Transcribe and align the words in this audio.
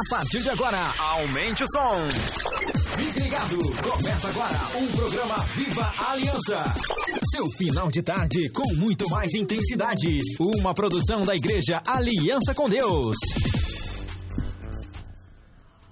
A 0.00 0.16
partir 0.16 0.42
de 0.42 0.48
agora, 0.48 0.90
aumente 0.98 1.62
o 1.62 1.66
som. 1.66 2.08
Fique 2.96 3.20
ligado, 3.20 3.58
começa 3.58 4.28
agora 4.28 4.56
o 4.74 4.96
programa 4.96 5.34
Viva 5.54 5.90
Aliança. 6.08 6.64
Seu 7.30 7.46
final 7.58 7.90
de 7.90 8.00
tarde 8.02 8.48
com 8.48 8.76
muito 8.76 9.10
mais 9.10 9.34
intensidade. 9.34 10.16
Uma 10.56 10.72
produção 10.72 11.20
da 11.20 11.34
igreja 11.34 11.82
Aliança 11.86 12.54
com 12.54 12.66
Deus. 12.66 13.14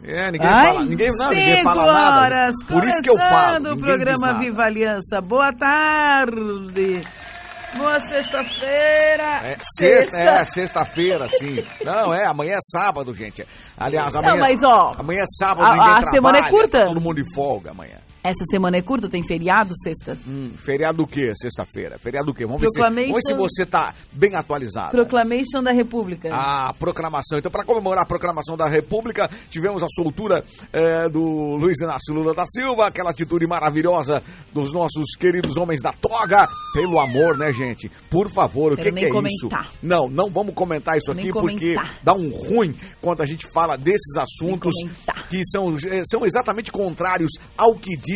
É, 0.04 0.30
ninguém 0.30 0.48
Ai, 0.48 0.66
fala, 0.68 0.84
ninguém, 0.86 1.10
não, 1.18 1.28
ninguém 1.28 1.62
fala 1.62 1.92
nada. 1.92 2.52
Por 2.66 2.88
isso 2.88 3.02
que 3.02 3.10
eu 3.10 3.18
falo. 3.18 3.74
o 3.74 3.78
programa 3.78 4.26
nada. 4.28 4.38
Viva 4.38 4.62
Aliança. 4.62 5.20
Boa 5.20 5.52
tarde. 5.52 7.02
Boa 7.76 8.00
sexta-feira. 8.08 9.40
É, 9.44 9.56
sexta, 9.78 10.16
é, 10.18 10.44
sexta-feira, 10.44 11.28
sim. 11.28 11.64
Não, 11.84 12.14
é, 12.14 12.24
amanhã 12.24 12.54
é 12.56 12.60
sábado, 12.62 13.14
gente. 13.14 13.46
Aliás, 13.76 14.14
Não, 14.14 14.20
amanhã. 14.20 14.40
mas, 14.40 14.58
ó, 14.64 14.94
Amanhã 14.98 15.22
é 15.22 15.26
sábado, 15.38 15.64
a- 15.66 15.72
ninguém 15.74 15.80
a 15.92 16.00
trabalha. 16.00 16.10
semana 16.14 16.38
é 16.38 16.50
curta. 16.50 16.84
todo 16.86 17.00
mundo 17.00 17.22
de 17.22 17.34
folga 17.34 17.70
amanhã. 17.70 17.96
Essa 18.22 18.44
semana 18.50 18.76
é 18.76 18.82
curta, 18.82 19.08
tem 19.08 19.22
feriado 19.26 19.72
sexta. 19.82 20.18
Hum, 20.26 20.50
feriado 20.64 20.98
do 20.98 21.06
quê? 21.06 21.32
Sexta-feira. 21.36 21.98
Feriado 21.98 22.26
do 22.26 22.34
quê? 22.34 22.44
Vamos 22.44 22.60
ver, 22.60 22.68
se, 22.70 22.80
vamos 22.80 23.22
se 23.24 23.34
você 23.34 23.64
tá 23.64 23.94
bem 24.12 24.34
atualizado. 24.34 24.90
Proclamation 24.90 25.62
da 25.62 25.70
República. 25.72 26.28
A 26.34 26.74
proclamação. 26.74 27.38
Então, 27.38 27.50
para 27.50 27.64
comemorar 27.64 28.02
a 28.02 28.06
proclamação 28.06 28.56
da 28.56 28.66
República, 28.68 29.30
tivemos 29.48 29.82
a 29.82 29.86
soltura 29.88 30.44
eh, 30.72 31.08
do 31.08 31.56
Luiz 31.56 31.78
Inácio 31.80 32.12
Lula 32.12 32.34
da 32.34 32.44
Silva, 32.46 32.88
aquela 32.88 33.10
atitude 33.10 33.46
maravilhosa 33.46 34.22
dos 34.52 34.72
nossos 34.72 35.14
queridos 35.16 35.56
homens 35.56 35.80
da 35.80 35.92
toga. 35.92 36.48
Pelo 36.74 36.98
amor, 36.98 37.38
né, 37.38 37.52
gente? 37.52 37.88
Por 38.10 38.28
favor, 38.28 38.72
o 38.72 38.76
Quero 38.76 38.88
que, 38.88 38.94
nem 38.94 39.04
que 39.04 39.10
é 39.10 39.12
comentar. 39.12 39.62
isso? 39.64 39.78
Não, 39.80 40.08
não 40.08 40.28
vamos 40.28 40.54
comentar 40.54 40.98
isso 40.98 41.14
Nem 41.14 41.24
aqui, 41.24 41.32
porque 41.32 41.74
comentar. 41.74 41.98
dá 42.02 42.14
um 42.14 42.30
ruim 42.30 42.74
quando 43.00 43.22
a 43.22 43.26
gente 43.26 43.46
fala 43.52 43.76
desses 43.76 44.16
assuntos 44.16 44.74
que 45.30 45.44
são, 45.46 45.76
eh, 45.76 46.02
são 46.10 46.26
exatamente 46.26 46.72
contrários 46.72 47.30
ao 47.56 47.74
que 47.74 47.96
diz 47.96 48.07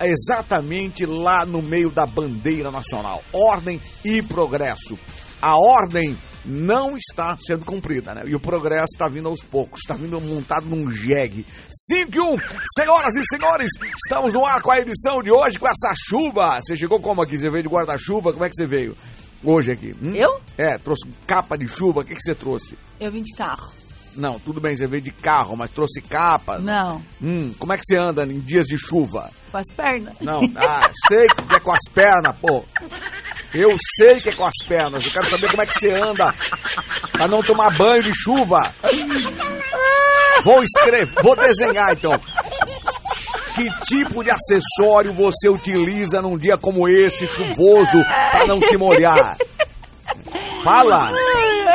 exatamente 0.00 1.04
lá 1.04 1.44
no 1.44 1.62
meio 1.62 1.90
da 1.90 2.06
bandeira 2.06 2.70
nacional. 2.70 3.22
Ordem 3.32 3.80
e 4.04 4.22
progresso. 4.22 4.98
A 5.40 5.56
ordem 5.56 6.16
não 6.44 6.96
está 6.96 7.36
sendo 7.36 7.64
cumprida, 7.64 8.14
né? 8.14 8.22
E 8.26 8.34
o 8.34 8.40
progresso 8.40 8.88
está 8.94 9.06
vindo 9.08 9.28
aos 9.28 9.42
poucos, 9.42 9.80
está 9.80 9.94
vindo 9.94 10.20
montado 10.20 10.66
num 10.66 10.90
jegue. 10.90 11.44
5 11.70 12.14
e 12.14 12.20
1, 12.20 12.36
senhoras 12.76 13.14
e 13.16 13.22
senhores, 13.24 13.70
estamos 14.04 14.32
no 14.32 14.44
ar 14.44 14.62
com 14.62 14.70
a 14.70 14.78
edição 14.78 15.22
de 15.22 15.30
hoje, 15.30 15.58
com 15.58 15.66
essa 15.66 15.92
chuva. 15.96 16.60
Você 16.60 16.76
chegou 16.76 17.00
como 17.00 17.22
aqui? 17.22 17.38
Você 17.38 17.50
veio 17.50 17.62
de 17.62 17.68
guarda-chuva? 17.68 18.32
Como 18.32 18.44
é 18.44 18.48
que 18.48 18.56
você 18.56 18.66
veio 18.66 18.96
hoje 19.44 19.72
aqui? 19.72 19.94
Hum? 20.02 20.14
Eu? 20.14 20.40
É, 20.56 20.78
trouxe 20.78 21.08
capa 21.26 21.56
de 21.56 21.68
chuva, 21.68 22.00
o 22.00 22.04
que, 22.04 22.14
que 22.14 22.22
você 22.22 22.34
trouxe? 22.34 22.78
Eu 22.98 23.12
vim 23.12 23.22
de 23.22 23.34
carro. 23.36 23.77
Não, 24.18 24.38
tudo 24.40 24.60
bem, 24.60 24.76
você 24.76 24.86
veio 24.88 25.00
de 25.00 25.12
carro, 25.12 25.56
mas 25.56 25.70
trouxe 25.70 26.00
capa. 26.02 26.58
Não, 26.58 27.00
Hum, 27.22 27.54
como 27.56 27.72
é 27.72 27.76
que 27.78 27.84
você 27.84 27.96
anda 27.96 28.24
em 28.24 28.40
dias 28.40 28.66
de 28.66 28.76
chuva? 28.76 29.30
com 29.50 29.56
as 29.58 29.66
pernas. 29.74 30.14
Não, 30.20 30.40
ah, 30.56 30.90
sei 31.08 31.26
que 31.28 31.54
é 31.54 31.60
com 31.60 31.72
as 31.72 31.88
pernas, 31.94 32.36
pô. 32.38 32.64
Eu 33.54 33.74
sei 33.96 34.20
que 34.20 34.28
é 34.28 34.32
com 34.32 34.44
as 34.44 34.66
pernas. 34.66 35.06
Eu 35.06 35.10
quero 35.12 35.30
saber 35.30 35.48
como 35.48 35.62
é 35.62 35.66
que 35.66 35.78
você 35.78 35.90
anda 35.92 36.34
pra 37.12 37.26
não 37.28 37.42
tomar 37.42 37.70
banho 37.70 38.02
de 38.02 38.12
chuva. 38.14 38.74
Vou 40.44 40.62
escrever, 40.62 41.10
vou 41.22 41.34
desenhar 41.36 41.92
então. 41.92 42.12
Que 43.54 43.70
tipo 43.86 44.22
de 44.22 44.30
acessório 44.30 45.12
você 45.14 45.48
utiliza 45.48 46.20
num 46.20 46.36
dia 46.36 46.58
como 46.58 46.88
esse, 46.88 47.26
chuvoso, 47.26 48.04
pra 48.30 48.46
não 48.46 48.60
se 48.60 48.76
molhar? 48.76 49.36
Fala! 50.62 51.10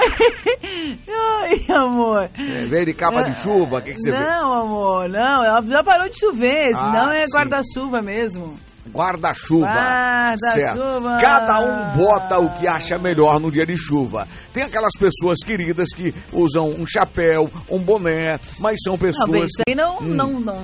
Ai, 1.08 1.66
amor. 1.78 2.30
É, 2.38 2.66
veio 2.66 2.86
de 2.86 2.94
capa 2.94 3.24
de 3.24 3.42
chuva, 3.42 3.78
o 3.78 3.82
que, 3.82 3.94
que 3.94 4.00
você 4.00 4.12
vê? 4.12 4.18
Não, 4.20 4.54
amor, 4.62 5.10
não. 5.10 5.44
Ela 5.46 5.62
já 5.62 5.84
parou 5.84 6.08
de 6.10 6.20
chover, 6.20 6.74
Ah, 6.76 6.86
senão 6.86 7.12
é 7.12 7.26
guarda-chuva 7.28 8.02
mesmo. 8.02 8.56
Guarda-chuva. 8.92 9.66
Guarda-chuva. 9.66 11.18
Cada 11.20 11.60
um 11.62 11.98
bota 11.98 12.38
o 12.40 12.50
que 12.58 12.68
acha 12.68 12.98
melhor 12.98 13.40
no 13.40 13.52
dia 13.52 13.66
de 13.66 13.78
chuva. 13.78 14.28
Tem 14.52 14.64
aquelas 14.64 14.92
pessoas 15.00 15.40
queridas 15.44 15.90
que 15.96 16.14
usam 16.32 16.70
um 16.70 16.86
chapéu, 16.86 17.50
um 17.70 17.80
boné, 17.80 18.40
mas 18.60 18.78
são 18.84 18.94
Não, 18.94 18.98
bem, 19.00 19.12
pessoas. 19.12 19.50
isso 19.50 19.62
aí 19.68 19.74
não, 19.76 19.98
Hum. 20.00 20.02
não, 20.02 20.28
não. 20.40 20.64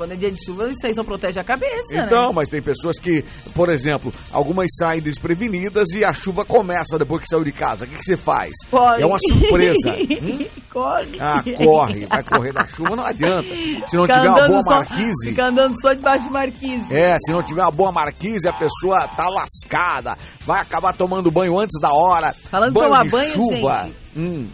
Quando 0.00 0.12
é 0.12 0.16
dia 0.16 0.30
de 0.30 0.42
chuva, 0.42 0.66
isso 0.66 0.78
aí 0.86 0.94
só 0.94 1.04
protege 1.04 1.38
a 1.38 1.44
cabeça, 1.44 1.84
Então, 1.92 2.28
né? 2.28 2.32
mas 2.36 2.48
tem 2.48 2.62
pessoas 2.62 2.98
que, 2.98 3.22
por 3.54 3.68
exemplo, 3.68 4.10
algumas 4.32 4.66
saem 4.78 5.02
desprevenidas 5.02 5.90
e 5.90 6.02
a 6.02 6.14
chuva 6.14 6.42
começa 6.42 6.98
depois 6.98 7.20
que 7.20 7.28
saiu 7.28 7.44
de 7.44 7.52
casa. 7.52 7.84
O 7.84 7.88
que, 7.88 7.96
que 7.96 8.04
você 8.04 8.16
faz? 8.16 8.50
Corre. 8.70 9.02
É 9.02 9.04
uma 9.06 9.18
surpresa. 9.18 9.90
Hum? 10.22 10.46
corre. 10.72 11.18
Ah, 11.20 11.42
corre. 11.58 12.06
Vai 12.06 12.22
correr 12.22 12.52
da 12.52 12.64
chuva, 12.64 12.96
não 12.96 13.04
adianta. 13.04 13.46
Se 13.88 13.96
não 13.96 14.04
Fica 14.04 14.14
tiver 14.14 14.28
uma 14.30 14.48
boa 14.48 14.62
só- 14.62 14.70
marquise. 14.70 15.28
Fica 15.28 15.46
andando 15.48 15.74
só 15.82 15.92
debaixo 15.92 16.24
de 16.26 16.32
marquise. 16.32 16.94
É, 16.94 17.16
se 17.18 17.32
não 17.32 17.42
tiver 17.42 17.60
uma 17.62 17.70
boa 17.70 17.92
marquise, 17.92 18.48
a 18.48 18.52
pessoa 18.54 19.06
tá 19.08 19.28
lascada. 19.28 20.16
Vai 20.46 20.60
acabar 20.62 20.94
tomando 20.94 21.30
banho 21.30 21.58
antes 21.58 21.78
da 21.78 21.92
hora. 21.92 22.32
Falando 22.32 22.72
banho 22.72 22.86
tomar 22.90 23.02
de 23.02 23.10
banho, 23.10 23.32
chuva. 23.34 23.82
gente. 23.84 23.96
Hum, 24.16 24.46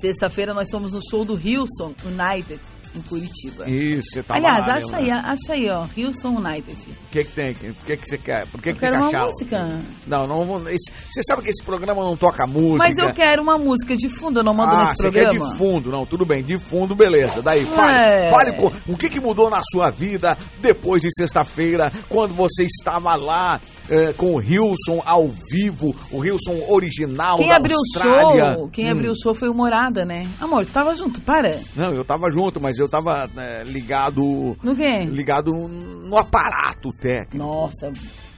Sexta-feira 0.00 0.52
nós 0.54 0.68
fomos 0.70 0.92
no 0.92 1.00
show 1.10 1.24
do 1.24 1.38
Hilson 1.38 1.92
United, 2.04 2.58
em 2.96 3.00
Curitiba. 3.02 3.68
isso, 3.68 4.08
você 4.12 4.22
tá 4.22 4.34
Aliás, 4.34 4.66
lá, 4.66 4.74
acha 4.74 4.86
né? 4.88 4.98
aí, 4.98 5.10
acha 5.10 5.52
aí, 5.52 5.70
ó, 5.70 5.86
Hilson 5.96 6.28
United. 6.38 6.90
O 6.90 7.10
que 7.10 7.24
que 7.24 7.30
tem? 7.32 7.52
O 7.52 7.74
que 7.86 7.96
que 7.96 8.08
você 8.08 8.18
quer? 8.18 8.46
Por 8.46 8.60
que 8.60 8.72
que 8.72 8.78
quero 8.80 8.92
tem 8.92 9.08
que 9.08 9.16
uma 9.16 9.22
achar? 9.24 9.26
música. 9.32 9.78
Não, 10.06 10.26
não 10.26 10.44
vou... 10.44 10.68
esse- 10.68 10.92
Você 11.10 11.22
sabe 11.22 11.42
que 11.42 11.50
esse 11.50 11.62
programa 11.64 12.02
não 12.04 12.16
toca 12.16 12.46
música. 12.46 12.78
Mas 12.88 12.98
eu 12.98 13.12
quero 13.14 13.42
uma 13.42 13.56
música 13.56 13.96
de 13.96 14.08
fundo, 14.08 14.40
eu 14.40 14.44
não 14.44 14.54
mando 14.54 14.72
ah, 14.74 14.80
nesse 14.90 14.96
você 15.02 15.10
quer 15.10 15.24
programa. 15.28 15.52
de 15.52 15.58
fundo. 15.58 15.90
Não, 15.90 16.04
tudo 16.06 16.24
bem, 16.26 16.42
de 16.42 16.58
fundo, 16.58 16.94
beleza. 16.94 17.40
Daí, 17.42 17.64
fale, 17.66 17.96
É. 17.96 18.30
fale 18.30 18.52
com, 18.52 18.70
o 18.92 18.96
que, 18.96 19.08
que 19.08 19.20
mudou 19.20 19.48
na 19.48 19.60
sua 19.72 19.90
vida 19.90 20.36
depois 20.60 21.00
de 21.02 21.08
sexta-feira, 21.16 21.90
quando 22.08 22.34
você 22.34 22.64
estava 22.64 23.14
lá 23.16 23.60
eh, 23.90 24.12
com 24.16 24.32
o 24.34 24.36
Wilson 24.36 25.02
ao 25.04 25.28
vivo, 25.50 25.94
o 26.10 26.18
Wilson 26.18 26.60
original 26.68 27.36
Quem 27.38 27.48
da 27.48 27.56
abriu 27.56 27.76
Austrália. 27.76 28.50
o 28.50 28.54
show, 28.60 28.68
quem 28.68 28.86
Hum. 28.88 28.92
abriu 28.92 29.12
o 29.12 29.14
show 29.20 29.34
foi 29.34 29.48
o 29.48 29.54
Morada, 29.54 30.04
né? 30.04 30.26
Amor, 30.40 30.64
tu 30.66 30.72
tava 30.72 30.94
junto, 30.94 31.20
para. 31.20 31.60
Não, 31.76 31.92
eu 31.92 32.04
tava 32.04 32.30
junto, 32.30 32.60
mas 32.60 32.78
eu 32.78 32.88
tava 32.88 33.28
eh, 33.36 33.62
ligado 33.66 34.56
No 34.62 34.74
quê? 34.76 35.00
ligado 35.04 35.52
no 35.52 36.16
aparato 36.16 36.92
técnico. 37.00 37.44
Nossa, 37.44 37.92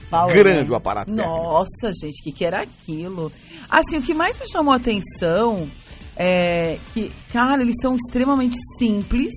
Paulo, 0.09 0.33
Grande 0.33 0.69
né? 0.69 0.71
o 0.71 0.75
aparato 0.75 1.11
técnico. 1.13 1.43
Nossa, 1.43 1.91
gente, 1.99 2.19
o 2.21 2.23
que, 2.23 2.31
que 2.31 2.45
era 2.45 2.61
aquilo? 2.61 3.31
Assim, 3.69 3.97
o 3.97 4.01
que 4.01 4.13
mais 4.13 4.37
me 4.39 4.47
chamou 4.49 4.73
a 4.73 4.77
atenção 4.77 5.67
é 6.15 6.77
que, 6.93 7.11
cara, 7.33 7.61
eles 7.61 7.75
são 7.81 7.95
extremamente 7.95 8.55
simples. 8.77 9.31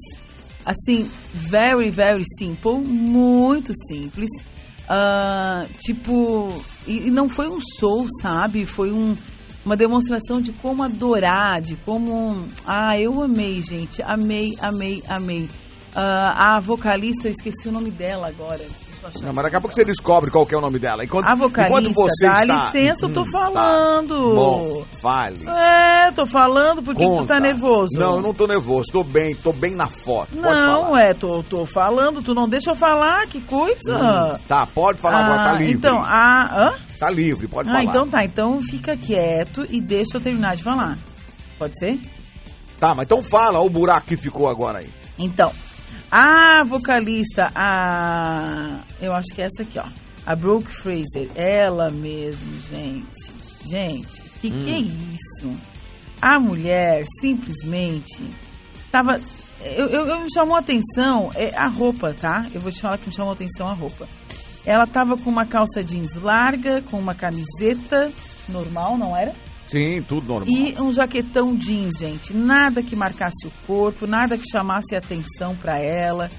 Assim, 0.64 1.08
very, 1.32 1.90
very 1.90 2.22
simple. 2.38 2.74
Muito 2.74 3.72
simples. 3.88 4.28
Ah, 4.88 5.66
tipo, 5.76 6.50
e, 6.86 7.08
e 7.08 7.10
não 7.10 7.28
foi 7.28 7.48
um 7.48 7.58
show, 7.78 8.06
sabe? 8.22 8.64
Foi 8.64 8.90
um, 8.90 9.14
uma 9.64 9.76
demonstração 9.76 10.40
de 10.40 10.50
como 10.52 10.82
adorar, 10.82 11.60
de 11.60 11.76
como. 11.76 12.48
Ah, 12.66 12.98
eu 12.98 13.22
amei, 13.22 13.60
gente. 13.60 14.02
Amei, 14.02 14.54
amei, 14.60 15.02
amei. 15.06 15.48
Ah, 15.94 16.56
a 16.56 16.60
vocalista, 16.60 17.28
eu 17.28 17.32
esqueci 17.32 17.68
o 17.68 17.72
nome 17.72 17.90
dela 17.90 18.28
agora. 18.28 18.64
Não, 19.22 19.32
mas 19.32 19.44
daqui 19.44 19.56
a 19.56 19.60
pouco 19.60 19.74
você 19.74 19.84
descobre 19.84 20.30
qual 20.30 20.44
que 20.44 20.54
é 20.54 20.58
o 20.58 20.60
nome 20.60 20.78
dela. 20.78 21.04
Enquanto, 21.04 21.26
a 21.26 21.34
vocalista, 21.34 21.80
enquanto 21.80 21.94
você 21.94 22.26
dá 22.26 22.32
está... 22.42 22.70
licença, 22.72 23.06
eu 23.06 23.12
tô 23.14 23.20
Hum, 23.22 23.30
falando. 23.32 24.08
Tá. 24.28 24.34
Bom, 24.34 24.84
fale. 25.00 25.48
É, 25.48 26.10
tô 26.12 26.26
falando 26.26 26.82
porque 26.82 27.02
tu 27.02 27.08
Conta. 27.08 27.34
tá 27.34 27.40
nervoso. 27.40 27.88
Não, 27.98 28.16
eu 28.16 28.22
não 28.22 28.34
tô 28.34 28.46
nervoso. 28.46 28.90
Tô 28.92 29.04
bem, 29.04 29.34
tô 29.34 29.52
bem 29.52 29.74
na 29.74 29.86
foto. 29.86 30.28
Pode 30.36 30.60
Não, 30.60 30.84
falar. 30.84 31.00
é, 31.02 31.14
tô, 31.14 31.42
tô 31.42 31.64
falando, 31.66 32.22
tu 32.22 32.34
não 32.34 32.48
deixa 32.48 32.70
eu 32.70 32.76
falar, 32.76 33.26
que 33.26 33.40
coisa. 33.40 34.34
Hum, 34.34 34.38
tá, 34.48 34.66
pode 34.66 34.98
falar 35.00 35.20
agora, 35.24 35.42
tá 35.44 35.50
Ah, 35.50 35.58
livre. 35.58 35.74
Então, 35.74 36.02
ah, 36.04 36.50
hã? 36.56 36.74
Tá 36.98 37.10
livre, 37.10 37.46
pode 37.46 37.68
Ah, 37.68 37.72
falar. 37.72 37.84
então 37.84 38.08
tá, 38.08 38.24
então 38.24 38.60
fica 38.62 38.96
quieto 38.96 39.64
e 39.70 39.80
deixa 39.80 40.16
eu 40.16 40.20
terminar 40.20 40.56
de 40.56 40.62
falar. 40.64 40.98
Pode 41.58 41.78
ser? 41.78 41.98
Tá, 42.78 42.94
mas 42.94 43.06
então 43.06 43.22
fala, 43.22 43.60
o 43.60 43.68
buraco 43.68 44.06
que 44.06 44.16
ficou 44.16 44.48
agora 44.48 44.78
aí. 44.80 44.88
Então, 45.18 45.50
a 46.10 46.64
vocalista, 46.64 47.50
a. 47.54 48.80
Eu 49.00 49.12
acho 49.14 49.34
que 49.34 49.42
é 49.42 49.46
essa 49.46 49.62
aqui, 49.62 49.78
ó. 49.78 49.86
A 50.26 50.34
Brooke 50.34 50.70
Fraser, 50.70 51.30
ela 51.34 51.90
mesmo, 51.90 52.60
gente. 52.60 53.38
Gente, 53.66 54.22
que 54.40 54.50
que 54.50 54.70
é 54.70 54.78
isso? 54.78 55.52
A 56.20 56.38
mulher 56.38 57.02
simplesmente 57.20 58.28
tava. 58.90 59.16
Eu, 59.60 59.88
eu, 59.88 60.06
eu 60.06 60.20
me 60.20 60.32
chamou 60.32 60.56
a 60.56 60.60
atenção 60.60 61.30
é, 61.34 61.54
a 61.56 61.66
roupa, 61.66 62.14
tá? 62.14 62.46
Eu 62.54 62.60
vou 62.60 62.70
te 62.70 62.80
falar 62.80 62.96
que 62.98 63.08
me 63.08 63.14
chamou 63.14 63.32
a 63.32 63.34
atenção 63.34 63.68
a 63.68 63.72
roupa. 63.72 64.08
Ela 64.64 64.86
tava 64.86 65.16
com 65.16 65.30
uma 65.30 65.46
calça 65.46 65.82
jeans 65.82 66.14
larga, 66.14 66.82
com 66.82 66.98
uma 66.98 67.14
camiseta 67.14 68.12
normal, 68.48 68.96
não 68.96 69.16
era? 69.16 69.34
Sim, 69.68 70.02
tudo 70.02 70.26
normal. 70.26 70.48
E 70.48 70.74
um 70.80 70.90
jaquetão 70.90 71.54
jeans, 71.56 71.98
gente. 71.98 72.32
Nada 72.34 72.82
que 72.82 72.96
marcasse 72.96 73.46
o 73.46 73.50
corpo, 73.66 74.06
nada 74.06 74.36
que 74.38 74.48
chamasse 74.50 74.96
atenção 74.96 75.54
pra 75.56 75.78
ela. 75.78 76.30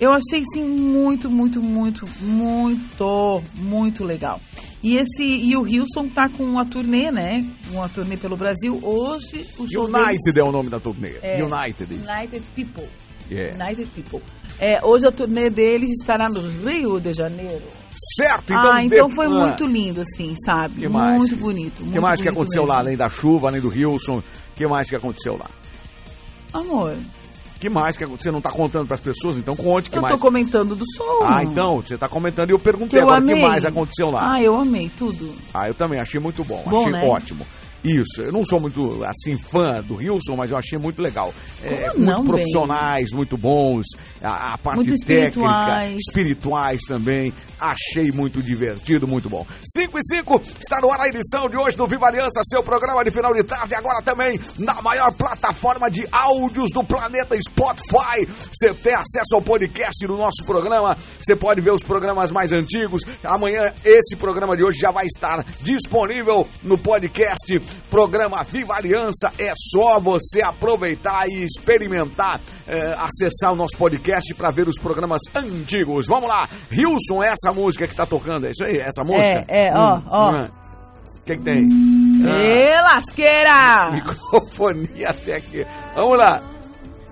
Eu 0.00 0.10
achei, 0.12 0.42
sim, 0.52 0.62
muito, 0.64 1.30
muito, 1.30 1.60
muito, 1.60 2.06
muito, 2.20 3.42
muito 3.54 4.04
legal. 4.04 4.40
E, 4.82 4.96
esse, 4.98 5.24
e 5.24 5.56
o 5.56 5.62
Wilson 5.62 6.08
tá 6.08 6.28
com 6.28 6.44
uma 6.44 6.64
turnê, 6.64 7.10
né? 7.10 7.40
Uma 7.70 7.88
turnê 7.88 8.16
pelo 8.16 8.36
Brasil. 8.36 8.78
Hoje 8.82 9.44
o 9.58 9.66
show 9.66 9.84
United 9.86 10.22
deles- 10.22 10.36
é 10.36 10.44
o 10.44 10.52
nome 10.52 10.68
da 10.68 10.78
turnê. 10.78 11.14
É. 11.22 11.42
United. 11.42 11.92
United 11.94 12.42
People. 12.54 12.84
Yeah. 13.30 13.64
United 13.64 13.90
People. 13.94 14.20
É, 14.60 14.78
hoje 14.84 15.06
a 15.06 15.10
turnê 15.12 15.50
deles 15.50 15.90
estará 16.00 16.28
no 16.28 16.40
Rio 16.40 17.00
de 17.00 17.12
Janeiro. 17.12 17.64
Certo, 18.16 18.52
então. 18.52 18.72
ah, 18.72 18.84
então 18.84 19.08
foi 19.10 19.26
muito 19.26 19.64
lindo, 19.64 20.02
assim, 20.02 20.34
sabe? 20.44 20.82
Que 20.82 20.88
mais? 20.88 21.18
Muito 21.18 21.36
bonito. 21.36 21.82
O 21.82 21.90
que 21.90 22.00
mais 22.00 22.20
que 22.20 22.28
aconteceu 22.28 22.62
mesmo. 22.62 22.72
lá, 22.74 22.78
além 22.80 22.96
da 22.96 23.08
chuva, 23.08 23.48
além 23.48 23.60
do 23.60 23.68
Wilson? 23.68 24.18
O 24.18 24.22
que 24.54 24.66
mais 24.66 24.88
que 24.88 24.96
aconteceu 24.96 25.36
lá? 25.38 25.46
Amor, 26.52 26.96
que 27.58 27.70
mais 27.70 27.96
que? 27.96 28.04
Você 28.04 28.30
não 28.30 28.40
tá 28.40 28.50
contando 28.50 28.86
pras 28.86 29.00
pessoas? 29.00 29.36
Então 29.36 29.56
conte 29.56 29.90
que 29.90 29.96
eu 29.96 30.02
mais. 30.02 30.14
tô 30.14 30.20
comentando 30.20 30.76
do 30.76 30.84
show. 30.96 31.20
Ah, 31.24 31.42
então, 31.42 31.80
você 31.80 31.96
tá 31.96 32.08
comentando 32.08 32.50
e 32.50 32.52
eu 32.52 32.58
Que 32.58 32.64
perguntei 32.64 33.00
eu 33.00 33.04
agora 33.04 33.22
o 33.22 33.26
que 33.26 33.34
mais 33.34 33.64
aconteceu 33.64 34.10
lá. 34.10 34.34
Ah, 34.34 34.42
eu 34.42 34.56
amei 34.56 34.90
tudo. 34.96 35.34
Ah, 35.54 35.68
eu 35.68 35.74
também 35.74 35.98
achei 35.98 36.20
muito 36.20 36.44
bom, 36.44 36.62
Bom, 36.66 36.80
achei 36.80 36.92
né? 36.92 37.04
ótimo. 37.06 37.46
Isso, 37.86 38.20
eu 38.20 38.32
não 38.32 38.44
sou 38.44 38.58
muito, 38.58 39.04
assim, 39.04 39.38
fã 39.38 39.80
do 39.82 39.96
Wilson, 39.96 40.34
mas 40.36 40.50
eu 40.50 40.56
achei 40.56 40.76
muito 40.76 41.00
legal. 41.00 41.32
É, 41.62 41.92
não, 41.96 42.16
muito 42.24 42.32
profissionais, 42.32 43.10
muito 43.12 43.36
bons, 43.36 43.84
a, 44.20 44.54
a 44.54 44.58
parte 44.58 44.76
Muito 44.76 45.06
técnica, 45.06 45.26
espirituais. 45.28 45.96
espirituais 46.08 46.80
também. 46.88 47.32
Achei 47.60 48.12
muito 48.12 48.42
divertido, 48.42 49.06
muito 49.06 49.30
bom. 49.30 49.46
5 49.76 49.98
e 49.98 50.02
5, 50.16 50.42
está 50.60 50.80
no 50.80 50.90
ar 50.92 51.00
a 51.00 51.08
edição 51.08 51.48
de 51.48 51.56
hoje 51.56 51.76
do 51.76 51.86
Viva 51.86 52.06
Aliança, 52.08 52.42
seu 52.44 52.62
programa 52.62 53.02
de 53.04 53.10
final 53.10 53.32
de 53.32 53.42
tarde, 53.44 53.74
agora 53.74 54.02
também 54.02 54.38
na 54.58 54.82
maior 54.82 55.10
plataforma 55.12 55.90
de 55.90 56.06
áudios 56.12 56.70
do 56.72 56.84
planeta 56.84 57.36
Spotify. 57.40 58.26
Você 58.52 58.74
tem 58.74 58.94
acesso 58.94 59.34
ao 59.34 59.40
podcast 59.42 60.06
do 60.06 60.16
nosso 60.16 60.44
programa, 60.44 60.96
você 61.22 61.34
pode 61.34 61.60
ver 61.60 61.70
os 61.70 61.82
programas 61.82 62.30
mais 62.30 62.52
antigos. 62.52 63.02
Amanhã 63.24 63.72
esse 63.84 64.16
programa 64.16 64.56
de 64.56 64.62
hoje 64.64 64.78
já 64.78 64.90
vai 64.90 65.06
estar 65.06 65.44
disponível 65.62 66.46
no 66.62 66.76
podcast. 66.76 67.60
Programa 67.90 68.42
Viva 68.44 68.74
Aliança, 68.74 69.32
é 69.38 69.52
só 69.72 69.98
você 70.00 70.42
aproveitar 70.42 71.28
e 71.28 71.44
experimentar, 71.44 72.40
eh, 72.66 72.96
acessar 72.98 73.52
o 73.52 73.56
nosso 73.56 73.76
podcast 73.78 74.34
para 74.34 74.50
ver 74.50 74.68
os 74.68 74.78
programas 74.78 75.20
antigos. 75.34 76.06
Vamos 76.06 76.28
lá, 76.28 76.48
Hilson, 76.70 77.22
essa 77.22 77.52
música 77.52 77.86
que 77.86 77.94
tá 77.94 78.04
tocando, 78.06 78.46
é 78.46 78.50
isso 78.50 78.64
aí? 78.64 78.78
Essa 78.78 79.02
música? 79.04 79.44
É, 79.48 79.68
é, 79.68 79.72
ó, 79.74 80.00
ó. 80.08 80.30
hum. 80.32 80.44
O 80.44 81.26
que, 81.26 81.36
que 81.38 81.42
tem? 81.42 81.68
Ah, 82.24 82.38
Ê, 82.42 82.80
lasqueira! 82.82 83.90
microfonia 83.94 85.10
até 85.10 85.36
aqui. 85.36 85.66
Vamos 85.96 86.18
lá. 86.18 86.40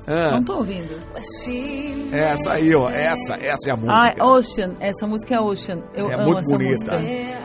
Ah, 0.07 0.31
Não 0.33 0.45
tô 0.45 0.57
ouvindo. 0.59 1.01
essa 2.13 2.53
aí, 2.53 2.75
ó. 2.77 2.89
Essa, 2.91 3.35
essa 3.41 3.71
é 3.71 3.73
a 3.73 3.77
música. 3.77 4.15
Ah, 4.21 4.25
Ocean. 4.27 4.77
Essa 4.79 5.07
música 5.07 5.35
é 5.35 5.41
Ocean. 5.41 5.83
Eu 5.95 6.11
É 6.11 6.15
amo 6.15 6.25
muito 6.27 6.39
essa 6.41 6.51
bonita. 6.51 6.97
música. 6.97 7.45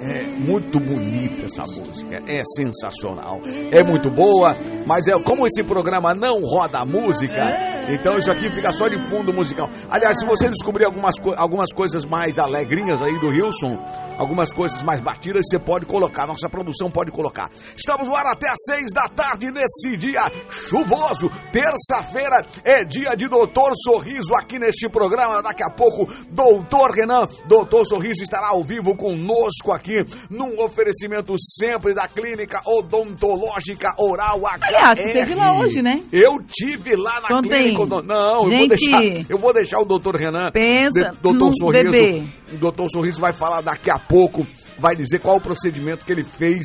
É 0.00 0.22
muito 0.22 0.78
bonita 0.78 1.46
essa 1.46 1.62
música, 1.62 2.22
é 2.26 2.42
sensacional, 2.56 3.40
é 3.72 3.82
muito 3.82 4.08
boa, 4.10 4.56
mas 4.86 5.08
é 5.08 5.18
como 5.20 5.44
esse 5.44 5.64
programa 5.64 6.14
não 6.14 6.40
roda 6.42 6.84
música, 6.84 7.52
então 7.88 8.16
isso 8.16 8.30
aqui 8.30 8.48
fica 8.54 8.70
só 8.72 8.86
de 8.86 9.00
fundo 9.08 9.32
musical. 9.32 9.68
Aliás, 9.90 10.16
se 10.20 10.26
você 10.26 10.48
descobrir 10.48 10.84
algumas, 10.84 11.14
algumas 11.36 11.72
coisas 11.72 12.04
mais 12.04 12.38
alegrinhas 12.38 13.02
aí 13.02 13.18
do 13.18 13.28
Wilson, 13.28 13.76
algumas 14.18 14.52
coisas 14.52 14.82
mais 14.82 15.00
batidas, 15.00 15.42
você 15.48 15.58
pode 15.58 15.86
colocar, 15.86 16.26
nossa 16.26 16.48
produção 16.50 16.90
pode 16.90 17.10
colocar. 17.12 17.48
Estamos 17.76 18.08
no 18.08 18.14
ar 18.16 18.26
até 18.26 18.48
às 18.50 18.56
seis 18.66 18.90
da 18.92 19.08
tarde 19.08 19.50
nesse 19.50 19.96
dia 19.96 20.22
chuvoso, 20.50 21.30
terça-feira 21.52 22.44
é 22.64 22.84
dia 22.84 23.14
de 23.16 23.28
Doutor 23.28 23.72
Sorriso 23.84 24.34
aqui 24.34 24.58
neste 24.58 24.88
programa, 24.88 25.42
daqui 25.42 25.62
a 25.62 25.70
pouco 25.70 26.06
Doutor 26.30 26.90
Renan, 26.90 27.26
Doutor 27.46 27.86
Sorriso 27.86 28.22
estará 28.22 28.48
ao 28.48 28.64
vivo 28.64 28.96
conosco 28.96 29.72
aqui, 29.72 30.04
num 30.28 30.60
oferecimento 30.62 31.34
sempre 31.38 31.94
da 31.94 32.08
Clínica 32.08 32.60
Odontológica 32.66 33.94
Oral 33.98 34.40
HR. 34.40 34.58
Aliás, 34.62 34.98
você 34.98 35.12
teve 35.12 35.34
lá 35.34 35.58
hoje, 35.58 35.80
né? 35.82 36.02
Eu 36.12 36.38
tive 36.46 36.96
lá 36.96 37.20
na 37.20 37.28
Contem. 37.28 37.50
Clínica 37.50 37.82
Odon- 37.82 38.02
Não, 38.02 38.34
eu 38.34 38.40
vou 38.42 38.48
Gente. 38.50 38.68
deixar, 38.68 39.02
eu 39.30 39.38
vou 39.38 39.52
deixar 39.52 39.78
o 39.80 39.84
Doutor 39.84 40.16
Renan, 40.16 40.50
Pensa 40.50 41.12
Doutor 41.22 41.52
Sorriso, 41.58 41.90
bebê. 41.90 42.24
o 42.52 42.56
Doutor 42.56 42.88
Sorriso 42.90 43.20
vai 43.20 43.32
falar 43.32 43.60
daqui 43.60 43.90
a 43.90 43.98
pouco, 44.08 44.46
vai 44.78 44.96
dizer 44.96 45.18
qual 45.18 45.36
o 45.36 45.40
procedimento 45.40 46.04
que 46.04 46.12
ele 46.12 46.24
fez 46.24 46.62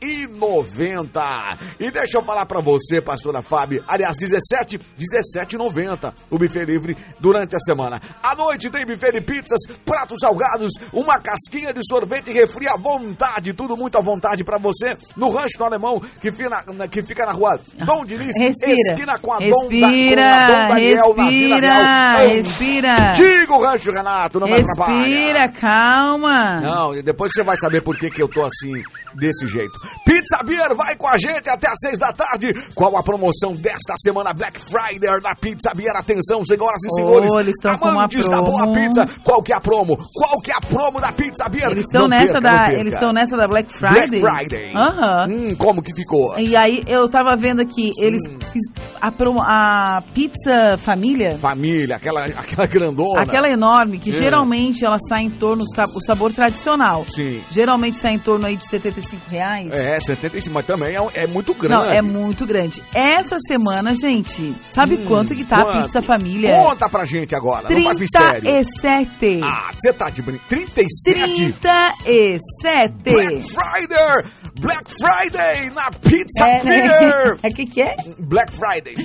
23,90. 0.01 1.57
E 1.79 1.91
deixa 1.91 2.18
eu 2.18 2.24
falar 2.24 2.45
pra 2.45 2.59
você, 2.59 3.01
pastora 3.01 3.41
Fábio, 3.41 3.83
aliás, 3.88 4.18
17, 4.18 4.67
17,90 4.75 6.14
o 6.30 6.38
buffet 6.38 6.66
livre 6.66 6.98
durante 7.19 7.56
a 7.56 7.60
semana. 7.60 8.02
À 8.22 8.36
noite 8.36 8.69
tem 8.69 8.86
buffet 8.86 9.12
de 9.12 9.22
pizzas, 9.22 9.60
pratos 9.86 10.18
salgados, 10.19 10.72
uma 10.92 11.19
casquinha 11.19 11.72
de 11.74 11.81
sorvete 11.88 12.30
e 12.31 12.34
refri 12.34 12.68
à 12.68 12.75
vontade, 12.75 13.54
tudo 13.54 13.78
muito 13.78 13.98
à 13.98 14.02
vontade 14.02 14.44
pra 14.44 14.58
você 14.58 14.98
no 15.16 15.30
Rancho 15.30 15.58
do 15.58 15.64
Alemão, 15.66 16.00
que 16.22 16.31
fica 16.31 16.50
na, 16.50 16.88
que 16.88 17.03
fica 17.03 17.25
na 17.25 17.32
rua 17.32 17.60
Dom 17.86 18.06
Diniz, 18.06 18.34
Respira. 18.39 18.74
esquina 18.74 19.20
com 19.20 19.34
a 19.34 19.39
Dom, 19.39 19.70
da, 19.70 19.80
com 19.80 19.86
a 19.86 19.89
Respira, 19.89 20.48
Dom 20.48 20.68
Daniel 20.68 21.15
na 21.15 21.30
Vila 21.30 21.56
respira, 21.58 22.18
respira. 22.18 23.10
Antigo 23.10 23.62
Rancho 23.62 23.91
Renato, 23.91 24.39
não 24.39 24.48
me 24.48 24.53
atrapalha. 24.56 25.06
Respira, 25.06 25.51
calma. 25.51 26.62
Não, 26.62 26.91
depois 27.03 27.32
você 27.34 27.44
vai 27.44 27.58
saber 27.58 27.82
por 27.82 27.98
que, 27.98 28.10
que 28.10 28.22
eu 28.22 28.27
tô 28.27 28.44
assim, 28.44 28.82
desse 29.19 29.47
jeito. 29.47 29.74
Pizza 30.05 30.43
Beer 30.43 30.75
vai 30.75 30.95
com 30.95 31.07
a 31.07 31.17
gente 31.17 31.50
até 31.50 31.67
às 31.69 31.77
seis 31.79 31.97
da 32.00 32.12
tarde. 32.13 32.53
Qual 32.75 32.95
a 32.97 33.03
promoção 33.03 33.55
desta 33.55 33.95
semana 33.97 34.33
Black 34.33 34.59
Friday 34.59 35.19
da 35.21 35.36
Pizza 35.36 35.71
Beer? 35.75 35.95
Atenção, 35.95 36.43
senhoras 36.45 36.81
e 36.83 36.88
Oh, 36.91 36.95
senhores. 36.95 37.33
eles 37.36 37.55
com 37.79 37.86
uma 37.89 37.91
amantes 38.03 38.27
da 38.27 38.41
boa 38.41 38.71
pizza. 38.71 39.05
Qual 39.24 39.41
que 39.41 39.51
é 39.51 39.55
a 39.55 39.59
promo? 39.62 39.97
Qual 40.13 40.39
que 40.41 40.51
é 40.51 40.55
a 40.55 40.62
promo 40.62 41.00
da 41.01 41.12
Pizza 41.12 41.47
Beer? 41.50 41.71
Eles 41.71 41.81
estão 41.86 42.07
nessa 42.07 42.33
perca, 42.33 42.41
da, 42.41 42.74
eles 42.74 42.93
estão 42.93 43.12
nessa 43.13 43.36
da 43.36 43.47
Black 43.47 43.69
Black 43.79 43.95
Friday. 44.09 44.19
Friday. 44.21 44.71
Aham. 44.75 45.25
Hum, 45.29 45.55
como 45.55 45.81
que 45.81 45.93
ficou? 45.95 46.38
E 46.39 46.55
aí 46.55 46.83
eu 46.88 47.07
tava 47.09 47.36
vendo 47.38 47.62
aqui, 47.62 47.91
eles 48.00 48.21
Hum. 48.29 48.38
a, 49.01 49.12
promo- 49.12 49.41
a 49.41 50.01
pizza 50.13 50.77
família, 50.83 51.38
Família, 51.39 51.95
aquela, 51.95 52.25
aquela 52.25 52.65
grandona. 52.67 53.21
aquela 53.21 53.50
enorme 53.50 53.97
que 54.00 54.09
É. 54.09 54.13
geralmente 54.13 54.86
ela 54.86 54.97
sai 55.09 55.24
em 55.24 55.29
torno 55.29 55.63
o 55.63 55.75
sa- 55.75 55.86
o 55.95 56.01
sabor 56.01 56.31
tradicional. 56.33 57.05
Sim. 57.05 57.41
Geralmente 57.50 57.97
sai 58.00 58.13
em 58.15 58.19
torno 58.19 58.45
aí 58.45 58.55
de 58.55 58.67
75 58.67 59.07
reais. 59.30 59.72
É, 59.72 60.00
75, 60.00 60.54
mas 60.54 60.66
também 60.66 60.96
é, 60.96 61.00
é 61.24 61.28
muito 61.28 61.54
grande. 61.54 61.86
Não, 61.86 61.92
é 61.92 62.02
muito 62.02 62.46
grande. 62.46 62.82
Essa 62.94 63.38
semana, 63.48 63.94
gente, 63.96 64.56
sabe 64.74 64.96
Hum, 64.96 65.06
quanto 65.08 65.36
que 65.36 65.44
tá 65.44 65.58
a 65.58 65.64
quanto? 65.64 65.82
pizza 65.84 66.02
família? 66.02 66.54
Conta 66.54 66.90
pra 66.90 67.06
gente 67.06 67.36
agora, 67.36 67.70
não 67.70 67.84
faz 67.84 67.98
mistério. 67.98 68.42
37. 68.42 69.40
Ah, 69.44 69.72
você 69.74 69.94
tá 69.94 70.10
de 70.10 70.22
brincadeira. 70.22 70.66
37? 70.74 71.54
37. 71.54 72.94
Black 73.04 73.42
Friday! 73.42 74.24
Black 74.60 74.92
Friday 74.92 75.70
na 75.72 75.90
Pizza 75.92 76.46
É, 76.46 76.64
né? 76.64 76.88
Beer. 76.88 77.38
É 77.44 77.50
que 77.52 77.66
que 77.66 77.82
é? 77.82 77.96
Black 78.20 78.52
Friday. 78.54 78.96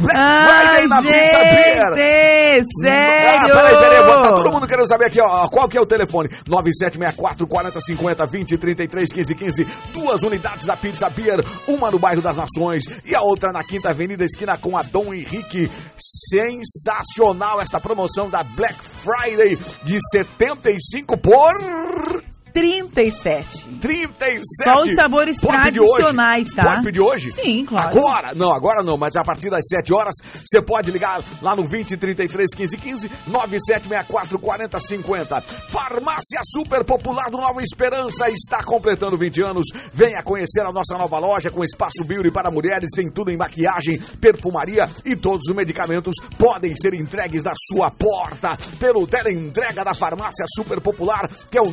Black 0.00 0.16
Ai, 0.18 0.66
Friday 0.66 0.88
na 0.88 1.02
Pizza 1.02 1.42
Beer. 1.42 1.94
gente, 1.94 2.66
Ah, 2.86 3.40
sério? 3.40 3.54
peraí, 3.54 3.76
peraí, 3.76 4.22
tá 4.22 4.32
todo 4.34 4.52
mundo 4.52 4.66
querendo 4.66 4.88
saber 4.88 5.06
aqui, 5.06 5.20
ó, 5.20 5.48
qual 5.48 5.68
que 5.68 5.76
é 5.78 5.80
o 5.80 5.86
telefone? 5.86 6.28
9764 6.46 7.46
4050 7.46 8.26
20 8.26 8.58
33 8.58 9.12
15 9.12 9.34
15. 9.34 9.64
Duas 9.92 10.22
unidades 10.22 10.66
da 10.66 10.76
Pizza 10.76 11.08
Beer, 11.10 11.42
uma 11.66 11.90
no 11.90 11.98
bairro 11.98 12.20
das 12.22 12.36
Nações 12.36 12.84
e 13.04 13.14
a 13.14 13.20
outra 13.22 13.52
na 13.52 13.62
Quinta 13.64 13.90
Avenida, 13.90 14.24
esquina 14.24 14.56
com 14.58 14.76
a 14.76 14.82
Dom 14.82 15.12
Henrique. 15.14 15.70
Sensacional 15.98 17.60
esta 17.60 17.80
promoção 17.80 18.28
da 18.28 18.42
Black 18.42 18.74
Friday 18.82 19.58
de 19.84 19.98
75 20.12 21.16
por 21.16 22.22
37. 22.52 23.68
37. 23.80 24.42
Só 24.62 24.82
os 24.82 24.94
sabores 24.94 25.36
tradicionais, 25.36 26.48
tá? 26.52 26.64
Pode 26.64 26.82
pedir 26.82 27.00
hoje? 27.00 27.32
Sim, 27.32 27.64
claro. 27.64 27.88
Agora? 27.88 28.34
Não, 28.34 28.52
agora 28.52 28.82
não, 28.82 28.96
mas 28.96 29.16
a 29.16 29.24
partir 29.24 29.50
das 29.50 29.62
7 29.68 29.92
horas 29.92 30.14
você 30.44 30.60
pode 30.60 30.90
ligar 30.90 31.24
lá 31.40 31.56
no 31.56 31.64
20 31.64 31.96
33 31.96 32.54
15 32.54 32.76
15 32.76 33.10
9764 33.26 34.38
40 34.38 34.80
50. 34.80 35.40
Farmácia 35.40 36.40
Super 36.44 36.84
Popular 36.84 37.30
do 37.30 37.38
Nova 37.38 37.62
Esperança 37.62 38.28
está 38.28 38.62
completando 38.62 39.16
20 39.16 39.42
anos. 39.42 39.66
Venha 39.92 40.22
conhecer 40.22 40.60
a 40.60 40.72
nossa 40.72 40.96
nova 40.98 41.18
loja 41.18 41.50
com 41.50 41.64
espaço 41.64 42.04
beauty 42.04 42.30
para 42.30 42.50
mulheres, 42.50 42.90
tem 42.94 43.08
tudo 43.08 43.30
em 43.30 43.36
maquiagem, 43.36 43.98
perfumaria 44.20 44.88
e 45.04 45.16
todos 45.16 45.48
os 45.48 45.56
medicamentos 45.56 46.14
podem 46.36 46.74
ser 46.76 46.94
entregues 46.94 47.42
na 47.42 47.52
sua 47.70 47.90
porta 47.90 48.56
pelo 48.78 49.06
teleentrega 49.06 49.84
da 49.84 49.94
Farmácia 49.94 50.44
Super 50.56 50.80
Popular, 50.80 51.28
que 51.50 51.56
é 51.56 51.62
o 51.62 51.70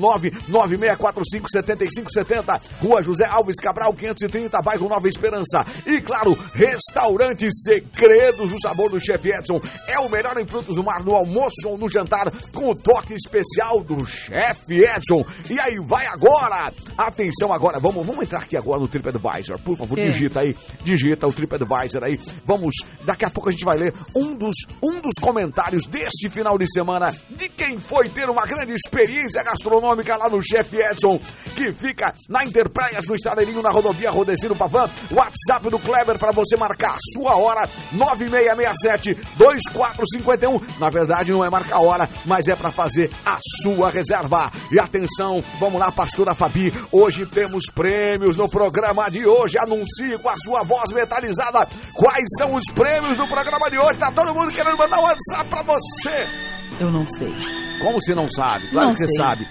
996457570, 0.78 2.62
Rua 2.82 3.04
José 3.04 3.26
Alves 3.26 3.58
Cabral 3.58 3.94
530, 3.94 4.62
bairro 4.62 4.90
Nova 4.90 5.08
Esperança. 5.08 5.66
E 5.86 6.02
claro, 6.02 6.38
restaurante 6.54 7.50
Segredos 7.52 8.52
do 8.52 8.60
Sabor 8.62 8.90
do 8.90 9.00
Chefe 9.00 9.30
Edson. 9.30 9.60
É 9.88 10.00
o 10.00 10.10
melhor 10.10 10.38
em 10.38 10.46
frutos 10.46 10.76
do 10.76 10.84
mar 10.84 11.04
no 11.04 11.16
almoço 11.16 11.68
ou 11.68 11.78
no 11.78 11.90
jantar, 11.90 12.32
com 12.54 12.70
o 12.70 12.76
toque 12.76 13.14
especial 13.14 13.82
do 13.82 14.06
Chefe 14.06 14.84
Edson. 14.84 15.26
E 15.50 15.60
aí, 15.60 15.80
vai 15.80 16.06
agora! 16.08 16.72
Atenção 16.98 17.54
agora, 17.54 17.80
vamos, 17.80 18.06
vamos 18.06 18.24
entrar 18.24 18.40
aqui 18.40 18.58
agora 18.58 18.80
no 18.80 18.88
TripAdvisor. 18.88 19.60
Por 19.60 19.78
favor, 19.78 19.96
Que? 19.96 20.10
digita 20.12 20.42
aí, 20.42 20.56
digita 20.84 21.28
o 21.28 21.34
TripAdvisor 21.34 22.04
aí. 22.04 22.20
Vamos, 22.46 22.76
daqui 23.06 23.26
a 23.26 23.30
pouco 23.30 23.50
a 23.50 23.52
gente 23.52 23.66
vai 23.66 23.78
ler 23.78 23.94
um 24.16 24.36
dos, 24.36 24.56
um 24.84 25.00
dos 25.00 25.14
comentários 25.22 25.84
deste 25.88 26.30
final 26.30 26.58
de 26.58 26.66
semana 26.72 27.16
de 27.30 27.50
quem 27.50 27.80
foi 27.80 28.10
ter 28.10 28.30
uma 28.30 28.46
grande 28.46 28.74
experiência 28.74 29.44
gastronômica 29.44 30.16
lá 30.18 30.30
no 30.30 30.42
Chefe 30.42 30.59
Edson, 30.80 31.20
que 31.56 31.72
fica 31.74 32.14
na 32.28 32.44
Interpraias, 32.46 33.06
no 33.08 33.16
Estadelinho, 33.16 33.62
na 33.62 33.70
rodovia 33.72 34.10
Rodesino 34.12 34.56
Pavan. 34.56 34.90
WhatsApp 35.12 35.70
do 35.70 35.80
Kleber 35.80 36.18
para 36.18 36.32
você 36.32 36.56
marcar 36.58 36.96
a 36.96 37.00
sua 37.14 37.36
hora, 37.36 37.68
9667-2451. 37.94 40.62
Na 40.80 40.90
verdade, 40.90 41.32
não 41.32 41.44
é 41.44 41.50
marcar 41.50 41.78
a 41.78 41.82
hora, 41.82 42.10
mas 42.26 42.48
é 42.48 42.56
para 42.56 42.72
fazer 42.72 43.12
a 43.26 43.38
sua 43.62 43.90
reserva. 43.90 44.52
E 44.72 44.80
atenção, 44.80 45.44
vamos 45.60 45.80
lá, 45.80 45.92
pastora 45.92 46.34
Fabi. 46.34 46.74
Hoje 46.92 47.26
temos 47.26 47.66
prêmios 47.74 48.36
no 48.36 48.50
programa 48.50 49.10
de 49.10 49.26
hoje. 49.26 49.58
Anuncie 49.58 50.18
com 50.20 50.30
a 50.30 50.36
sua 50.38 50.64
voz 50.64 50.92
metalizada 50.94 51.68
quais 51.94 52.26
são 52.38 52.54
os 52.54 52.64
prêmios 52.74 53.18
do 53.18 53.28
programa 53.28 53.70
de 53.70 53.78
hoje. 53.78 54.00
Tá 54.00 54.12
todo 54.12 54.34
mundo 54.34 54.52
querendo 54.52 54.78
mandar 54.78 55.00
um 55.00 55.04
WhatsApp 55.04 55.50
para 55.50 55.64
você. 55.64 56.28
Eu 56.80 56.92
não 56.92 57.06
sei. 57.18 57.34
Como 57.82 58.02
você 58.02 58.14
não 58.16 58.28
sabe? 58.30 58.70
Claro 58.72 58.88
Não 58.90 58.94
que 58.96 59.00
você 59.00 59.08
sei. 59.08 59.18
sabe. 59.18 59.48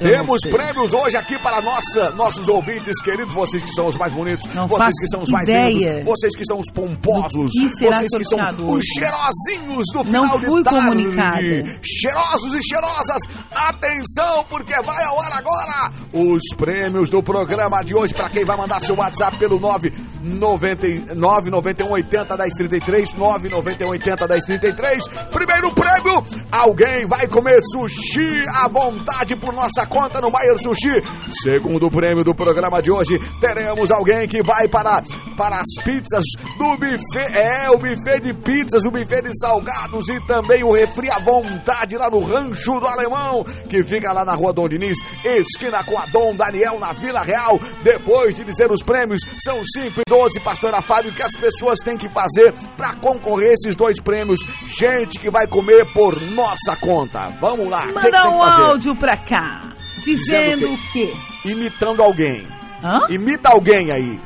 Temos 0.00 0.40
prêmios 0.50 0.94
hoje 0.94 1.14
aqui 1.16 1.38
para 1.38 1.60
nossa, 1.60 2.10
nossos 2.12 2.48
ouvintes 2.48 3.00
queridos, 3.02 3.34
vocês 3.34 3.62
que 3.62 3.70
são 3.74 3.86
os 3.86 3.96
mais 3.98 4.10
bonitos, 4.14 4.46
Não 4.54 4.66
vocês 4.66 4.94
que 4.98 5.06
são 5.08 5.22
os 5.22 5.28
mais 5.30 5.46
ideia 5.46 5.68
lindos, 5.68 6.04
vocês 6.06 6.34
que 6.36 6.44
são 6.46 6.58
os 6.58 6.66
pomposos, 6.72 7.50
que 7.52 7.68
vocês 7.84 8.10
que 8.10 8.24
são 8.24 8.38
sorteado 8.38 8.64
os 8.64 8.70
hoje. 8.72 8.86
cheirosinhos 8.94 9.84
do 9.92 9.98
Não 9.98 10.04
final 10.04 10.38
de 10.38 10.62
tarde. 10.64 10.88
comunicada. 10.88 11.80
Cheirosos 11.82 12.54
e 12.54 12.60
cheirosas, 12.66 13.18
atenção, 13.54 14.44
porque 14.48 14.74
vai 14.82 15.04
ao 15.04 15.20
ar 15.20 15.32
agora 15.32 15.90
os 16.12 16.42
prêmios 16.56 17.08
do 17.08 17.22
programa 17.22 17.82
de 17.82 17.94
hoje 17.94 18.12
para 18.14 18.28
quem 18.30 18.44
vai 18.44 18.56
mandar 18.56 18.80
seu 18.80 18.96
WhatsApp 18.96 19.38
pelo 19.38 19.58
999 19.58 21.50
91 21.50 21.90
80 21.90 22.36
1033 22.36 23.12
991 23.14 23.90
80 23.90 24.28
1033. 24.28 25.08
Primeiro 25.30 25.74
prêmio, 25.74 26.22
alguém 26.50 27.06
vai 27.06 27.26
comer 27.26 27.60
sushi 27.72 28.44
à 28.54 28.68
vontade 28.68 29.36
por 29.36 29.52
nossa 29.52 29.86
conta 29.86 30.20
no 30.20 30.30
Maier 30.30 30.58
Sushi. 30.58 31.02
Segundo 31.42 31.90
prêmio 31.90 32.24
do 32.24 32.34
programa 32.34 32.82
de 32.82 32.90
hoje, 32.90 33.18
teremos 33.40 33.90
alguém 33.90 34.26
que 34.28 34.42
vai 34.42 34.68
para, 34.68 35.02
para 35.36 35.56
as 35.56 35.84
pizzas 35.84 36.24
do 36.58 36.76
buffet. 36.76 37.32
É, 37.32 37.70
o 37.70 37.78
buffet 37.78 38.20
de 38.20 38.34
pizzas, 38.34 38.84
o 38.84 38.90
buffet 38.90 39.22
de 39.22 39.38
salgados 39.38 40.08
e 40.08 40.20
também 40.26 40.62
o 40.62 40.72
refri 40.72 41.10
à 41.10 41.18
vontade 41.18 41.96
lá 41.96 42.10
no 42.10 42.20
Rancho 42.20 42.80
do 42.80 42.86
Alemão, 42.86 43.39
que 43.44 43.82
fica 43.82 44.12
lá 44.12 44.24
na 44.24 44.34
rua 44.34 44.52
Dom 44.52 44.68
Diniz, 44.68 44.96
esquina 45.24 45.82
com 45.84 45.98
a 45.98 46.06
Dom 46.06 46.34
Daniel, 46.34 46.78
na 46.78 46.92
Vila 46.92 47.22
Real. 47.22 47.58
Depois 47.82 48.36
de 48.36 48.44
dizer 48.44 48.70
os 48.70 48.82
prêmios, 48.82 49.20
são 49.44 49.60
5 49.64 50.00
e 50.00 50.10
12, 50.10 50.40
pastora 50.40 50.82
Fábio, 50.82 51.12
que 51.12 51.22
as 51.22 51.32
pessoas 51.32 51.78
têm 51.80 51.96
que 51.96 52.08
fazer 52.08 52.52
para 52.76 52.94
concorrer 52.96 53.50
a 53.50 53.54
esses 53.54 53.76
dois 53.76 54.00
prêmios. 54.00 54.40
Gente 54.78 55.18
que 55.18 55.30
vai 55.30 55.46
comer 55.46 55.84
por 55.92 56.20
nossa 56.20 56.76
conta. 56.76 57.30
Vamos 57.40 57.68
lá. 57.68 57.84
o 57.84 57.94
que 57.94 58.00
que 58.00 58.10
Manda 58.10 58.30
um 58.30 58.42
áudio 58.42 58.96
pra 58.96 59.16
cá. 59.16 59.74
Dizendo 60.02 60.20
Dizendo 60.20 60.72
o 60.72 60.92
quê? 60.92 61.12
Imitando 61.44 62.02
alguém. 62.02 62.46
Hã? 62.82 63.12
Imita 63.12 63.50
alguém 63.50 63.90
aí. 63.90 64.20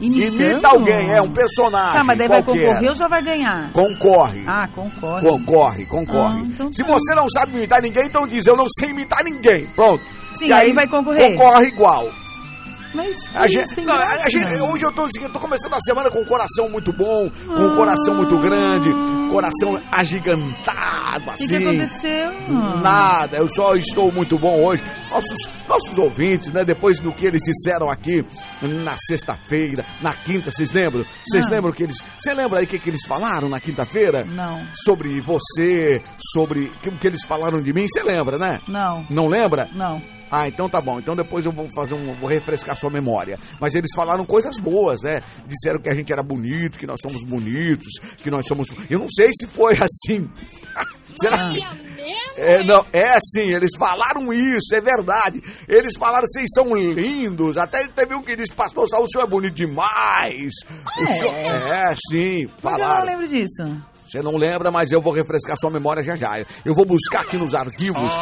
Imitando? 0.00 0.40
Imita 0.42 0.68
alguém, 0.68 1.12
é 1.12 1.20
um 1.20 1.30
personagem. 1.30 2.00
Tá, 2.00 2.04
mas 2.06 2.18
daí 2.18 2.28
vai 2.28 2.42
qualquer. 2.42 2.66
concorrer 2.66 2.88
ou 2.88 2.94
já 2.94 3.06
vai 3.06 3.22
ganhar? 3.22 3.72
Concorre. 3.72 4.44
Ah, 4.46 4.66
concorre. 4.74 5.28
Concorre, 5.28 5.86
concorre. 5.86 6.38
Ah, 6.40 6.46
então 6.46 6.72
Se 6.72 6.82
tá. 6.82 6.92
você 6.92 7.14
não 7.14 7.28
sabe 7.28 7.56
imitar 7.56 7.82
ninguém, 7.82 8.06
então 8.06 8.26
diz, 8.26 8.46
eu 8.46 8.56
não 8.56 8.66
sei 8.78 8.90
imitar 8.90 9.22
ninguém. 9.24 9.66
Pronto. 9.76 10.02
Sim, 10.38 10.46
E 10.46 10.52
aí 10.52 10.72
vai 10.72 10.88
concorrer. 10.88 11.30
Concorre 11.34 11.66
igual. 11.66 12.08
Mas 12.94 13.14
A 13.34 13.42
que 13.46 13.48
gente, 13.52 13.80
não, 13.82 13.94
a 13.94 14.28
gente- 14.30 14.60
hoje 14.62 14.84
eu 14.84 14.92
tô, 14.92 15.04
assim, 15.04 15.22
eu 15.22 15.32
tô 15.32 15.38
começando 15.38 15.74
a 15.74 15.80
semana 15.80 16.10
com 16.10 16.20
um 16.20 16.24
coração 16.24 16.68
muito 16.68 16.92
bom, 16.92 17.30
com 17.46 17.62
um 17.66 17.76
coração 17.76 18.14
muito 18.16 18.36
grande, 18.38 18.88
coração 19.30 19.80
agigantado, 20.34 21.30
O 21.30 21.34
que, 21.34 21.44
assim. 21.44 21.46
que 21.48 21.54
aconteceu? 21.56 22.80
Nada, 22.82 23.36
eu 23.38 23.48
só 23.54 23.76
estou 23.76 24.12
muito 24.12 24.38
bom 24.38 24.64
hoje. 24.64 24.82
Nossos, 25.10 25.36
nossos 25.68 25.98
ouvintes, 25.98 26.52
né? 26.52 26.64
Depois 26.64 27.00
do 27.00 27.12
que 27.12 27.26
eles 27.26 27.40
disseram 27.42 27.88
aqui 27.88 28.24
na 28.62 28.96
sexta-feira, 28.96 29.84
na 30.00 30.12
quinta, 30.12 30.50
vocês 30.50 30.70
lembram? 30.72 31.04
Vocês 31.24 31.46
Ah. 31.46 31.50
lembram 31.50 31.72
que 31.72 31.82
eles. 31.84 31.98
Você 32.18 32.34
lembra 32.34 32.58
aí 32.60 32.64
o 32.64 32.68
que, 32.68 32.78
que 32.78 32.90
eles 32.90 33.04
falaram 33.06 33.48
na 33.48 33.60
quinta-feira? 33.60 34.24
Não, 34.24 34.64
Sobre 34.84 35.20
você, 35.20 36.02
sobre 36.32 36.72
o 36.86 36.92
que 36.98 37.06
eles 37.06 37.24
falaram 37.24 37.62
de 37.62 37.72
mim, 37.72 37.86
você 37.88 38.02
lembra, 38.02 38.38
né? 38.38 38.58
não, 38.68 39.04
Não 39.10 39.26
lembra? 39.26 39.68
não. 39.74 40.00
Ah, 40.30 40.46
então 40.46 40.68
tá 40.68 40.80
bom. 40.80 40.98
Então 40.98 41.14
depois 41.16 41.44
eu 41.44 41.52
vou 41.52 41.68
fazer 41.74 41.94
um. 41.94 42.14
vou 42.14 42.28
refrescar 42.28 42.76
sua 42.76 42.90
memória. 42.90 43.38
Mas 43.60 43.74
eles 43.74 43.90
falaram 43.94 44.24
coisas 44.24 44.58
boas, 44.60 45.02
né? 45.02 45.20
Disseram 45.46 45.80
que 45.80 45.88
a 45.88 45.94
gente 45.94 46.12
era 46.12 46.22
bonito, 46.22 46.78
que 46.78 46.86
nós 46.86 47.00
somos 47.02 47.24
bonitos, 47.24 47.88
que 48.18 48.30
nós 48.30 48.46
somos. 48.46 48.68
Eu 48.88 48.98
não 49.00 49.08
sei 49.10 49.30
se 49.32 49.46
foi 49.46 49.74
assim. 49.74 50.30
Será 51.20 51.50
que. 51.50 51.60
É, 52.36 52.64
não, 52.64 52.86
é 52.92 53.18
sim, 53.20 53.52
eles 53.52 53.72
falaram 53.76 54.32
isso, 54.32 54.72
é 54.74 54.80
verdade. 54.80 55.42
Eles 55.68 55.92
falaram 55.98 56.24
que 56.26 56.32
vocês 56.32 56.46
são 56.54 56.74
lindos. 56.74 57.56
Até 57.56 57.86
teve 57.88 58.14
um 58.14 58.22
que 58.22 58.36
disse, 58.36 58.52
pastor 58.52 58.88
Saul, 58.88 59.04
o 59.04 59.08
senhor 59.10 59.24
é 59.24 59.28
bonito 59.28 59.54
demais. 59.54 60.52
O 60.98 61.02
É. 61.02 61.16
senhor- 61.18 61.34
é 61.34 61.94
sim, 62.10 62.46
Por 62.46 62.56
que 62.56 62.66
eu 62.66 62.70
não 62.70 62.78
falaram. 62.78 63.06
lembro 63.06 63.26
disso? 63.26 63.62
Você 64.10 64.20
não 64.22 64.36
lembra, 64.36 64.70
mas 64.70 64.90
eu 64.90 65.00
vou 65.00 65.12
refrescar 65.12 65.56
sua 65.56 65.70
memória 65.70 66.02
já 66.02 66.16
já. 66.16 66.38
Eu 66.64 66.74
vou 66.74 66.84
buscar 66.84 67.20
aqui 67.20 67.36
nos 67.38 67.54
arquivos. 67.54 68.12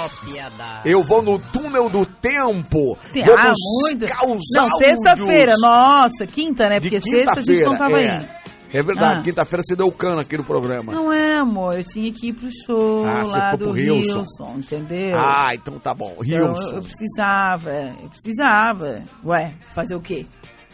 Eu 0.84 1.02
vou 1.02 1.22
no 1.22 1.38
túnel 1.38 1.88
do 1.88 2.04
tempo. 2.04 2.96
Sim, 3.10 3.22
vou 3.22 3.34
ah, 3.36 3.50
buscar 3.50 4.26
muito. 4.26 4.36
os 4.36 4.44
Não, 4.54 4.68
sexta-feira, 4.76 5.54
nossa, 5.58 6.26
quinta, 6.26 6.68
né? 6.68 6.80
Porque 6.80 7.00
sexta 7.00 7.38
a 7.38 7.40
gente 7.40 7.62
não 7.64 7.78
tava 7.78 8.00
é. 8.00 8.10
aí. 8.18 8.28
É 8.70 8.82
verdade, 8.82 9.20
Ah. 9.20 9.22
quinta-feira 9.22 9.62
você 9.66 9.74
deu 9.74 9.90
cano 9.90 10.20
aqui 10.20 10.36
no 10.36 10.44
programa. 10.44 10.92
Não 10.92 11.10
é, 11.10 11.38
amor, 11.38 11.78
eu 11.78 11.84
tinha 11.84 12.12
que 12.12 12.28
ir 12.28 12.32
pro 12.34 12.50
show 12.66 13.06
Ah, 13.06 13.22
lá 13.24 13.50
do 13.52 13.68
pro 13.68 13.78
Hilson. 13.78 14.18
Hilson, 14.18 14.54
entendeu? 14.58 15.16
Ah, 15.18 15.54
então 15.54 15.78
tá 15.78 15.94
bom. 15.94 16.14
Então, 16.22 16.38
eu, 16.38 16.46
Rilson. 16.52 16.76
eu 16.76 16.82
precisava, 16.82 17.70
eu 18.02 18.10
precisava. 18.10 19.02
Ué, 19.24 19.54
fazer 19.74 19.94
o 19.94 20.00
quê? 20.02 20.26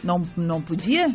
Não, 0.02 0.22
não 0.36 0.60
podia? 0.60 1.06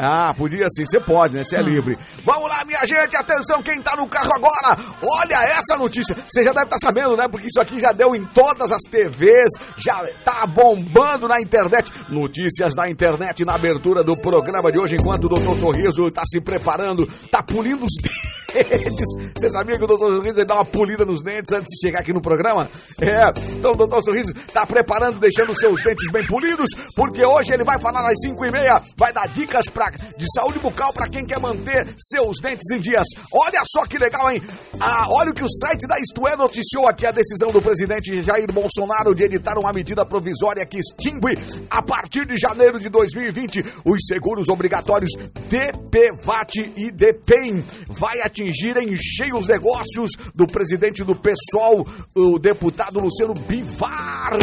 Ah, 0.00 0.32
podia 0.36 0.68
sim, 0.70 0.84
você 0.86 1.00
pode, 1.00 1.34
né? 1.36 1.42
Você 1.44 1.56
é 1.56 1.60
Hum. 1.60 1.64
livre. 1.64 1.98
Vamos 2.24 2.48
lá, 2.48 2.64
minha 2.64 2.84
gente, 2.86 3.16
atenção, 3.16 3.60
quem 3.62 3.82
tá 3.82 3.96
no 3.96 4.06
carro 4.06 4.32
agora, 4.32 4.76
olha 5.02 5.44
essa 5.48 5.76
notícia. 5.76 6.14
Você 6.28 6.44
já 6.44 6.52
deve 6.52 6.66
estar 6.66 6.78
sabendo, 6.78 7.16
né? 7.16 7.26
Porque 7.26 7.48
isso 7.48 7.60
aqui 7.60 7.80
já 7.80 7.90
deu 7.92 8.14
em 8.14 8.24
todas 8.26 8.70
as 8.70 8.82
TVs, 8.90 9.50
já 9.76 10.06
tá 10.24 10.46
bombando 10.46 11.26
na 11.26 11.40
internet. 11.40 11.90
Notícias 12.08 12.74
da 12.74 12.88
internet 12.88 13.44
na 13.44 13.54
abertura 13.54 14.04
do 14.04 14.16
programa 14.16 14.70
de 14.70 14.78
hoje, 14.78 14.94
enquanto 14.96 15.24
o 15.24 15.28
Doutor 15.28 15.58
Sorriso 15.58 16.10
tá 16.12 16.22
se 16.26 16.40
preparando, 16.40 17.06
tá 17.30 17.42
pulindo 17.42 17.84
os 17.84 17.90
dentes. 18.52 19.06
Você 19.36 19.50
sabia 19.50 19.76
que 19.78 19.84
o 19.84 19.86
doutor 19.86 20.10
Sorriso 20.12 20.44
dá 20.44 20.54
uma 20.54 20.64
polida 20.64 21.04
nos 21.04 21.22
dentes 21.22 21.52
antes 21.52 21.68
de 21.68 21.86
chegar 21.86 22.00
aqui 22.00 22.12
no 22.12 22.20
programa? 22.20 22.68
É, 23.00 23.28
então 23.52 23.72
o 23.72 23.76
doutor 23.76 24.02
Sorriso 24.02 24.32
tá 24.52 24.64
preparando, 24.64 25.18
deixando 25.18 25.54
seus 25.54 25.82
dentes 25.82 26.08
bem 26.12 26.26
polidos, 26.26 26.70
porque 26.96 27.24
hoje 27.24 27.52
ele 27.52 27.64
vai 27.64 27.78
falar 27.80 28.06
às 28.08 28.14
5 28.22 28.44
e 28.46 28.50
meia, 28.50 28.80
vai 28.96 29.12
dar 29.12 29.28
dicas 29.28 29.66
pra, 29.72 29.87
de 29.90 30.26
saúde 30.34 30.58
bucal 30.58 30.92
para 30.92 31.08
quem 31.08 31.24
quer 31.24 31.38
manter 31.38 31.86
seus 31.98 32.40
dentes 32.40 32.70
em 32.70 32.80
dias. 32.80 33.04
Olha 33.32 33.62
só 33.66 33.86
que 33.86 33.98
legal, 33.98 34.30
hein? 34.30 34.42
Ah, 34.80 35.06
olha 35.10 35.30
o 35.30 35.34
que 35.34 35.44
o 35.44 35.48
site 35.48 35.86
da 35.86 35.98
Isto 35.98 36.26
É 36.26 36.36
noticiou 36.36 36.86
aqui 36.86 37.06
a 37.06 37.10
decisão 37.10 37.50
do 37.50 37.60
presidente 37.60 38.22
Jair 38.22 38.52
Bolsonaro 38.52 39.14
de 39.14 39.24
editar 39.24 39.58
uma 39.58 39.72
medida 39.72 40.04
provisória 40.04 40.64
que 40.66 40.78
extingue, 40.78 41.38
a 41.70 41.82
partir 41.82 42.26
de 42.26 42.36
janeiro 42.36 42.78
de 42.78 42.88
2020, 42.88 43.64
os 43.84 43.98
seguros 44.06 44.48
obrigatórios 44.48 45.10
DPVAT 45.48 46.72
e 46.76 46.90
DPEM. 46.90 47.64
Vai 47.88 48.20
atingir 48.20 48.76
em 48.76 48.96
cheio 48.96 49.38
os 49.38 49.46
negócios 49.46 50.10
do 50.34 50.46
presidente 50.46 51.02
do 51.04 51.14
PSOL, 51.14 51.86
o 52.14 52.38
deputado 52.38 53.00
Luciano 53.00 53.34
Bivar. 53.34 54.38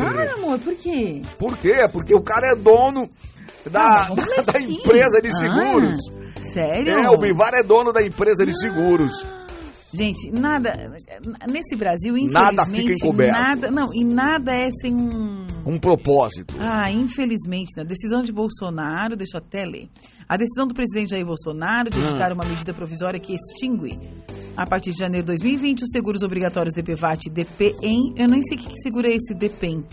Ah, 0.00 0.34
amor, 0.34 0.58
por 0.58 0.74
quê? 0.74 1.22
Por 1.38 1.56
quê? 1.58 1.88
Porque 1.92 2.14
o 2.14 2.20
cara 2.20 2.52
é 2.52 2.56
dono 2.56 3.08
da, 3.70 4.06
Não, 4.08 4.16
da, 4.16 4.22
como 4.24 4.44
da 4.44 4.52
assim? 4.52 4.74
empresa 4.74 5.20
de 5.20 5.36
seguros. 5.36 6.00
Ah, 6.10 6.52
sério? 6.52 6.92
É, 6.92 7.10
o 7.10 7.16
Bivar 7.18 7.54
é 7.54 7.62
dono 7.62 7.92
da 7.92 8.02
empresa 8.04 8.44
de 8.46 8.58
seguros. 8.58 9.26
Gente, 9.92 10.30
nada. 10.30 10.70
Nesse 11.50 11.74
Brasil, 11.74 12.14
Nada 12.30 12.62
infelizmente. 12.62 12.92
fica 12.92 12.92
encoberto. 13.06 13.32
Nada, 13.40 13.70
não, 13.70 13.88
e 13.94 14.04
nada 14.04 14.52
é 14.54 14.68
sem 14.82 14.94
um. 14.94 15.46
Um 15.64 15.78
propósito. 15.78 16.54
Ah, 16.60 16.90
infelizmente, 16.90 17.70
na 17.76 17.84
decisão 17.84 18.22
de 18.22 18.30
Bolsonaro, 18.30 19.16
deixa 19.16 19.36
eu 19.36 19.38
até 19.38 19.64
ler. 19.64 19.88
A 20.28 20.36
decisão 20.36 20.66
do 20.66 20.74
presidente 20.74 21.10
Jair 21.10 21.24
Bolsonaro 21.24 21.88
de 21.88 21.98
Hum. 21.98 22.04
editar 22.04 22.32
uma 22.34 22.44
medida 22.44 22.74
provisória 22.74 23.18
que 23.18 23.34
extingue, 23.34 23.98
a 24.56 24.66
partir 24.66 24.90
de 24.90 24.98
janeiro 24.98 25.24
de 25.24 25.32
2020, 25.32 25.82
os 25.82 25.90
seguros 25.90 26.22
obrigatórios 26.22 26.74
DPVAT 26.74 27.26
e 27.26 27.30
DPEM. 27.30 28.14
Eu 28.16 28.28
nem 28.28 28.42
sei 28.42 28.58
o 28.58 28.60
que 28.60 28.68
que 28.68 28.80
segura 28.82 29.08
esse 29.08 29.32
DPEM. 29.34 29.84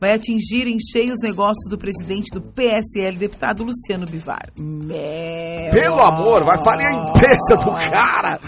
Vai 0.00 0.12
atingir 0.12 0.66
em 0.66 0.76
cheio 0.78 1.12
os 1.12 1.20
negócios 1.20 1.68
do 1.70 1.78
presidente 1.78 2.30
do 2.32 2.40
PSL, 2.40 3.16
deputado 3.16 3.64
Luciano 3.64 4.04
Bivar. 4.06 4.42
Meu... 4.58 5.70
Pelo 5.70 6.00
amor, 6.00 6.44
vai 6.44 6.62
falir 6.62 6.86
a 6.86 6.92
empresa 6.92 7.56
do 7.56 7.72
cara. 7.72 8.40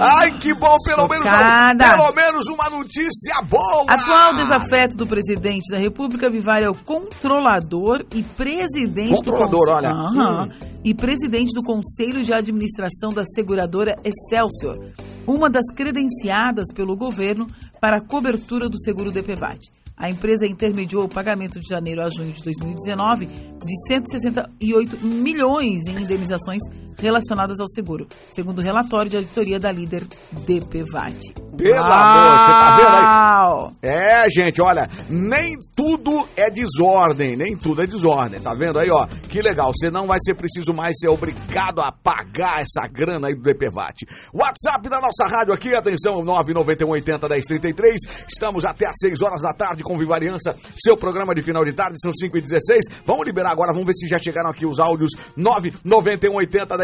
Ai, 0.00 0.30
que 0.38 0.54
bom, 0.54 0.76
pelo 0.84 1.08
menos, 1.08 1.24
Chocada. 1.24 1.90
pelo 1.90 2.12
menos 2.12 2.46
uma 2.46 2.70
notícia 2.70 3.42
boa. 3.42 3.84
Atual 3.88 4.34
desafeto 4.36 4.96
do 4.96 5.06
presidente 5.06 5.70
da 5.70 5.78
República, 5.78 6.30
Bivar 6.30 6.62
é 6.62 6.68
o 6.68 6.74
controlador 6.74 8.04
e 8.14 8.22
presidente 8.22 9.14
Controlador, 9.16 9.66
do 9.66 9.72
olha. 9.72 9.90
Aham. 9.90 10.44
Hum. 10.44 10.68
e 10.84 10.94
presidente 10.94 11.52
do 11.52 11.62
Conselho 11.62 12.22
de 12.22 12.32
Administração 12.32 13.10
da 13.10 13.24
seguradora 13.24 13.96
Excelsior, 14.04 14.78
uma 15.26 15.50
das 15.50 15.64
credenciadas 15.74 16.66
pelo 16.72 16.96
governo 16.96 17.46
para 17.80 17.96
a 17.96 18.00
cobertura 18.00 18.68
do 18.68 18.80
seguro 18.80 19.10
DPVAT. 19.10 19.58
A 19.98 20.08
empresa 20.08 20.46
intermediou 20.46 21.04
o 21.04 21.08
pagamento 21.08 21.58
de 21.58 21.68
janeiro 21.68 22.02
a 22.02 22.08
junho 22.08 22.32
de 22.32 22.42
2019 22.42 23.26
de 23.26 23.74
168 23.88 25.04
milhões 25.04 25.86
em 25.88 26.02
indenizações 26.02 26.62
relacionadas 26.98 27.60
ao 27.60 27.68
seguro, 27.68 28.06
segundo 28.30 28.58
o 28.58 28.62
relatório 28.62 29.10
de 29.10 29.16
auditoria 29.16 29.58
da 29.58 29.70
líder 29.70 30.06
DPVAT. 30.32 31.34
Pelo 31.56 31.74
amor, 31.74 32.38
você 32.38 32.52
tá 32.52 32.76
vendo 32.76 32.96
aí? 32.96 33.72
É, 33.82 34.30
gente, 34.30 34.62
olha, 34.62 34.88
nem 35.08 35.56
tudo 35.74 36.28
é 36.36 36.48
desordem, 36.48 37.36
nem 37.36 37.56
tudo 37.56 37.82
é 37.82 37.86
desordem, 37.86 38.40
tá 38.40 38.54
vendo 38.54 38.78
aí, 38.78 38.90
ó? 38.90 39.06
Que 39.28 39.42
legal, 39.42 39.72
você 39.74 39.90
não 39.90 40.06
vai 40.06 40.18
ser 40.20 40.34
preciso 40.34 40.72
mais 40.72 40.96
ser 40.98 41.08
obrigado 41.08 41.80
a 41.80 41.90
pagar 41.90 42.62
essa 42.62 42.86
grana 42.86 43.28
aí 43.28 43.34
do 43.34 43.42
DPVAT. 43.42 44.06
WhatsApp 44.32 44.88
da 44.88 45.00
nossa 45.00 45.26
rádio 45.26 45.52
aqui, 45.52 45.74
atenção, 45.74 46.22
991801033, 46.24 47.96
estamos 48.28 48.64
até 48.64 48.86
às 48.86 48.94
6 49.00 49.20
horas 49.22 49.42
da 49.42 49.52
tarde 49.52 49.82
com 49.82 49.98
Vivariança, 49.98 50.54
seu 50.76 50.96
programa 50.96 51.34
de 51.34 51.42
final 51.42 51.64
de 51.64 51.72
tarde, 51.72 51.96
são 52.00 52.12
5 52.14 52.38
e 52.38 52.40
16 52.40 52.98
vamos 53.04 53.26
liberar 53.26 53.50
agora, 53.50 53.72
vamos 53.72 53.86
ver 53.86 53.94
se 53.94 54.06
já 54.06 54.18
chegaram 54.18 54.50
aqui 54.50 54.66
os 54.66 54.78
áudios, 54.78 55.12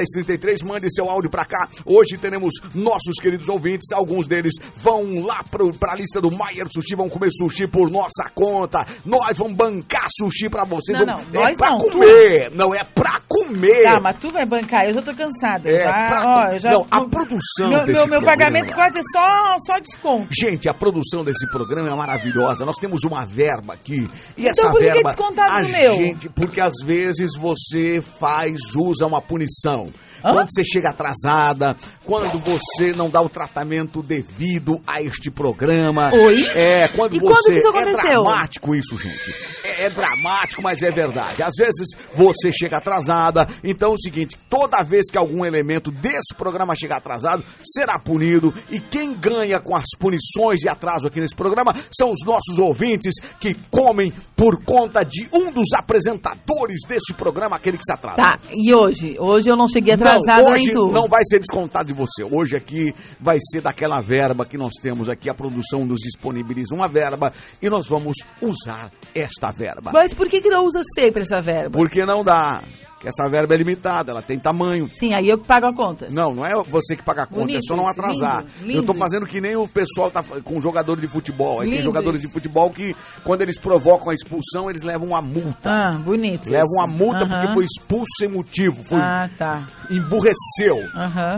991801033, 0.05 0.65
mande 0.65 0.93
seu 0.93 1.09
áudio 1.11 1.31
pra 1.31 1.45
cá, 1.45 1.69
hoje 1.85 2.17
teremos 2.19 2.53
nossos 2.75 3.15
queridos 3.21 3.49
ouvintes, 3.49 3.91
alguns 3.93 4.27
deles 4.27 4.53
vão 4.77 5.25
lá 5.25 5.43
pro, 5.51 5.73
pra 5.75 5.95
lista 5.95 6.21
do 6.21 6.31
Maier 6.31 6.67
Sushi, 6.73 6.95
vão 6.95 7.09
comer 7.09 7.31
sushi 7.33 7.67
por 7.67 7.91
nossa 7.91 8.31
conta. 8.35 8.87
Nós 9.05 9.37
vamos 9.39 9.55
bancar 9.55 10.07
sushi 10.11 10.49
pra 10.49 10.65
vocês. 10.65 10.99
Não, 10.99 11.07
vamos- 11.07 11.31
não, 11.33 11.43
é 11.43 11.55
pra 11.55 11.71
não, 11.71 11.79
tu. 11.79 11.85
comer, 11.93 12.51
não 12.53 12.75
é 12.75 12.85
pra 12.85 13.21
comer. 13.29 13.83
Tá, 13.85 14.01
mas 14.01 14.17
tu 14.21 14.31
vai 14.31 14.47
bancar, 14.47 14.85
eu 14.87 14.95
já 14.95 15.03
tô 15.03 15.15
cansada. 15.15 15.69
É, 15.69 15.83
já, 15.83 15.91
pra- 15.91 16.23
ó, 16.53 16.59
já, 16.59 16.71
não, 16.73 16.87
a 16.91 17.05
produção 17.09 17.69
Meu, 17.69 17.85
desse 17.85 17.93
meu, 17.93 18.07
meu 18.09 18.21
programa- 18.21 18.27
pagamento 18.53 18.75
quase 18.75 18.99
é 18.99 19.03
só, 19.13 19.57
só 19.67 19.79
desconto. 19.79 20.29
Gente, 20.33 20.69
a 20.69 20.75
produção 20.75 21.25
desse 21.25 21.49
programa 21.51 21.89
é 21.89 21.95
maravilhosa. 21.95 22.65
Nós 22.65 22.77
temos 22.79 23.03
uma 23.05 23.25
verba 23.27 23.75
aqui. 23.75 24.09
E 24.37 24.43
Então 24.47 24.51
essa 24.51 24.71
por 24.71 24.79
que 24.81 24.85
que 24.85 24.89
é 24.91 24.93
verba. 24.95 25.09
descontado 25.11 25.53
a 25.53 25.63
do 25.63 25.69
meu? 25.69 25.95
gente, 25.95 26.29
porque 26.29 26.61
às 26.61 26.75
vezes 26.85 27.33
você 27.37 28.03
faz, 28.19 28.57
usa 28.77 29.07
uma 29.07 29.21
punição. 29.21 29.89
Hã? 30.25 30.33
Quando 30.33 30.49
você 30.51 30.65
chega 30.65 30.91
atrasada, 30.91 31.77
quando 32.05 32.39
você 32.41 32.93
não 32.95 33.11
dá 33.11 33.21
o 33.21 33.29
tratamento 33.29 34.03
devido 34.03 34.81
a 34.87 35.03
este 35.03 35.31
programa. 35.31 36.11
Oi? 36.13 36.47
É, 36.55 36.89
quando 36.89 37.17
E 37.17 37.21
quando 37.21 37.37
você. 37.37 37.59
isso 37.59 37.69
é 37.77 37.93
dramático 37.93 38.75
isso, 38.75 38.97
gente. 38.99 39.35
É, 39.65 39.85
é 39.85 39.91
dramático, 39.91 40.63
mas 40.63 40.83
é 40.83 40.91
verdade. 40.91 41.43
Às 41.43 41.55
vezes 41.59 41.89
você 42.15 42.51
chega 42.53 42.79
atrasada. 42.79 43.47
Então 43.63 43.93
é 43.93 43.95
o 43.95 43.99
seguinte: 43.99 44.37
toda 44.49 44.83
vez 44.83 45.11
que 45.11 45.19
algum 45.19 45.45
elemento 45.45 45.91
desse 45.91 46.35
programa 46.37 46.75
chegar 46.75 46.97
atrasado, 46.97 47.45
será 47.63 47.99
punido. 47.99 48.53
E 48.71 48.81
quem 48.81 49.15
ganha 49.15 49.61
com 49.61 49.77
as 49.77 49.85
punições 49.99 50.63
e 50.63 50.69
atraso 50.69 51.07
aqui 51.07 51.21
nesse 51.21 51.37
programa 51.37 51.75
são 51.97 52.11
os 52.11 52.25
nossos 52.25 52.59
ouvintes 52.59 53.15
que 53.39 53.55
comem 53.71 54.13
por 54.35 54.65
conta 54.65 55.05
de 55.05 55.29
um 55.33 55.53
dos 55.53 55.73
apresentadores 55.77 56.81
desse 56.89 57.13
programa, 57.15 57.57
aquele 57.57 57.77
que 57.77 57.85
se 57.85 57.93
atrasa. 57.93 58.17
Tá, 58.17 58.39
e 58.53 58.75
hoje? 58.75 59.17
Hoje 59.19 59.51
eu 59.51 59.57
não 59.57 59.67
cheguei 59.69 59.84
Não, 59.89 59.95
atrasada 59.95 60.43
hoje 60.49 60.65
nem 60.65 60.73
tu. 60.75 60.87
não 60.93 61.09
vai 61.09 61.23
ser 61.25 61.39
descontado 61.39 61.87
de 61.87 61.93
você. 61.93 62.23
Hoje 62.25 62.57
aqui 62.57 62.95
vai 63.21 63.39
ser 63.41 63.61
daquela 63.61 64.01
verba 64.01 64.45
que 64.45 64.57
nós 64.59 64.73
temos 64.81 65.09
aqui. 65.09 65.29
A 65.29 65.35
produção 65.35 65.85
nos 65.85 66.01
disponibiliza 66.01 66.75
uma 66.75 66.89
verba 66.89 67.33
e 67.61 67.69
nós 67.69 67.87
vamos 67.89 68.17
usar 68.41 68.91
esta 69.15 69.51
verba. 69.51 69.91
Mas 69.93 70.15
por 70.15 70.29
que 70.29 70.41
que 70.41 70.49
não 70.49 70.65
usa 70.65 70.81
sempre 70.95 71.23
essa 71.23 71.41
verba? 71.41 71.77
Porque 71.79 72.05
não 72.05 72.25
dá. 72.25 72.63
Que 73.05 73.09
essa 73.11 73.29
verba 73.29 73.53
é 73.53 73.59
limitada, 73.59 74.13
ela 74.13 74.23
tem 74.23 74.39
tamanho. 74.39 74.89
Sim, 74.99 75.13
aí 75.13 75.29
eu 75.29 75.37
pago 75.37 75.67
a 75.67 75.75
conta. 75.75 76.07
Não, 76.11 76.33
não 76.35 76.43
é 76.47 76.55
você 76.65 76.97
que 76.97 77.03
paga 77.03 77.25
a 77.25 77.27
conta, 77.27 77.41
Bonito 77.41 77.59
é 77.59 77.69
só 77.69 77.77
não 77.77 77.87
atrasar. 77.87 78.39
lindo, 78.41 78.51
lindo 78.67 78.79
Eu 78.79 78.87
tô 78.87 78.95
fazendo 78.95 79.27
que 79.27 79.43
nem 79.43 79.55
o 79.57 79.69
pessoal 79.69 80.11
tá 80.11 80.23
com 80.23 80.59
jogadores 80.59 81.03
de 81.03 81.09
futebol. 81.13 81.61
Aí 81.61 81.69
tem 81.69 81.83
jogadores 81.83 82.19
de 82.19 82.33
futebol 82.33 82.71
que, 82.71 82.97
quando 83.23 83.43
eles 83.43 83.59
provocam 83.61 84.09
a 84.09 84.15
expulsão, 84.15 84.71
eles 84.71 84.81
levam 84.81 85.09
uma 85.09 85.21
multa. 85.21 85.71
Ah, 85.71 85.99
bonito. 86.03 86.49
Levam 86.49 86.65
isso. 86.67 86.79
uma 86.79 86.87
multa 86.87 87.27
porque 87.29 87.53
foi 87.53 87.65
expulso 87.67 88.07
sem 88.19 88.29
motivo, 88.29 88.83
foi 88.85 88.99
Ah, 89.03 89.29
tá. 89.37 89.67
emburreceu. 89.91 90.79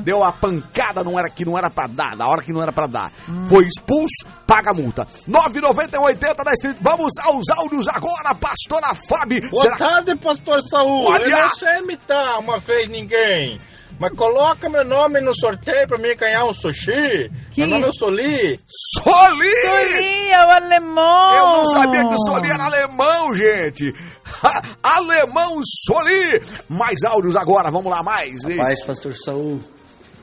Deu 0.04 0.22
a 0.22 0.30
pancada 0.32 1.02
não 1.02 1.18
era 1.18 1.28
que 1.28 1.44
não 1.44 1.58
era 1.58 1.68
pra 1.68 1.88
dar, 1.88 2.16
na 2.16 2.28
hora 2.28 2.42
que 2.42 2.52
não 2.52 2.62
era 2.62 2.70
pra 2.72 2.86
dar. 2.86 3.10
Hum. 3.28 3.44
Foi 3.46 3.64
expulso, 3.66 4.24
paga 4.46 4.70
a 4.70 4.74
multa. 4.74 5.04
9,90 5.28 6.44
da 6.44 6.52
Street. 6.52 6.76
Vamos 6.80 7.10
aos 7.24 7.42
áudios 7.58 7.88
agora, 7.88 8.34
pastora 8.34 8.94
Fábio. 9.08 9.40
Boa 9.50 9.62
Será- 9.64 9.76
tarde, 9.76 10.14
pastor 10.16 10.62
Saúl. 10.62 11.06
Olha! 11.06 11.48
Sei 11.58 11.78
imitar 11.78 12.38
uma 12.38 12.58
vez 12.58 12.88
ninguém. 12.88 13.58
Mas 13.98 14.12
coloca 14.12 14.68
meu 14.68 14.84
nome 14.84 15.22
no 15.22 15.34
sorteio 15.34 15.88
pra 15.88 15.96
mim 15.96 16.14
ganhar 16.14 16.44
um 16.44 16.52
sushi. 16.52 17.30
Que? 17.50 17.62
Meu 17.62 17.70
nome 17.70 17.88
é 17.88 17.92
Soli. 17.92 18.60
Soli! 18.94 19.50
Soli 19.64 20.28
é 20.28 20.38
o 20.38 20.50
alemão! 20.50 21.34
Eu 21.34 21.46
não 21.46 21.64
sabia 21.64 22.06
que 22.06 22.14
o 22.14 22.18
Soli 22.26 22.50
era 22.50 22.64
alemão, 22.64 23.34
gente. 23.34 23.94
alemão 24.82 25.60
Soli. 25.86 26.42
Mais 26.68 27.02
áudios 27.04 27.36
agora, 27.36 27.70
vamos 27.70 27.90
lá, 27.90 28.02
mais. 28.02 28.42
Paz, 28.54 28.84
pastor 28.84 29.14
Saul. 29.14 29.60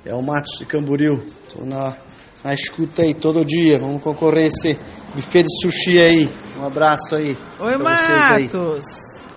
É 0.05 0.13
o 0.13 0.21
Matos 0.21 0.59
de 0.59 0.65
Camboriú. 0.65 1.25
Tô 1.51 1.65
na, 1.65 1.95
na 2.43 2.53
escuta 2.53 3.01
aí 3.01 3.15
todo 3.15 3.43
dia. 3.43 3.79
Vamos 3.79 4.03
concorrer 4.03 4.47
esse 4.47 4.77
buffet 5.15 5.43
de 5.43 5.61
sushi 5.61 5.97
aí. 5.97 6.29
Um 6.59 6.65
abraço 6.65 7.15
aí. 7.15 7.35
Oi, 7.59 7.77
pra 7.79 7.95
vocês 7.95 8.31
aí. 8.35 8.49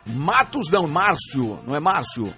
Matos. 0.06 0.70
Não, 0.70 0.86
Márcio, 0.86 1.58
não 1.66 1.74
é 1.74 1.80
Márcio? 1.80 2.32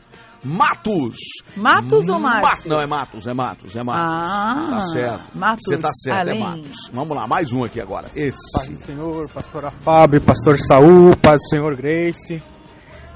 Matos! 0.45 1.17
Matos 1.57 2.09
ou 2.09 2.19
Ma- 2.21 2.41
Márcio? 2.41 2.71
Não, 2.71 2.81
é 2.81 2.87
Matos, 2.87 3.27
é 3.27 3.35
Matos, 3.35 3.75
é 3.75 3.83
Matos. 3.83 4.01
Ah, 4.09 4.67
tá 4.71 4.81
certo. 4.83 5.37
Matos, 5.39 5.65
Você 5.67 5.79
tá 5.81 5.91
certo, 5.93 6.29
além. 6.31 6.41
é 6.43 6.47
Matos. 6.47 6.91
Vamos 6.93 7.17
lá, 7.17 7.27
mais 7.27 7.53
um 7.53 7.65
aqui 7.65 7.81
agora. 7.81 8.09
Esse. 8.15 8.37
Paz 8.53 8.69
do 8.71 8.77
Senhor, 8.79 9.29
pastora 9.31 9.71
Fábio, 9.73 10.21
pastor 10.23 10.57
Saul, 10.59 11.17
paz 11.21 11.39
do 11.43 11.49
Senhor 11.49 11.77
Grace. 11.77 12.41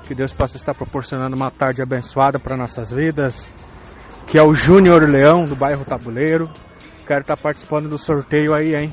Que 0.09 0.15
Deus 0.17 0.33
possa 0.33 0.57
estar 0.57 0.75
proporcionando 0.75 1.37
uma 1.37 1.49
tarde 1.51 1.81
abençoada 1.81 2.41
para 2.41 2.57
nossas 2.57 2.91
vidas. 2.91 3.51
Que 4.27 4.37
é 4.37 4.43
o 4.43 4.53
Júnior 4.53 5.09
Leão, 5.09 5.45
do 5.45 5.55
bairro 5.55 5.85
Tabuleiro. 5.85 6.51
Quero 7.07 7.21
estar 7.21 7.37
participando 7.37 7.89
do 7.89 7.99
sorteio 7.99 8.53
aí, 8.53 8.75
hein? 8.75 8.93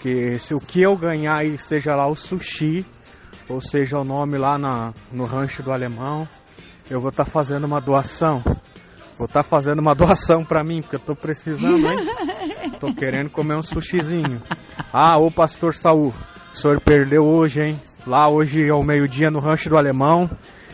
Que 0.00 0.38
se 0.38 0.54
o 0.54 0.60
que 0.60 0.82
eu 0.82 0.96
ganhar 0.98 1.36
aí 1.36 1.56
seja 1.56 1.94
lá 1.94 2.06
o 2.06 2.14
sushi, 2.14 2.84
ou 3.48 3.60
seja 3.60 3.98
o 3.98 4.04
nome 4.04 4.36
lá 4.36 4.58
na, 4.58 4.92
no 5.12 5.24
rancho 5.24 5.62
do 5.62 5.72
alemão, 5.72 6.28
eu 6.90 7.00
vou 7.00 7.10
estar 7.10 7.24
fazendo 7.24 7.64
uma 7.64 7.80
doação 7.80 8.42
Vou 9.18 9.26
estar 9.26 9.42
fazendo 9.42 9.80
uma 9.80 9.94
doação 9.96 10.44
pra 10.44 10.62
mim, 10.62 10.80
porque 10.80 10.94
eu 10.94 11.00
tô 11.00 11.16
precisando, 11.16 11.84
hein? 11.86 12.06
tô 12.78 12.94
querendo 12.94 13.28
comer 13.28 13.56
um 13.56 13.62
sushizinho. 13.62 14.40
Ah, 14.92 15.18
ô 15.18 15.28
pastor 15.28 15.74
Saul, 15.74 16.14
o 16.52 16.56
senhor 16.56 16.80
perdeu 16.80 17.24
hoje, 17.24 17.60
hein? 17.60 17.82
Lá 18.06 18.30
hoje 18.30 18.70
ao 18.70 18.82
meio-dia 18.84 19.28
no 19.28 19.40
rancho 19.40 19.68
do 19.68 19.76
alemão. 19.76 20.30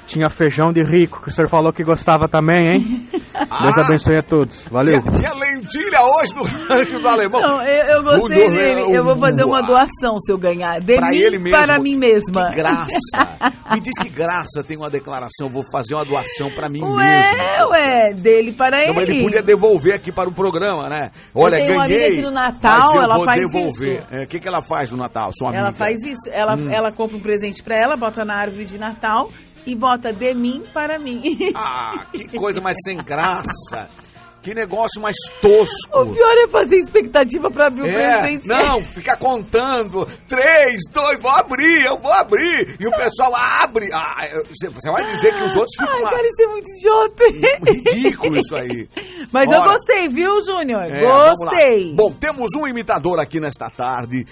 Tinha 0.06 0.28
feijão 0.28 0.72
de 0.72 0.82
rico, 0.82 1.22
que 1.22 1.28
o 1.28 1.32
senhor 1.32 1.48
falou 1.48 1.72
que 1.72 1.82
gostava 1.82 2.28
também, 2.28 2.66
hein? 2.74 3.08
Deus 3.62 3.78
abençoe 3.78 4.18
a 4.18 4.22
todos. 4.22 4.66
Valeu. 4.70 5.00
Tinha, 5.02 5.12
tinha 5.14 5.32
lentilha 5.34 6.02
hoje 6.02 6.34
no 6.36 6.42
rancho 6.68 6.98
do 7.00 7.08
alemão. 7.08 7.40
Não, 7.40 7.62
eu, 7.62 7.84
eu 7.96 8.02
gostei 8.02 8.50
dele. 8.50 8.94
Eu 8.96 9.02
vou 9.04 9.16
fazer 9.16 9.44
uma 9.44 9.62
doação 9.62 10.18
se 10.20 10.32
eu 10.32 10.38
ganhar. 10.38 10.78
De 10.80 10.96
Pra 10.96 11.10
mim 11.10 11.16
ele 11.16 11.38
mesmo. 11.38 11.58
para 11.66 11.78
mim 11.80 11.96
mesma. 11.98 12.48
Que 12.50 12.56
graça. 12.56 12.88
Me 13.72 13.80
diz 13.80 13.92
que 13.98 14.08
graça 14.10 14.62
tem 14.62 14.76
uma 14.76 14.90
declaração. 14.90 15.48
Vou 15.48 15.62
fazer 15.72 15.94
uma 15.94 16.04
doação 16.04 16.50
pra 16.50 16.68
mim 16.68 16.80
mesmo. 16.80 16.94
Ué, 16.96 17.66
ué, 17.70 18.12
dele 18.14 18.52
para 18.52 18.78
ele. 18.80 18.88
Não, 18.88 18.94
mas 18.94 19.08
ele 19.08 19.22
podia 19.22 19.42
devolver 19.42 19.94
aqui 19.94 20.12
para 20.12 20.28
o 20.28 20.32
programa, 20.32 20.88
né? 20.88 21.10
Olha, 21.34 21.56
tenho 21.56 21.74
uma 21.74 21.86
ganhei. 21.86 22.04
amiga 22.06 22.16
que 22.16 22.22
no 22.22 22.30
Natal, 22.30 22.80
mas 22.80 22.94
eu 22.94 23.02
ela 23.02 23.16
vou 23.16 23.24
faz 23.24 23.40
devolver. 23.40 23.94
isso. 23.94 24.04
É, 24.12 24.22
O 24.24 24.26
que, 24.26 24.38
que 24.38 24.46
ela 24.48 24.62
faz 24.62 24.90
no 24.90 24.96
Natal, 24.98 25.30
sua 25.36 25.48
amiga? 25.48 25.62
Ela 25.64 25.72
faz 25.72 26.00
isso. 26.04 26.30
Ela, 26.30 26.54
Hum. 26.56 26.70
ela 26.70 26.92
compra 26.92 27.16
um 27.16 27.20
presente 27.20 27.62
pra 27.62 27.76
ela, 27.76 27.96
bota 27.96 28.24
na 28.24 28.34
árvore 28.36 28.64
de 28.66 28.78
Natal 28.78 29.28
e 29.66 29.74
bota 29.74 30.12
de 30.12 30.35
mim 30.35 30.62
para 30.72 30.98
mim. 30.98 31.22
Ah, 31.55 32.07
que 32.12 32.29
coisa 32.37 32.61
mais 32.61 32.77
sem 32.85 32.96
graça. 32.98 33.88
Que 34.44 34.52
negócio 34.54 35.00
mais 35.00 35.16
tosco. 35.40 36.00
O 36.02 36.12
pior 36.14 36.33
é 36.37 36.46
fazer 36.48 36.76
expectativa 36.76 37.50
pra 37.50 37.68
abrir 37.68 37.83
o 37.83 37.87
É, 37.87 38.20
presente. 38.20 38.46
não, 38.46 38.85
ficar 38.85 39.16
contando. 39.16 40.07
Três, 40.28 40.83
dois, 40.92 41.18
vou 41.18 41.30
abrir, 41.30 41.87
eu 41.87 41.96
vou 41.96 42.12
abrir. 42.12 42.76
E 42.78 42.87
o 42.87 42.90
pessoal 42.90 43.35
abre. 43.35 43.88
Ah, 43.90 44.20
você 44.50 44.90
vai 44.90 45.02
dizer 45.04 45.35
que 45.35 45.42
os 45.44 45.57
outros 45.57 45.74
ficam 45.78 45.94
Ai, 45.94 46.02
lá. 46.02 46.11
cara, 46.11 46.26
isso 46.28 46.42
é 46.42 46.46
muito 46.46 46.68
idiota. 46.76 47.24
Ridículo 47.72 48.38
isso 48.38 48.54
aí. 48.54 48.88
Mas 49.33 49.50
eu 49.50 49.62
gostei, 49.62 50.09
viu, 50.11 50.44
Júnior? 50.44 50.83
É, 50.92 51.00
gostei. 51.00 51.94
Bom, 51.94 52.12
temos 52.12 52.50
um 52.54 52.66
imitador 52.68 53.18
aqui 53.18 53.40
nesta 53.40 53.70
tarde. 53.70 54.26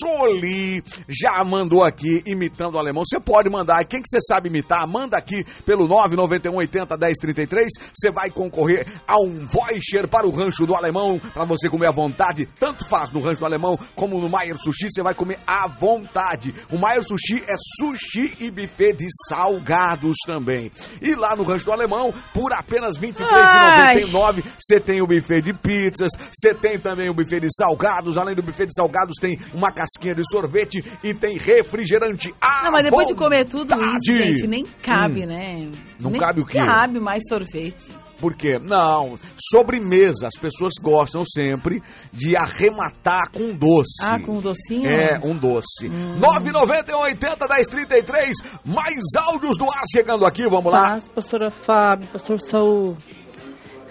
Soli 0.00 0.80
já 1.08 1.42
mandou 1.42 1.82
aqui 1.82 2.22
imitando 2.24 2.76
o 2.76 2.78
alemão. 2.78 3.02
Você 3.04 3.18
pode 3.18 3.50
mandar. 3.50 3.84
Quem 3.84 4.00
que 4.00 4.08
você 4.08 4.20
sabe 4.28 4.48
imitar, 4.48 4.86
manda 4.86 5.16
aqui 5.16 5.44
pelo 5.64 5.88
991 5.88 6.56
80 6.56 6.96
1033. 6.96 7.68
Você 7.94 8.12
vai 8.12 8.30
concorrer 8.30 8.86
a 9.08 9.18
um 9.20 9.44
voucher 9.66 10.06
para 10.08 10.26
o 10.26 10.30
rancho 10.30 10.66
do 10.66 10.74
alemão 10.74 11.18
para 11.32 11.44
você 11.44 11.68
comer 11.70 11.86
à 11.86 11.90
vontade. 11.90 12.46
Tanto 12.58 12.84
faz 12.84 13.10
no 13.12 13.20
rancho 13.20 13.40
do 13.40 13.46
alemão 13.46 13.78
como 13.94 14.20
no 14.20 14.28
Maier 14.28 14.56
Sushi. 14.58 14.88
Você 14.90 15.02
vai 15.02 15.14
comer 15.14 15.38
à 15.46 15.66
vontade. 15.66 16.54
O 16.70 16.78
Maier 16.78 17.02
Sushi 17.02 17.42
é 17.48 17.54
sushi 17.80 18.34
e 18.40 18.50
buffet 18.50 18.92
de 18.94 19.06
salgados 19.28 20.16
também. 20.26 20.70
E 21.00 21.14
lá 21.14 21.34
no 21.34 21.42
rancho 21.42 21.64
do 21.64 21.72
alemão, 21.72 22.12
por 22.34 22.52
apenas 22.52 22.96
R$ 22.96 23.12
23,99 23.12 24.42
você 24.58 24.80
tem 24.80 25.00
o 25.00 25.06
buffet 25.06 25.40
de 25.42 25.52
pizzas, 25.52 26.10
você 26.32 26.54
tem 26.54 26.78
também 26.78 27.08
o 27.08 27.14
buffet 27.14 27.40
de 27.40 27.48
salgados. 27.54 28.16
Além 28.18 28.34
do 28.34 28.42
buffet 28.42 28.66
de 28.66 28.74
salgados, 28.74 29.14
tem 29.20 29.38
uma 29.54 29.70
casquinha 29.72 30.14
de 30.14 30.22
sorvete 30.30 30.84
e 31.02 31.14
tem 31.14 31.38
refrigerante. 31.38 32.34
à 32.40 32.64
Não, 32.64 32.72
mas 32.72 32.84
depois 32.84 33.06
de 33.06 33.14
comer 33.14 33.46
tudo 33.46 33.74
vontade. 33.74 33.96
isso, 34.10 34.22
gente, 34.22 34.46
nem 34.46 34.64
cabe, 34.82 35.24
Hum. 35.24 35.26
né? 35.28 35.70
Não 35.98 36.10
Nem 36.10 36.20
cabe 36.20 36.40
o 36.40 36.46
quê? 36.46 36.58
cabe 36.58 37.00
mais 37.00 37.22
sorvete. 37.28 37.92
Por 38.20 38.34
quê? 38.34 38.58
Não, 38.58 39.18
sobremesa. 39.38 40.28
As 40.28 40.40
pessoas 40.40 40.72
gostam 40.80 41.24
sempre 41.26 41.82
de 42.12 42.36
arrematar 42.36 43.30
com 43.30 43.54
doce. 43.54 44.02
Ah, 44.02 44.18
com 44.18 44.38
um 44.38 44.40
docinho? 44.40 44.88
É, 44.88 45.20
um 45.22 45.36
doce. 45.36 45.88
991 45.88 46.98
80 46.98 47.48
1033. 47.48 48.36
Mais 48.64 49.02
áudios 49.28 49.58
do 49.58 49.64
ar 49.64 49.82
chegando 49.92 50.24
aqui, 50.24 50.48
vamos 50.48 50.72
lá. 50.72 50.90
Paz, 50.90 51.08
pastora 51.08 51.50
Fábio, 51.50 52.08
pastor 52.08 52.40
Saul. 52.40 52.96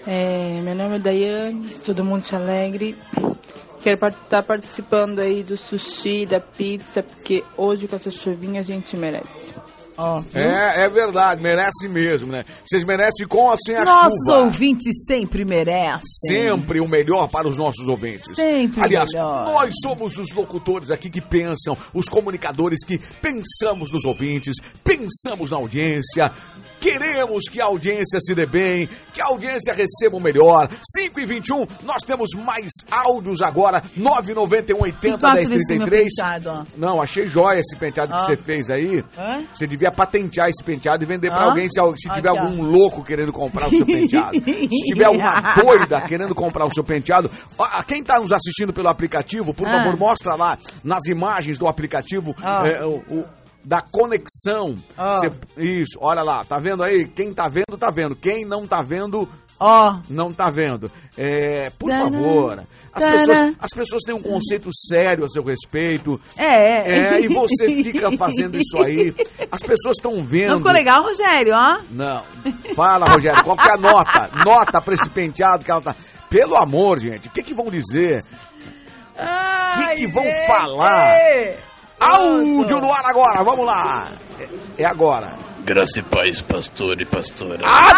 É, 0.06 0.60
meu 0.60 0.74
nome 0.74 0.96
é 0.96 0.98
Daiane, 1.00 1.74
sou 1.74 1.94
do 1.94 2.04
Monte 2.04 2.34
Alegre. 2.34 2.96
Quero 3.80 4.08
estar 4.08 4.42
participando 4.42 5.20
aí 5.20 5.44
do 5.44 5.56
sushi, 5.56 6.26
da 6.26 6.40
pizza, 6.40 7.02
porque 7.02 7.44
hoje 7.56 7.86
com 7.86 7.94
essa 7.94 8.10
chuvinha 8.10 8.60
a 8.60 8.64
gente 8.64 8.96
merece. 8.96 9.52
Viu? 9.96 10.42
É, 10.42 10.84
é 10.84 10.88
verdade, 10.88 11.42
merece 11.42 11.88
mesmo, 11.88 12.30
né? 12.32 12.44
Vocês 12.64 12.84
merecem 12.84 13.26
com 13.26 13.46
ou 13.48 13.56
sem 13.64 13.76
a 13.76 13.84
Nossos 13.84 14.18
chuva. 14.26 14.42
ouvintes 14.42 14.92
sempre 15.06 15.44
merecem. 15.44 16.00
Sempre 16.28 16.80
o 16.80 16.88
melhor 16.88 17.28
para 17.28 17.48
os 17.48 17.56
nossos 17.56 17.88
ouvintes. 17.88 18.26
Sempre 18.34 18.82
Aliás, 18.84 19.08
melhor. 19.12 19.44
nós 19.46 19.74
somos 19.82 20.18
os 20.18 20.30
locutores 20.32 20.90
aqui 20.90 21.08
que 21.08 21.20
pensam, 21.20 21.76
os 21.94 22.08
comunicadores 22.08 22.84
que 22.84 22.98
pensamos 23.22 23.90
nos 23.90 24.04
ouvintes, 24.04 24.56
pensamos 24.84 25.50
na 25.50 25.56
audiência, 25.56 26.30
queremos 26.80 27.44
que 27.50 27.60
a 27.60 27.64
audiência 27.66 28.20
se 28.20 28.34
dê 28.34 28.46
bem, 28.46 28.88
que 29.12 29.20
a 29.20 29.26
audiência 29.26 29.72
receba 29.72 30.16
o 30.16 30.20
melhor. 30.20 30.68
5 30.96 31.20
e 31.20 31.26
21, 31.26 31.66
nós 31.84 32.02
temos 32.06 32.30
mais 32.34 32.70
áudios 32.90 33.40
agora, 33.40 33.82
991 33.96 34.76
O 34.76 34.82
que 34.84 34.84
80 35.08 35.18
tu 35.18 35.26
acha 35.26 35.36
desse 35.36 35.48
meu 35.50 35.58
1033. 35.88 36.04
penteado? 36.16 36.66
Não, 36.76 37.00
achei 37.02 37.26
jóia 37.26 37.60
esse 37.60 37.76
penteado 37.76 38.14
que 38.14 38.20
Ó. 38.22 38.26
você 38.26 38.36
fez 38.36 38.70
aí. 38.70 39.04
Hã? 39.18 39.44
Você 39.52 39.66
devia 39.66 39.85
patentear 39.90 40.48
esse 40.48 40.62
penteado 40.64 41.04
e 41.04 41.06
vender 41.06 41.30
pra 41.30 41.44
Hã? 41.44 41.48
alguém 41.48 41.68
se, 41.68 41.80
se 41.96 42.10
tiver 42.10 42.28
algum 42.28 42.62
louco 42.62 43.04
querendo 43.04 43.32
comprar 43.32 43.68
o 43.68 43.70
seu 43.70 43.84
penteado. 43.86 44.38
se 44.44 44.84
tiver 44.86 45.04
alguma 45.06 45.54
doida 45.54 46.00
querendo 46.02 46.34
comprar 46.34 46.66
o 46.66 46.72
seu 46.74 46.84
penteado. 46.84 47.30
Ó, 47.58 47.82
Quem 47.82 48.02
tá 48.02 48.18
nos 48.20 48.32
assistindo 48.32 48.72
pelo 48.72 48.88
aplicativo, 48.88 49.52
por 49.54 49.66
Ah. 49.68 49.78
favor, 49.78 49.96
mostra 49.98 50.34
lá 50.34 50.56
nas 50.84 51.04
imagens 51.06 51.58
do 51.58 51.66
aplicativo 51.68 52.34
Ó. 52.42 52.66
é, 52.66 52.84
o- 52.84 53.02
o- 53.10 53.24
da 53.64 53.80
conexão. 53.80 54.78
Cê- 55.20 55.32
isso, 55.60 55.98
olha 56.00 56.22
lá, 56.22 56.44
tá 56.44 56.56
vendo 56.58 56.82
aí? 56.84 57.04
Quem 57.06 57.34
tá 57.34 57.48
vendo, 57.48 57.76
tá 57.76 57.90
vendo. 57.90 58.14
Quem 58.14 58.44
não 58.44 58.64
tá 58.66 58.80
vendo, 58.80 59.28
Ó, 59.58 60.00
não 60.10 60.32
tá 60.32 60.50
vendo. 60.50 60.90
É, 61.16 61.70
por 61.78 61.90
favor, 61.90 62.62
as 62.92 63.04
pessoas, 63.04 63.54
as 63.58 63.70
pessoas 63.70 64.02
têm 64.04 64.14
um 64.14 64.20
conceito 64.22 64.68
sério 64.74 65.24
a 65.24 65.28
seu 65.28 65.42
respeito. 65.42 66.20
é. 66.36 67.14
É, 67.16 67.20
e 67.20 67.28
você 67.28 67.66
fica 67.82 68.10
fazendo 68.18 68.58
isso 68.58 68.76
aí. 68.82 69.14
As 69.50 69.60
pessoas 69.62 69.96
estão 69.96 70.22
vendo. 70.22 70.50
Não 70.50 70.58
ficou 70.58 70.72
legal, 70.72 71.02
Rogério, 71.02 71.54
ó? 71.54 71.80
Não. 71.90 72.22
Fala, 72.74 73.06
Rogério, 73.08 73.42
qual 73.42 73.56
que 73.56 73.68
é 73.68 73.72
a 73.72 73.76
nota? 73.78 74.30
Nota 74.44 74.80
pra 74.82 74.94
esse 74.94 75.08
penteado 75.08 75.64
que 75.64 75.70
ela 75.70 75.80
tá. 75.80 75.96
Pelo 76.28 76.56
amor, 76.56 76.98
gente, 76.98 77.28
o 77.28 77.30
que 77.30 77.42
que 77.42 77.54
vão 77.54 77.70
dizer? 77.70 78.22
Ai, 79.18 79.94
que 79.94 80.06
vão 80.06 80.24
gente! 80.24 80.46
falar? 80.46 81.14
Áudio 81.98 82.78
no 82.78 82.92
ar 82.92 83.06
agora, 83.06 83.42
vamos 83.42 83.64
lá. 83.64 84.12
É, 84.78 84.82
é 84.82 84.84
agora. 84.84 85.45
Graça 85.66 85.98
e 85.98 86.02
paz, 86.02 86.40
pastor 86.42 87.00
e 87.00 87.04
pastora 87.06 87.58
Ah, 87.64 87.92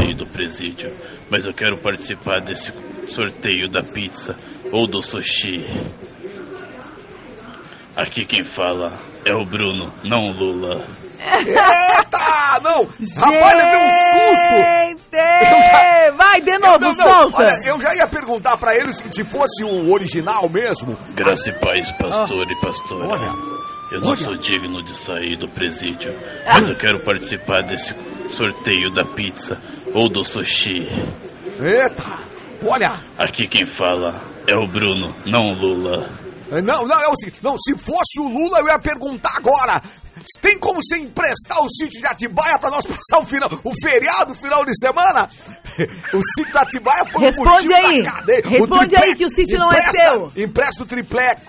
não! 0.00 0.06
aí 0.08 0.16
do 0.16 0.26
presídio. 0.26 0.90
Mas 1.30 1.44
eu 1.44 1.52
quero 1.54 1.80
participar 1.80 2.40
desse 2.40 2.72
sorteio 3.06 3.70
da 3.70 3.82
pizza 3.82 4.34
ou 4.72 4.86
do 4.88 5.00
sushi. 5.02 5.64
Aqui 7.96 8.24
quem 8.26 8.42
fala 8.42 8.98
é 9.24 9.32
o 9.34 9.44
Bruno, 9.46 9.92
não 10.04 10.18
o 10.26 10.32
Lula. 10.32 10.84
Eita! 11.20 12.60
Não! 12.62 12.84
Rapaz, 13.16 13.54
levei 13.54 13.86
um 13.86 13.90
susto! 13.90 14.54
Já- 15.12 15.94
Vai, 16.16 16.40
de 16.42 16.58
novo, 16.58 16.78
Não, 16.80 16.92
não, 16.94 17.08
solta! 17.30 17.42
olha, 17.42 17.52
eu 17.66 17.80
já 17.80 17.94
ia 17.94 18.06
perguntar 18.06 18.56
pra 18.56 18.74
ele 18.76 18.92
se, 18.92 19.02
se 19.12 19.24
fosse 19.24 19.64
o 19.64 19.92
original 19.92 20.48
mesmo. 20.48 20.96
Graça 21.14 21.48
e 21.50 21.52
paz, 21.54 21.90
pastor 21.92 22.50
e 22.50 22.60
pastora. 22.60 23.06
Olha, 23.06 23.53
eu 23.94 24.00
não 24.00 24.16
sou 24.16 24.34
digno 24.34 24.82
de 24.82 24.92
sair 24.92 25.38
do 25.38 25.48
presídio, 25.48 26.12
mas 26.44 26.68
eu 26.68 26.74
quero 26.74 26.98
participar 27.04 27.62
desse 27.62 27.94
sorteio 28.28 28.90
da 28.92 29.04
pizza 29.04 29.56
ou 29.94 30.08
do 30.08 30.24
sushi. 30.24 30.88
Eita! 31.60 32.34
Olha! 32.66 32.98
Aqui 33.16 33.46
quem 33.46 33.64
fala 33.64 34.20
é 34.52 34.56
o 34.56 34.66
Bruno, 34.66 35.14
não 35.24 35.46
o 35.46 35.54
Lula. 35.54 36.08
Não, 36.50 36.86
não, 36.86 37.00
é 37.00 37.08
o 37.08 37.16
seguinte, 37.16 37.38
não, 37.42 37.56
se 37.56 37.78
fosse 37.78 38.20
o 38.20 38.28
Lula, 38.28 38.58
eu 38.58 38.66
ia 38.66 38.78
perguntar 38.80 39.34
agora. 39.36 39.80
Tem 40.40 40.58
como 40.58 40.80
você 40.82 40.96
emprestar 40.98 41.60
o 41.62 41.68
sítio 41.70 42.00
de 42.00 42.06
Atibaia 42.06 42.58
pra 42.58 42.70
nós 42.70 42.84
passar 42.86 43.22
o 43.22 43.26
final, 43.26 43.50
o 43.62 43.72
feriado, 43.82 44.34
final 44.34 44.64
de 44.64 44.72
semana? 44.78 45.28
O 46.14 46.20
sítio 46.36 46.52
de 46.52 46.58
Atibaia 46.58 47.04
foi 47.06 47.24
Responde 47.24 47.68
um 47.68 47.74
aí. 47.74 48.02
da 48.04 48.12
cadeia. 48.12 48.42
Responde 48.44 48.96
aí 48.96 49.14
que 49.16 49.24
o 49.24 49.28
sítio 49.28 49.58
não 49.58 49.72
é 49.72 49.80
seu. 49.90 50.30
Empresta 50.36 50.84
o 50.84 50.86
triplex. 50.86 51.42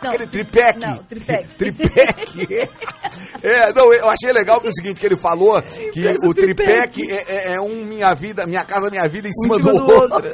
Não, 0.00 0.08
Aquele 0.10 0.26
triplex. 0.26 0.80
não, 0.80 0.96
triplex. 1.04 1.48
triplex. 1.58 2.32
É, 3.42 3.72
não, 3.74 3.92
eu 3.92 4.08
achei 4.08 4.32
legal 4.32 4.58
que 4.60 4.68
é 4.68 4.70
o 4.70 4.74
seguinte, 4.74 4.98
que 5.00 5.04
ele 5.06 5.16
falou 5.18 5.60
que 5.92 6.16
o 6.24 6.32
triplex 6.32 6.96
é, 7.10 7.50
é- 7.52 7.54
é 7.56 7.60
um 7.60 7.84
Minha 7.84 8.14
Vida, 8.14 8.46
Minha 8.46 8.64
Casa 8.64 8.88
Minha 8.90 9.06
Vida 9.06 9.28
em 9.28 9.32
cima, 9.32 9.56
cima 9.58 9.70
do, 9.72 9.78
do 9.78 9.92
outro. 9.92 10.14
outro. 10.14 10.30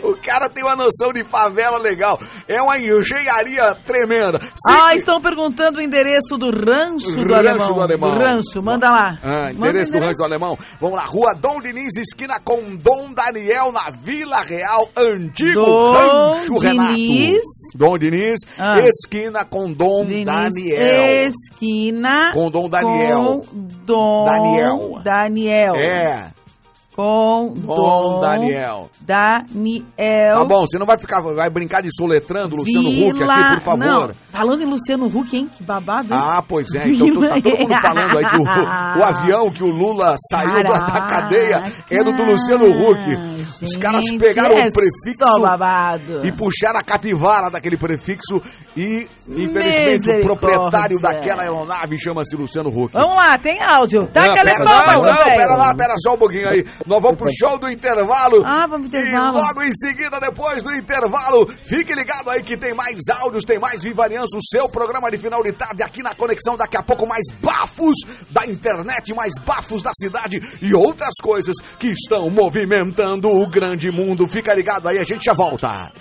o 0.08 0.16
cara 0.22 0.48
tem 0.48 0.64
uma 0.64 0.76
noção 0.76 1.12
de 1.12 1.24
favela 1.24 1.78
legal. 1.78 2.18
É 2.48 2.60
uma 2.62 2.78
engenharia 2.78 3.74
tremenda. 3.84 4.40
Ah, 4.70 4.94
estão 4.94 5.20
perguntando 5.20 5.78
o 5.78 5.82
endereço 5.82 6.38
do 6.38 6.50
rancho 6.64 7.10
do 7.12 7.32
Rancho 7.32 7.34
alemão. 7.34 7.68
do 7.74 7.80
Alemão. 7.82 8.10
rancho, 8.14 8.62
manda 8.62 8.90
lá. 8.90 9.18
Ah, 9.22 9.52
Manda 9.52 9.68
endereço 9.68 9.90
o 9.90 9.92
do 10.00 10.04
Rancho 10.04 10.18
do 10.18 10.24
Alemão. 10.24 10.58
Vamos 10.80 10.96
lá, 10.96 11.04
Rua 11.04 11.34
Dom 11.34 11.60
Diniz, 11.60 11.96
esquina 11.96 12.40
com 12.40 12.76
Dom 12.76 13.12
Daniel, 13.12 13.72
na 13.72 13.90
Vila 13.90 14.40
Real, 14.42 14.88
antigo 14.96 15.60
Dom 15.60 15.92
Rancho 15.92 16.54
Diniz. 16.60 16.62
Renato. 16.62 17.40
Dom 17.76 17.98
Diniz, 17.98 18.40
Ah. 18.58 18.78
esquina 18.80 19.44
com 19.44 19.72
Dom 19.72 20.04
Diniz, 20.04 20.24
Daniel. 20.26 21.30
Esquina. 21.30 22.30
Com 22.32 22.50
Dom 22.50 22.68
Daniel. 22.68 23.42
Com 23.46 23.46
Dom 23.84 24.24
Daniel. 24.24 25.00
Daniel. 25.02 25.74
É. 25.76 26.30
com 26.94 27.52
Dom 27.56 28.20
Daniel. 28.20 28.88
Daniel. 29.00 30.34
Tá 30.34 30.44
bom, 30.44 30.60
você 30.60 30.78
não 30.78 30.86
vai 30.86 30.96
ficar, 30.98 31.20
vai 31.20 31.50
brincar 31.50 31.82
de 31.82 31.88
soletrando 31.94 32.56
Luciano 32.56 32.88
Huck 32.88 33.18
Vila- 33.18 33.34
aqui, 33.34 33.54
por 33.56 33.64
favor. 33.64 33.84
Não, 34.08 34.14
falando 34.30 34.62
em 34.62 34.66
Luciano 34.66 35.06
Huck, 35.06 35.36
hein? 35.36 35.50
Que 35.56 35.62
babado. 35.64 36.12
hein? 36.14 36.20
Ah, 36.22 36.42
pois 36.46 36.72
é. 36.74 36.88
Então 36.88 37.12
tô- 37.12 37.28
tá 37.28 37.40
todo 37.40 37.58
mundo 37.58 37.74
falando 37.82 38.18
aí 38.18 38.24
que 38.26 38.36
o, 38.36 39.00
o 39.00 39.04
avião 39.04 39.50
que 39.50 39.62
o 39.64 39.68
Lula 39.68 40.14
saiu 40.30 40.62
da, 40.62 40.78
da 40.78 41.06
cadeia 41.06 41.62
é 41.90 42.02
do, 42.04 42.12
Luciano 42.24 42.66
Huck. 42.66 43.00
Os 43.62 43.76
caras 43.76 44.04
Gente, 44.04 44.18
pegaram 44.20 44.56
é 44.56 44.68
o 44.68 44.72
prefixo 44.72 45.18
só 45.24 45.40
babado. 45.40 46.24
e 46.24 46.32
puxaram 46.32 46.78
a 46.78 46.82
capivara 46.82 47.50
daquele 47.50 47.76
prefixo 47.76 48.40
e, 48.76 49.08
infelizmente, 49.28 50.10
o 50.10 50.20
proprietário 50.20 50.98
daquela 51.00 51.42
aeronave 51.42 51.98
chama-se 51.98 52.36
Luciano 52.36 52.68
Huck. 52.68 52.92
Vamos 52.92 53.14
lá, 53.14 53.38
tem 53.38 53.62
áudio. 53.62 54.06
Tá 54.08 54.22
não, 54.22 54.30
aquele 54.32 54.50
pera, 54.50 54.64
bomba, 54.64 54.92
não, 54.92 55.02
não, 55.02 55.24
pera 55.24 55.56
lá, 55.56 55.74
pera 55.74 55.94
só 55.98 56.14
um 56.14 56.18
pouquinho 56.18 56.48
aí. 56.48 56.64
Nós 56.86 57.00
vamos 57.00 57.18
pro 57.18 57.30
show 57.32 57.58
do 57.58 57.70
intervalo. 57.70 58.42
Ah, 58.44 58.66
vamos 58.68 58.90
pro 58.90 58.98
intervalo. 59.00 59.38
E 59.38 59.40
logo 59.40 59.62
em 59.62 59.72
seguida, 59.72 60.20
depois 60.20 60.62
do 60.62 60.74
intervalo, 60.74 61.46
fique 61.46 61.94
ligado 61.94 62.30
aí 62.30 62.42
que 62.42 62.56
tem 62.56 62.74
mais 62.74 62.98
áudios, 63.20 63.44
tem 63.44 63.58
mais 63.58 63.82
Viva 63.82 64.04
Aliança, 64.04 64.36
o 64.36 64.42
seu 64.42 64.68
programa 64.68 65.10
de 65.10 65.18
final 65.18 65.42
de 65.42 65.52
tarde 65.52 65.82
aqui 65.82 66.02
na 66.02 66.14
Conexão. 66.14 66.56
Daqui 66.56 66.76
a 66.76 66.82
pouco 66.82 67.06
mais 67.06 67.24
bafos 67.40 67.96
da 68.30 68.46
internet, 68.46 69.14
mais 69.14 69.34
bafos 69.44 69.82
da 69.82 69.90
cidade 69.94 70.40
e 70.60 70.74
outras 70.74 71.14
coisas 71.22 71.56
que 71.78 71.88
estão 71.88 72.30
movimentando 72.30 73.30
o 73.30 73.46
grande 73.46 73.90
mundo. 73.90 74.28
Fica 74.28 74.54
ligado 74.54 74.88
aí, 74.88 74.98
a 74.98 75.04
gente 75.04 75.24
já 75.24 75.34
volta. 75.34 75.92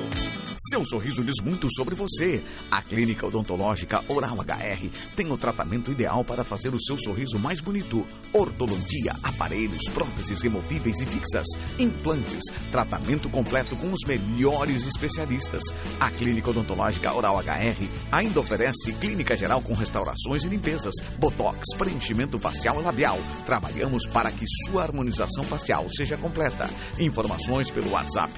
Seu 0.59 0.85
sorriso 0.85 1.25
diz 1.25 1.41
muito 1.43 1.69
sobre 1.75 1.95
você. 1.95 2.43
A 2.71 2.83
Clínica 2.83 3.27
Odontológica 3.27 4.05
Oral 4.09 4.37
HR 4.37 4.91
tem 5.17 5.31
o 5.31 5.39
tratamento 5.39 5.91
ideal 5.91 6.25
para 6.25 6.45
fazer 6.45 6.75
o 6.75 6.83
seu 6.83 6.99
sorriso 6.99 7.39
mais 7.39 7.61
bonito. 7.61 8.07
Ortodontia, 8.33 9.15
aparelhos, 9.23 9.83
próteses 9.93 10.41
removíveis 10.43 11.01
e 11.01 11.07
fixas, 11.07 11.47
implantes, 11.79 12.43
tratamento 12.71 13.29
completo 13.29 13.77
com 13.77 13.93
os 13.93 14.07
melhores 14.07 14.87
especialistas. 14.87 15.63
A 15.99 16.11
Clínica 16.11 16.51
Odontológica 16.51 17.15
Oral 17.15 17.39
HR 17.39 17.89
ainda 18.11 18.41
oferece 18.41 18.93
clínica 18.95 19.37
geral 19.37 19.63
com 19.63 19.75
restaurações 19.75 20.45
e 20.45 20.49
limpezas, 20.49 20.95
botox, 21.19 21.61
preenchimento 21.77 22.39
facial 22.39 22.81
e 22.81 22.85
labial. 22.85 23.19
Trabalhamos 23.47 24.07
para 24.07 24.31
que 24.31 24.45
sua 24.67 24.83
harmonização 24.83 25.45
facial 25.45 25.87
seja 25.95 26.17
completa. 26.17 26.69
Informações 26.99 27.71
pelo 27.71 27.91
WhatsApp 27.91 28.33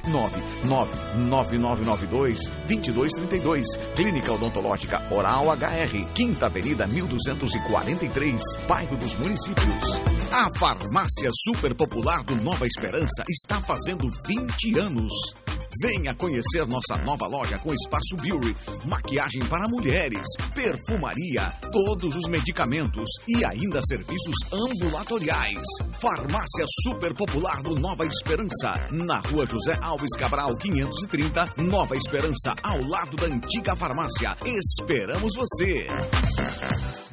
99992-2232. 2.14 3.64
Clínica 3.94 4.32
Odontológica 4.32 5.02
Oral 5.10 5.46
HR, 5.48 6.12
Quinta 6.14 6.46
Avenida 6.46 6.86
1243, 6.86 8.40
Bairro 8.68 8.96
dos 8.96 9.14
Municípios. 9.16 10.14
A 10.32 10.50
farmácia 10.58 11.30
super 11.44 11.74
popular 11.74 12.24
do 12.24 12.36
Nova 12.36 12.66
Esperança 12.66 13.24
está 13.28 13.60
fazendo 13.60 14.10
20 14.26 14.78
anos. 14.78 15.43
Venha 15.80 16.14
conhecer 16.14 16.66
nossa 16.66 16.96
nova 17.04 17.26
loja 17.26 17.58
com 17.58 17.72
espaço 17.72 18.16
beauty, 18.20 18.56
maquiagem 18.84 19.44
para 19.46 19.68
mulheres, 19.68 20.26
perfumaria, 20.54 21.52
todos 21.72 22.14
os 22.14 22.28
medicamentos 22.28 23.08
e 23.28 23.44
ainda 23.44 23.80
serviços 23.86 24.34
ambulatoriais. 24.52 25.66
Farmácia 26.00 26.64
Super 26.82 27.14
Popular 27.14 27.62
do 27.62 27.78
Nova 27.78 28.06
Esperança, 28.06 28.88
na 28.90 29.18
rua 29.18 29.46
José 29.46 29.76
Alves 29.80 30.14
Cabral 30.16 30.56
530, 30.56 31.54
Nova 31.58 31.96
Esperança, 31.96 32.54
ao 32.62 32.82
lado 32.82 33.16
da 33.16 33.26
antiga 33.26 33.74
farmácia. 33.76 34.36
Esperamos 34.44 35.32
você! 35.34 35.86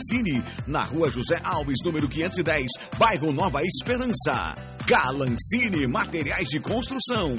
na 0.67 0.85
rua 0.85 1.11
José 1.11 1.41
Alves, 1.45 1.79
número 1.85 2.09
510, 2.09 2.67
bairro 2.99 3.33
Nova 3.33 3.61
Esperança. 3.63 4.57
Galancini 4.87 5.87
Materiais 5.87 6.49
de 6.49 6.61
Construção. 6.61 7.37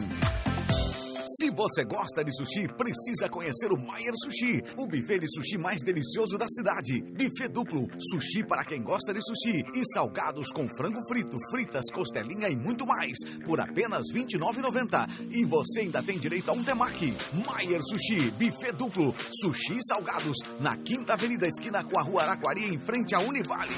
Se 1.39 1.49
você 1.49 1.83
gosta 1.83 2.23
de 2.23 2.31
sushi, 2.31 2.67
precisa 2.67 3.27
conhecer 3.27 3.71
o 3.71 3.77
Maier 3.77 4.13
Sushi, 4.23 4.61
o 4.77 4.85
buffet 4.85 5.17
de 5.17 5.27
sushi 5.33 5.57
mais 5.57 5.81
delicioso 5.81 6.37
da 6.37 6.45
cidade. 6.47 7.01
Buffet 7.01 7.47
duplo, 7.47 7.87
sushi 8.11 8.45
para 8.45 8.63
quem 8.63 8.83
gosta 8.83 9.11
de 9.11 9.19
sushi 9.21 9.63
e 9.73 9.83
salgados 9.93 10.49
com 10.53 10.67
frango 10.77 11.01
frito, 11.07 11.37
fritas, 11.49 11.85
costelinha 11.91 12.49
e 12.49 12.55
muito 12.55 12.85
mais, 12.85 13.17
por 13.43 13.59
apenas 13.59 14.03
R$ 14.13 14.19
29,90. 14.25 15.31
E 15.31 15.43
você 15.43 15.79
ainda 15.81 16.03
tem 16.03 16.19
direito 16.19 16.49
a 16.49 16.53
um 16.53 16.63
temaki. 16.63 17.13
Maier 17.47 17.81
Sushi, 17.81 18.29
buffet 18.31 18.73
duplo, 18.73 19.15
sushi 19.41 19.77
e 19.77 19.83
salgados, 19.87 20.37
na 20.59 20.77
Quinta 20.77 21.13
Avenida, 21.13 21.47
esquina 21.47 21.83
com 21.83 21.97
a 21.97 22.03
Rua 22.03 22.23
Araquari, 22.23 22.65
em 22.65 22.79
frente 22.79 23.15
à 23.15 23.19
Univale. 23.19 23.73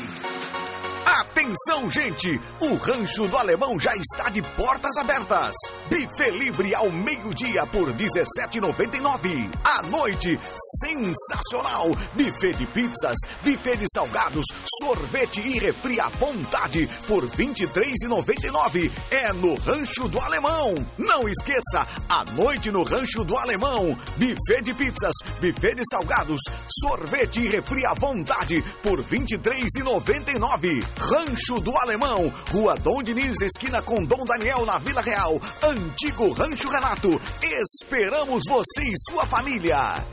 Atenção, 1.15 1.89
gente! 1.89 2.41
O 2.59 2.75
Rancho 2.75 3.25
do 3.29 3.37
Alemão 3.37 3.79
já 3.79 3.95
está 3.95 4.29
de 4.29 4.41
portas 4.41 4.97
abertas. 4.97 5.55
Buffet 5.89 6.31
livre 6.31 6.75
ao 6.75 6.91
meio-dia 6.91 7.65
por 7.67 7.87
R$ 7.87 7.93
17,99. 7.93 9.49
À 9.63 9.81
noite, 9.83 10.37
sensacional! 10.81 11.87
Buffet 12.13 12.55
de 12.57 12.65
pizzas, 12.67 13.15
buffet 13.41 13.77
de 13.77 13.85
salgados, 13.93 14.43
sorvete 14.83 15.39
e 15.39 15.57
refri 15.57 16.01
à 16.01 16.09
vontade 16.09 16.85
por 17.07 17.23
R$ 17.23 17.45
23,99. 17.45 18.91
É 19.09 19.31
no 19.31 19.55
Rancho 19.55 20.09
do 20.09 20.19
Alemão. 20.19 20.75
Não 20.97 21.29
esqueça, 21.29 21.87
à 22.09 22.25
noite 22.33 22.69
no 22.71 22.83
Rancho 22.83 23.23
do 23.23 23.37
Alemão. 23.37 23.97
Buffet 24.17 24.61
de 24.63 24.73
pizzas, 24.73 25.15
buffet 25.39 25.75
de 25.75 25.83
salgados, 25.89 26.41
sorvete 26.83 27.39
e 27.39 27.47
refri 27.47 27.85
à 27.85 27.93
vontade 27.93 28.61
por 28.83 28.99
R$ 28.99 29.17
23,99. 29.17 31.04
Rancho 31.05 31.59
do 31.59 31.77
Alemão, 31.77 32.33
Rua 32.51 32.75
Dom 32.77 33.03
Diniz, 33.03 33.39
esquina 33.39 33.79
com 33.79 34.03
Dom 34.03 34.25
Daniel, 34.25 34.65
na 34.65 34.79
Vila 34.79 35.01
Real. 35.01 35.39
Antigo 35.61 36.31
Rancho 36.31 36.67
Renato. 36.67 37.21
Esperamos 37.43 38.43
você 38.47 38.81
e 38.81 38.93
sua 39.11 39.25
família. 39.27 40.03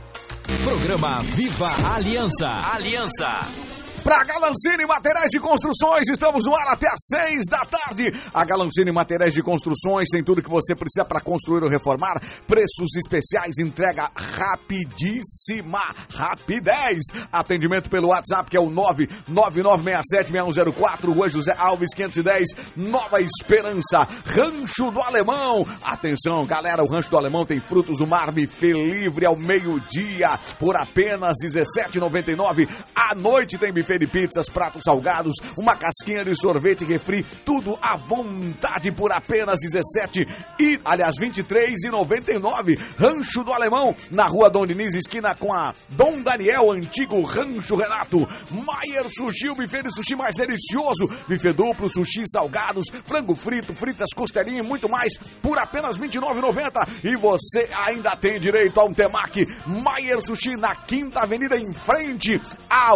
Programa 0.63 1.23
Viva 1.23 1.67
Aliança. 1.95 2.47
Aliança. 2.71 3.72
Para 4.03 4.23
Galancine 4.25 4.85
Materiais 4.85 5.29
de 5.29 5.39
Construções, 5.39 6.09
estamos 6.09 6.43
no 6.45 6.53
ar 6.53 6.73
até 6.73 6.87
às 6.87 6.99
seis 6.99 7.43
da 7.49 7.59
tarde. 7.59 8.11
A 8.33 8.43
Galancine 8.43 8.91
Materiais 8.91 9.33
de 9.33 9.41
Construções 9.41 10.09
tem 10.11 10.21
tudo 10.21 10.43
que 10.43 10.49
você 10.49 10.75
precisa 10.75 11.05
para 11.05 11.21
construir 11.21 11.63
ou 11.63 11.69
reformar. 11.69 12.21
Preços 12.45 12.97
especiais, 12.97 13.57
entrega 13.59 14.11
rapidíssima, 14.13 15.79
rapidez. 16.13 16.99
Atendimento 17.31 17.89
pelo 17.89 18.09
WhatsApp 18.09 18.51
que 18.51 18.57
é 18.57 18.59
o 18.59 18.69
999676104, 18.69 21.13
Rua 21.13 21.29
José 21.29 21.55
Alves 21.57 21.93
510, 21.95 22.49
Nova 22.75 23.21
Esperança, 23.21 24.05
Rancho 24.25 24.91
do 24.91 24.99
Alemão. 24.99 25.65
Atenção, 25.81 26.45
galera, 26.45 26.83
o 26.83 26.87
Rancho 26.87 27.09
do 27.09 27.17
Alemão 27.17 27.45
tem 27.45 27.61
frutos 27.61 27.99
do 27.99 28.07
mar, 28.07 28.33
buffet 28.33 28.73
livre 28.73 29.25
ao 29.25 29.37
meio-dia 29.37 30.37
por 30.59 30.75
apenas 30.75 31.37
R$ 31.41 31.47
17,99. 31.49 32.67
À 32.93 33.15
noite 33.15 33.57
tem 33.57 33.71
buffet 33.71 33.92
de 33.97 34.03
mini 34.03 34.07
pizzas, 34.07 34.49
pratos 34.49 34.83
salgados, 34.83 35.35
uma 35.57 35.75
casquinha 35.75 36.23
de 36.23 36.35
sorvete 36.35 36.85
refri, 36.85 37.23
tudo 37.45 37.77
à 37.81 37.95
vontade 37.95 38.91
por 38.91 39.11
apenas 39.11 39.59
17 39.59 40.27
e, 40.59 40.79
aliás, 40.83 41.15
23 41.17 41.83
e 41.83 41.89
99. 41.89 42.77
Rancho 42.97 43.43
do 43.43 43.51
Alemão, 43.51 43.95
na 44.11 44.25
rua 44.25 44.49
Dom 44.49 44.65
Diniz, 44.65 44.93
esquina 44.93 45.35
com 45.35 45.53
a 45.53 45.73
Dom 45.89 46.21
Daniel, 46.21 46.71
antigo 46.71 47.21
Rancho 47.21 47.75
Renato. 47.75 48.27
Maier 48.49 49.09
Sushi, 49.09 49.49
o 49.49 49.55
buffet 49.55 49.83
de 49.83 49.93
sushi 49.93 50.15
mais 50.15 50.35
delicioso. 50.35 51.07
Buffet 51.27 51.53
duplo, 51.53 51.89
sushi 51.89 52.23
salgados, 52.27 52.85
frango 53.05 53.35
frito, 53.35 53.73
fritas, 53.73 54.09
costelinha 54.15 54.59
e 54.59 54.63
muito 54.63 54.89
mais 54.89 55.17
por 55.41 55.57
apenas 55.57 55.97
R$ 55.97 56.07
29,90. 56.07 56.87
E 57.03 57.15
você 57.15 57.69
ainda 57.85 58.15
tem 58.15 58.39
direito 58.39 58.79
a 58.79 58.85
um 58.85 58.93
temaki. 58.93 59.45
Maier 59.65 60.21
Sushi 60.21 60.55
na 60.55 60.75
Quinta 60.75 61.21
Avenida 61.21 61.57
em 61.57 61.73
frente 61.73 62.39
à 62.69 62.93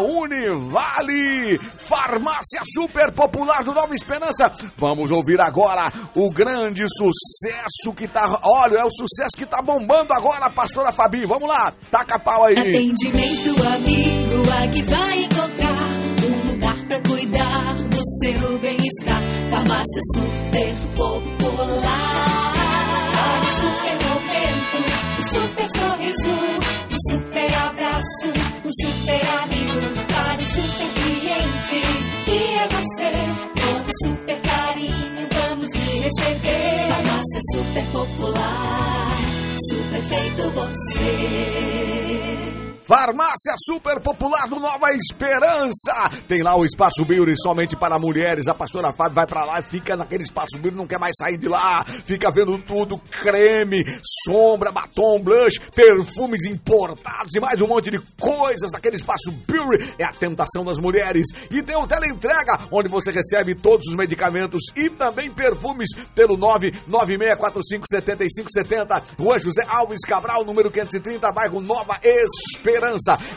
Univale. 0.88 1.60
Farmácia 1.80 2.62
super 2.74 3.12
popular 3.12 3.64
do 3.64 3.74
Nova 3.74 3.94
Esperança. 3.96 4.52
Vamos 4.78 5.12
ouvir 5.12 5.40
agora 5.40 5.92
o 6.16 6.32
grande 6.32 6.86
sucesso 6.90 7.94
que 7.96 8.08
tá. 8.08 8.40
Olha, 8.44 8.78
é 8.80 8.86
o 8.86 8.92
sucesso 8.92 9.38
que 9.38 9.46
tá 9.46 9.62
bombando 9.62 10.14
agora, 10.14 10.50
pastora 10.50 10.92
Fabi. 10.92 11.26
Vamos 11.26 11.48
lá, 11.48 11.74
taca 11.92 12.16
a 12.16 12.20
pau 12.20 12.46
aí. 12.46 12.58
Atendimento 12.58 13.56
amigo, 13.68 14.44
aqui 14.64 14.82
vai 14.84 15.24
encontrar 15.24 15.74
um 16.24 16.52
lugar 16.52 16.78
pra 16.88 17.02
cuidar 17.02 17.76
do 17.76 17.98
seu 18.20 18.60
bem-estar. 18.60 19.22
Farmácia 19.50 20.02
super 20.14 20.76
popular. 20.96 22.18
Super 23.58 23.98
momento, 24.08 24.78
super 25.32 25.68
sorriso, 25.78 26.36
um 26.92 26.98
super 27.10 27.54
abraço, 27.54 28.28
um 28.66 28.72
super 28.84 29.22
amigo. 29.44 30.07
Cliente, 31.68 31.84
que 32.24 32.32
é 32.32 32.68
você. 32.70 33.12
Com 33.62 34.08
super 34.08 34.42
carinho, 34.42 35.28
vamos 35.34 35.74
lhe 35.74 36.00
receber. 36.00 36.88
Farmácia 36.88 37.42
super 37.52 37.86
popular, 37.92 39.12
super 39.70 40.02
feito 40.04 40.50
você. 40.52 42.07
Farmácia 42.88 43.54
Super 43.66 44.00
Popular 44.00 44.48
do 44.48 44.62
Nova 44.62 44.94
Esperança. 44.94 46.10
Tem 46.26 46.42
lá 46.42 46.56
o 46.56 46.64
Espaço 46.64 47.04
Beauty 47.04 47.36
somente 47.36 47.76
para 47.76 48.00
mulheres. 48.00 48.48
A 48.48 48.54
pastora 48.54 48.94
Fábio 48.94 49.16
vai 49.16 49.28
para 49.28 49.44
lá 49.44 49.60
e 49.60 49.64
fica 49.64 49.98
naquele 49.98 50.24
Espaço 50.24 50.58
Beauty, 50.58 50.78
não 50.78 50.88
quer 50.88 50.98
mais 50.98 51.12
sair 51.20 51.36
de 51.36 51.50
lá. 51.50 51.84
Fica 52.06 52.32
vendo 52.32 52.58
tudo: 52.60 52.98
creme, 52.98 53.84
sombra, 54.24 54.72
batom, 54.72 55.20
blush, 55.20 55.60
perfumes 55.76 56.46
importados 56.46 57.36
e 57.36 57.42
mais 57.42 57.60
um 57.60 57.68
monte 57.68 57.92
de 57.92 58.00
coisas 58.18 58.72
naquele 58.72 58.96
Espaço 58.96 59.34
Beauty. 59.46 59.96
É 60.00 60.06
a 60.06 60.14
tentação 60.14 60.64
das 60.64 60.80
mulheres. 60.80 61.26
E 61.52 61.62
tem 61.62 61.76
o 61.76 61.86
teleentrega, 61.86 62.58
onde 62.72 62.88
você 62.88 63.12
recebe 63.12 63.54
todos 63.54 63.86
os 63.88 63.96
medicamentos 63.96 64.62
e 64.78 64.90
também 64.90 65.30
perfumes 65.30 65.90
pelo 66.16 66.38
996457570. 66.38 69.04
Rua 69.20 69.42
José 69.42 69.66
Alves 69.68 70.06
Cabral, 70.08 70.46
número 70.46 70.72
530, 70.72 71.30
bairro 71.34 71.60
Nova 71.60 72.00
Esperança. 72.02 72.77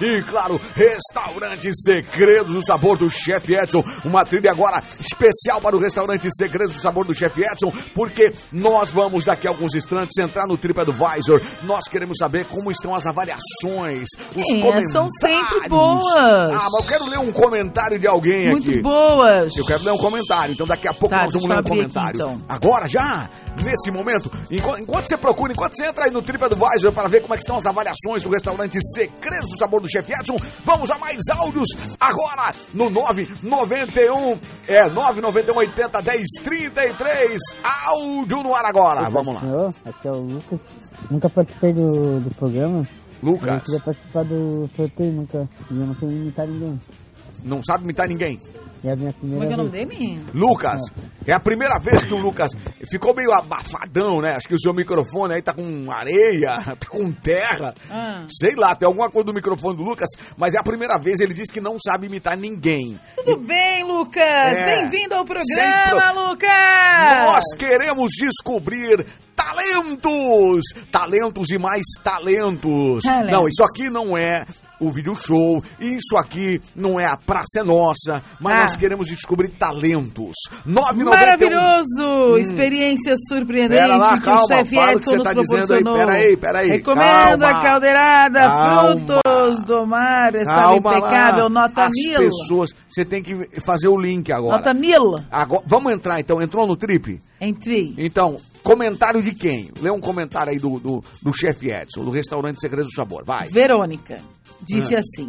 E 0.01 0.23
claro, 0.23 0.61
Restaurante 0.75 1.71
Segredos, 1.75 2.57
o 2.57 2.63
sabor 2.63 2.97
do 2.99 3.09
chefe 3.11 3.55
Edson. 3.55 3.83
Uma 4.05 4.25
trilha 4.25 4.51
agora 4.51 4.83
especial 4.99 5.61
para 5.61 5.77
o 5.77 5.79
Restaurante 5.81 6.29
Segredos, 6.37 6.77
o 6.77 6.81
sabor 6.81 7.05
do 7.05 7.15
chefe 7.15 7.43
Edson, 7.43 7.73
porque 7.95 8.33
nós 8.53 8.91
vamos 8.91 9.25
daqui 9.25 9.47
a 9.47 9.51
alguns 9.51 9.75
instantes 9.75 10.17
entrar 10.19 10.47
no 10.47 10.57
TripAdvisor. 10.57 11.41
Nós 11.63 11.89
queremos 11.89 12.17
saber 12.19 12.45
como 12.47 12.71
estão 12.71 12.95
as 12.95 13.07
avaliações, 13.07 14.07
os 14.35 14.49
É, 14.55 14.61
comentários. 14.61 14.85
estão 14.87 15.09
sempre 15.21 15.69
boas. 15.69 16.03
Ah, 16.17 16.69
mas 16.71 16.81
eu 16.81 16.89
quero 16.89 17.07
ler 17.09 17.19
um 17.19 17.33
comentário 17.33 17.99
de 17.99 18.07
alguém 18.07 18.51
Muito 18.51 18.71
aqui. 18.71 18.83
boas. 18.83 19.57
Eu 19.57 19.65
quero 19.65 19.85
ler 19.85 19.93
um 19.93 19.99
comentário, 19.99 20.53
então 20.53 20.67
daqui 20.67 20.89
a 20.89 20.93
pouco 20.95 21.15
Tá, 21.15 21.23
nós 21.25 21.33
vamos 21.33 21.49
ler 21.49 21.55
um 21.55 21.59
abrir 21.59 21.71
aqui, 21.73 21.93
comentário. 21.93 22.17
então. 22.17 22.43
Agora 22.49 22.87
já, 22.87 23.29
nesse 23.65 23.91
momento, 23.91 24.31
enquanto, 24.51 24.81
enquanto 24.81 25.07
você 25.09 25.17
procura, 25.17 25.53
enquanto 25.53 25.75
você 25.77 25.87
entra 25.87 26.05
aí 26.05 26.11
no 26.11 26.23
TripAdvisor 26.23 26.93
para 26.93 27.09
ver 27.09 27.21
como 27.21 27.35
é 27.35 27.37
que 27.37 27.43
estão 27.43 27.57
as 27.57 27.67
avaliações 27.67 28.23
do 28.23 28.29
restaurante 28.29 28.79
Segredos 28.95 29.30
do 29.39 29.59
Sabor 29.59 29.81
do 29.81 29.89
Chefe 29.91 30.13
Edson, 30.13 30.37
vamos 30.65 30.91
a 30.91 30.99
mais 30.99 31.21
áudios 31.31 31.69
agora 31.99 32.53
no 32.75 32.91
991 32.91 34.39
é 34.69 34.89
991 34.89 35.57
80 35.57 36.03
10 36.03 36.23
33 36.43 37.39
áudio 37.87 38.43
no 38.43 38.55
ar 38.55 38.65
agora. 38.65 39.09
Vamos 39.09 39.35
lá. 39.35 39.41
Senhor, 39.41 39.75
aqui 39.85 40.09
é 40.09 40.11
o 40.11 40.21
Lucas. 40.21 40.61
Nunca 41.11 41.29
participei 41.29 41.73
do, 41.73 42.21
do 42.21 42.35
programa. 42.35 42.87
Lucas. 43.23 43.49
Eu 43.51 43.61
queria 43.61 43.81
participar 43.81 44.25
do 44.25 44.71
sorteio, 44.77 45.13
nunca. 45.13 45.49
Eu 45.71 45.77
não 45.77 45.95
sei 45.95 46.09
imitar 46.09 46.47
ninguém. 46.47 46.81
Não 47.45 47.63
sabe 47.63 47.85
imitar 47.85 48.09
ninguém. 48.09 48.41
É 48.83 48.93
a 48.93 48.97
minha 48.97 49.13
Como 49.13 49.37
primeira 49.39 49.45
é 49.45 49.49
que 49.49 49.53
é 49.53 49.57
o 49.57 49.67
nome 49.67 49.71
dele? 49.71 50.25
Lucas, 50.33 50.81
é 51.27 51.33
a 51.33 51.41
primeira 51.41 51.79
vez 51.79 52.03
que 52.05 52.15
o 52.15 52.19
Lucas 52.19 52.51
ficou 52.91 53.15
meio 53.15 53.31
abafadão, 53.33 54.23
né? 54.23 54.37
Acho 54.37 54.49
que 54.49 54.55
o 54.55 54.61
seu 54.61 54.73
microfone 54.73 55.35
aí 55.35 55.43
tá 55.43 55.53
com 55.53 55.91
areia, 55.93 56.57
tá 56.81 56.87
com 56.89 57.13
terra. 57.13 57.75
Ah. 57.91 58.25
Sei 58.29 58.55
lá, 58.55 58.75
tem 58.75 58.87
alguma 58.87 59.11
coisa 59.11 59.27
do 59.27 59.35
microfone 59.35 59.77
do 59.77 59.83
Lucas, 59.83 60.09
mas 60.39 60.55
é 60.55 60.59
a 60.59 60.63
primeira 60.63 60.97
vez 60.99 61.21
ele 61.21 61.35
disse 61.35 61.53
que 61.53 61.61
não 61.61 61.77
sabe 61.79 62.07
imitar 62.07 62.37
ninguém. 62.39 62.99
Tudo 63.17 63.37
bem, 63.37 63.85
Lucas? 63.85 64.25
É. 64.25 64.77
Bem-vindo 64.79 65.15
ao 65.15 65.25
programa, 65.27 65.85
Sempre- 65.85 66.21
Lucas! 66.23 67.25
Nós 67.33 67.45
queremos 67.59 68.13
descobrir 68.13 69.05
talentos! 69.37 70.63
Talentos 70.91 71.51
e 71.51 71.59
mais 71.59 71.83
talentos. 72.03 73.03
Talentos. 73.03 73.31
Não, 73.31 73.47
isso 73.47 73.63
aqui 73.63 73.91
não 73.91 74.17
é 74.17 74.45
o 74.81 74.91
vídeo 74.91 75.15
show, 75.15 75.63
isso 75.79 76.17
aqui 76.17 76.61
não 76.75 76.99
é 76.99 77.07
a 77.07 77.17
Praça 77.17 77.61
é 77.61 77.63
Nossa, 77.63 78.23
mas 78.41 78.59
Ah. 78.59 78.63
nós 78.63 78.77
queremos 78.77 79.07
descobrir 79.07 79.49
talentos. 79.51 80.35
991 80.67 81.11
Maravilhoso! 81.11 82.39
Experiência 82.39 83.15
surpreendente 83.29 83.81
Hum. 83.81 83.87
Pera 83.87 83.97
lá, 83.97 84.19
que 84.19 84.25
calma, 84.25 84.43
o 84.45 84.47
chefe 84.49 84.77
o 84.77 84.81
que 84.81 84.93
Edson 84.93 85.11
você 85.11 85.17
nos 85.17 85.25
tá 85.25 85.35
dizendo 85.35 85.55
aí, 85.75 85.83
proporcionou. 85.83 85.99
peraí, 85.99 86.37
peraí, 86.37 86.69
Recomendo 86.71 87.39
calma. 87.41 87.47
a 87.51 87.63
caldeirada, 87.63 88.41
Calma. 88.41 88.91
frutos 88.91 89.65
do 89.67 89.87
mar, 89.87 90.35
estava 90.35 90.63
Calma 90.63 90.77
impecável, 90.99 91.45
lá. 91.45 91.49
nota 91.51 91.85
As 91.85 91.93
mil. 91.95 92.19
pessoas, 92.19 92.71
você 92.89 93.05
tem 93.05 93.23
que 93.23 93.61
fazer 93.61 93.89
o 93.89 93.97
link 93.97 94.33
agora. 94.33 94.57
Nota 94.57 94.75
mil. 94.75 95.15
Agora, 95.31 95.63
vamos 95.67 95.93
entrar 95.93 96.19
então, 96.21 96.41
entrou 96.41 96.67
no 96.67 96.77
trip? 96.77 97.21
Entrei. 97.41 97.95
Então, 97.97 98.39
comentário 98.63 99.23
de 99.23 99.33
quem? 99.33 99.71
Lê 99.81 99.91
um 99.91 100.01
comentário 100.01 100.53
aí 100.53 100.59
do, 100.59 100.79
do, 100.79 101.03
do 101.23 101.33
chefe 101.33 101.71
Edson, 101.71 102.05
do 102.05 102.11
restaurante 102.11 102.61
Segredo 102.61 102.85
do 102.87 102.93
Sabor, 102.95 103.25
vai. 103.25 103.49
Verônica 103.51 104.19
disse 104.63 104.95
Ah. 104.95 105.01
assim: 105.01 105.29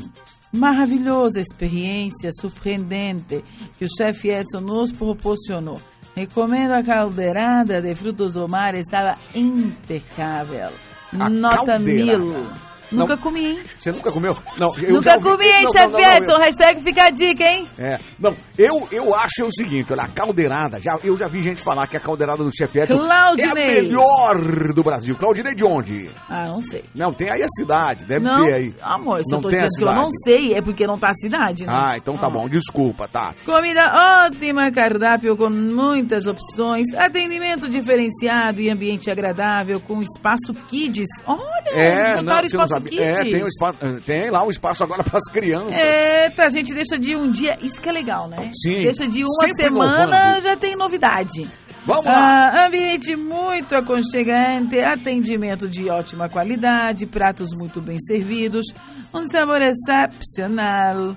maravilhosa 0.53 1.39
experiência, 1.39 2.31
surpreendente 2.39 3.43
que 3.77 3.85
o 3.85 3.87
chefe 3.97 4.29
Edson 4.29 4.61
nos 4.61 4.91
proporcionou. 4.91 5.79
Recomendo 6.15 6.71
a 6.71 6.83
caldeirada 6.83 7.81
de 7.81 7.95
frutos 7.95 8.33
do 8.33 8.47
mar, 8.47 8.75
estava 8.75 9.17
impecável. 9.33 10.71
A 11.17 11.29
Nota 11.29 11.65
caldeirada. 11.65 12.19
mil. 12.19 12.45
Nunca 12.91 13.15
Não. 13.15 13.21
comi, 13.21 13.45
hein? 13.45 13.59
Você 13.79 13.91
nunca 13.91 14.11
comeu? 14.11 14.35
Não, 14.57 14.75
eu 14.77 14.93
Nunca 14.95 15.19
comi, 15.19 15.45
hein, 15.45 15.65
chefe 15.71 16.01
Edson? 16.01 16.35
Hashtag 16.43 16.83
fica 16.83 17.03
a 17.05 17.09
dica, 17.09 17.43
hein? 17.43 17.67
É, 17.79 17.97
não, 18.19 18.35
eu, 18.57 18.87
eu 18.91 19.15
acho 19.15 19.45
o 19.45 19.51
seguinte, 19.51 19.93
olha, 19.93 20.03
a 20.03 20.07
caldeirada, 20.07 20.79
já, 20.81 20.97
eu 21.03 21.17
já 21.17 21.27
vi 21.27 21.41
gente 21.41 21.61
falar 21.61 21.87
que 21.87 21.95
a 21.95 21.99
caldeirada 21.99 22.43
do 22.43 22.51
chefe 22.55 22.79
Edson 22.79 22.97
é 22.97 23.01
a 23.01 23.07
Claudinei. 23.07 23.65
melhor 23.81 24.73
do 24.75 24.83
Brasil. 24.83 25.15
Claudinei 25.15 25.53
de 25.55 25.63
onde? 25.63 26.09
Ah, 26.29 26.47
não 26.47 26.61
sei. 26.61 26.83
Não, 26.93 27.13
tem 27.13 27.29
aí 27.29 27.41
a 27.43 27.47
cidade, 27.49 28.05
deve 28.05 28.25
não, 28.25 28.41
ter 28.43 28.53
aí. 28.53 28.75
amor, 28.81 29.19
se 29.23 29.31
Não 29.31 29.37
eu 29.37 29.41
tô 29.43 29.49
tem 29.49 29.59
dizendo 29.59 29.77
que 29.77 29.83
eu 29.83 29.93
não 29.95 30.09
sei, 30.25 30.53
é 30.53 30.61
porque 30.61 30.85
não 30.85 30.97
tá 30.99 31.09
a 31.11 31.13
cidade, 31.13 31.65
né? 31.65 31.71
Ah, 31.73 31.97
então 31.97 32.17
tá 32.17 32.29
bom, 32.29 32.47
desculpa, 32.49 33.07
tá. 33.07 33.33
Comida 33.45 34.25
ótima, 34.25 34.69
cardápio 34.71 35.37
com 35.37 35.49
muitas 35.49 36.25
opções, 36.27 36.85
atendimento 36.97 37.69
diferenciado 37.69 38.59
e 38.59 38.69
ambiente 38.69 39.09
agradável 39.09 39.79
com 39.79 40.01
espaço 40.01 40.53
kids. 40.67 41.07
Olha, 41.25 41.69
É, 41.73 42.21
não 42.21 42.39
espaço 42.41 42.80
sabe. 42.89 42.99
É, 42.99 43.21
tem, 43.23 43.43
um 43.43 43.47
espaço, 43.47 43.77
tem 44.05 44.29
lá 44.29 44.43
um 44.45 44.49
espaço 44.49 44.83
agora 44.83 45.03
para 45.05 45.17
as 45.19 45.31
crianças. 45.31 45.81
Eita, 45.81 46.45
a 46.45 46.49
gente 46.49 46.73
deixa 46.73 46.97
de 46.97 47.15
um 47.15 47.29
dia, 47.29 47.57
isso 47.61 47.81
que 47.81 47.87
é 47.89 47.91
legal, 47.91 48.27
né? 48.27 48.51
Sim, 48.53 48.83
Deixa 48.83 49.07
de 49.07 49.23
uma 49.23 49.47
sempre 49.47 49.63
semana, 49.63 50.03
inovando. 50.03 50.41
já 50.41 50.55
tem 50.57 50.75
novidade. 50.75 51.49
Vamos 51.83 52.05
lá. 52.05 52.47
Ah, 52.51 52.67
ambiente 52.67 53.15
muito 53.15 53.75
aconchegante, 53.75 54.79
atendimento 54.79 55.67
de 55.67 55.89
ótima 55.89 56.29
qualidade, 56.29 57.07
pratos 57.07 57.49
muito 57.57 57.81
bem 57.81 57.97
servidos, 57.99 58.65
um 59.11 59.25
sabor 59.25 59.59
excepcional, 59.63 61.15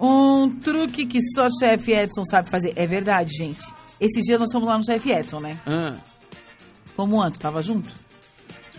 um 0.00 0.48
truque 0.60 1.04
que 1.04 1.20
só 1.34 1.46
chefe 1.60 1.92
Edson 1.92 2.22
sabe 2.24 2.50
fazer. 2.50 2.72
É 2.76 2.86
verdade, 2.86 3.32
gente. 3.36 3.60
Esses 4.00 4.24
dias 4.24 4.40
nós 4.40 4.50
fomos 4.52 4.68
lá 4.68 4.76
no 4.78 4.84
chefe 4.84 5.10
Edson, 5.12 5.40
né? 5.40 5.58
Ah, 5.66 5.94
Como 6.96 7.20
antes, 7.22 7.38
tava 7.38 7.60
junto. 7.60 7.92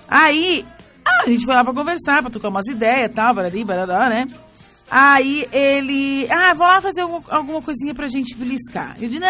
Aí, 0.07 0.65
ah, 1.07 1.23
a 1.25 1.29
gente 1.29 1.45
foi 1.45 1.55
lá 1.55 1.63
pra 1.63 1.73
conversar, 1.73 2.21
pra 2.21 2.29
trocar 2.29 2.49
umas 2.49 2.67
ideias 2.67 3.09
e 3.09 3.13
tal, 3.13 3.33
barari, 3.33 3.63
barará, 3.63 4.09
né? 4.09 4.25
Aí 4.89 5.47
ele. 5.51 6.27
Ah, 6.31 6.53
vou 6.55 6.65
lá 6.65 6.79
fazer 6.79 7.01
alguma, 7.01 7.21
alguma 7.29 7.61
coisinha 7.61 7.93
pra 7.93 8.07
gente 8.07 8.35
beliscar. 8.37 8.95
Eu 9.01 9.07
disse, 9.09 9.19
não, 9.19 9.27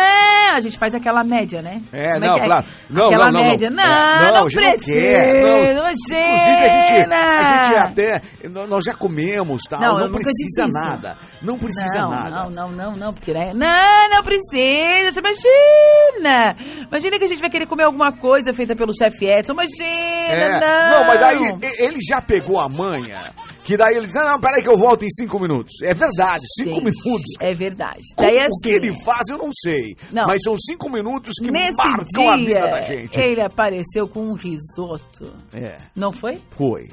a 0.53 0.59
gente 0.59 0.77
faz 0.77 0.93
aquela 0.93 1.23
média, 1.23 1.61
né? 1.63 1.81
É, 1.91 2.13
Como 2.13 2.25
não, 2.27 2.35
que 2.39 2.45
claro. 2.45 2.65
Não, 2.89 3.07
aquela 3.07 3.25
não, 3.25 3.31
não, 3.31 3.41
não. 3.41 3.49
média. 3.49 3.69
Não, 3.71 3.83
É, 3.83 4.31
não, 4.33 4.45
a 4.45 4.49
gente 4.49 4.61
não 4.61 4.71
precisa. 4.71 4.93
quer, 5.01 5.41
não. 5.41 5.57
imagina. 5.57 5.87
Inclusive, 6.19 6.63
a 6.63 6.69
gente, 6.69 7.13
a 7.13 7.63
gente 7.63 7.77
até. 7.79 8.21
nó- 8.49 8.67
Nós 8.67 8.83
já 8.85 8.93
comemos, 8.93 9.63
tal. 9.67 9.79
Não, 9.79 9.97
Não, 9.99 10.11
precisa 10.11 10.65
disse 10.65 10.73
nada. 10.73 11.17
Não 11.41 11.57
precisa 11.57 11.99
não, 12.01 12.09
nada. 12.11 12.29
Não, 12.29 12.49
não, 12.49 12.71
não, 12.71 12.95
não, 12.95 13.13
porque 13.13 13.33
né? 13.33 13.51
Não, 13.53 14.09
não 14.15 14.23
precisa, 14.23 15.19
imagina! 15.19 16.55
Imagina 16.87 17.17
que 17.17 17.23
a 17.23 17.27
gente 17.27 17.39
vai 17.41 17.49
querer 17.49 17.65
comer 17.67 17.83
alguma 17.83 18.11
coisa 18.11 18.53
feita 18.53 18.75
pelo 18.75 18.93
chefe 18.95 19.25
Edson, 19.25 19.53
imagina, 19.53 19.85
É, 19.85 20.59
não! 20.91 21.05
mas 21.07 21.19
daí 21.19 21.57
ele 21.79 21.97
já 22.07 22.21
pegou 22.21 22.59
a 22.59 22.69
manha, 22.69 23.17
que 23.63 23.75
daí 23.75 23.95
ele 23.95 24.05
diz, 24.05 24.15
não, 24.15 24.25
não, 24.25 24.39
peraí 24.39 24.61
que 24.61 24.69
eu 24.69 24.77
volto 24.77 25.03
em 25.03 25.09
cinco 25.09 25.33
minutos. 25.39 25.46
É 25.83 25.93
verdade, 25.93 26.43
cinco 26.57 26.75
Gente, 26.75 26.83
minutos. 27.05 27.33
É 27.39 27.53
verdade. 27.53 28.01
Como 28.15 28.29
Daí, 28.29 28.37
o 28.47 28.59
que 28.61 28.69
assim, 28.69 28.87
ele 28.87 29.03
faz 29.03 29.27
eu 29.29 29.37
não 29.37 29.49
sei, 29.53 29.95
Não. 30.11 30.25
mas 30.27 30.41
são 30.43 30.55
cinco 30.57 30.89
minutos 30.89 31.33
que 31.39 31.51
marcam 31.51 32.05
dia, 32.13 32.31
a 32.31 32.37
vida 32.37 32.67
da 32.67 32.81
gente. 32.81 33.19
ele 33.19 33.41
apareceu 33.41 34.07
com 34.07 34.21
um 34.27 34.33
risoto. 34.33 35.33
É, 35.53 35.77
Não 35.95 36.11
foi? 36.11 36.41
foi. 36.51 36.83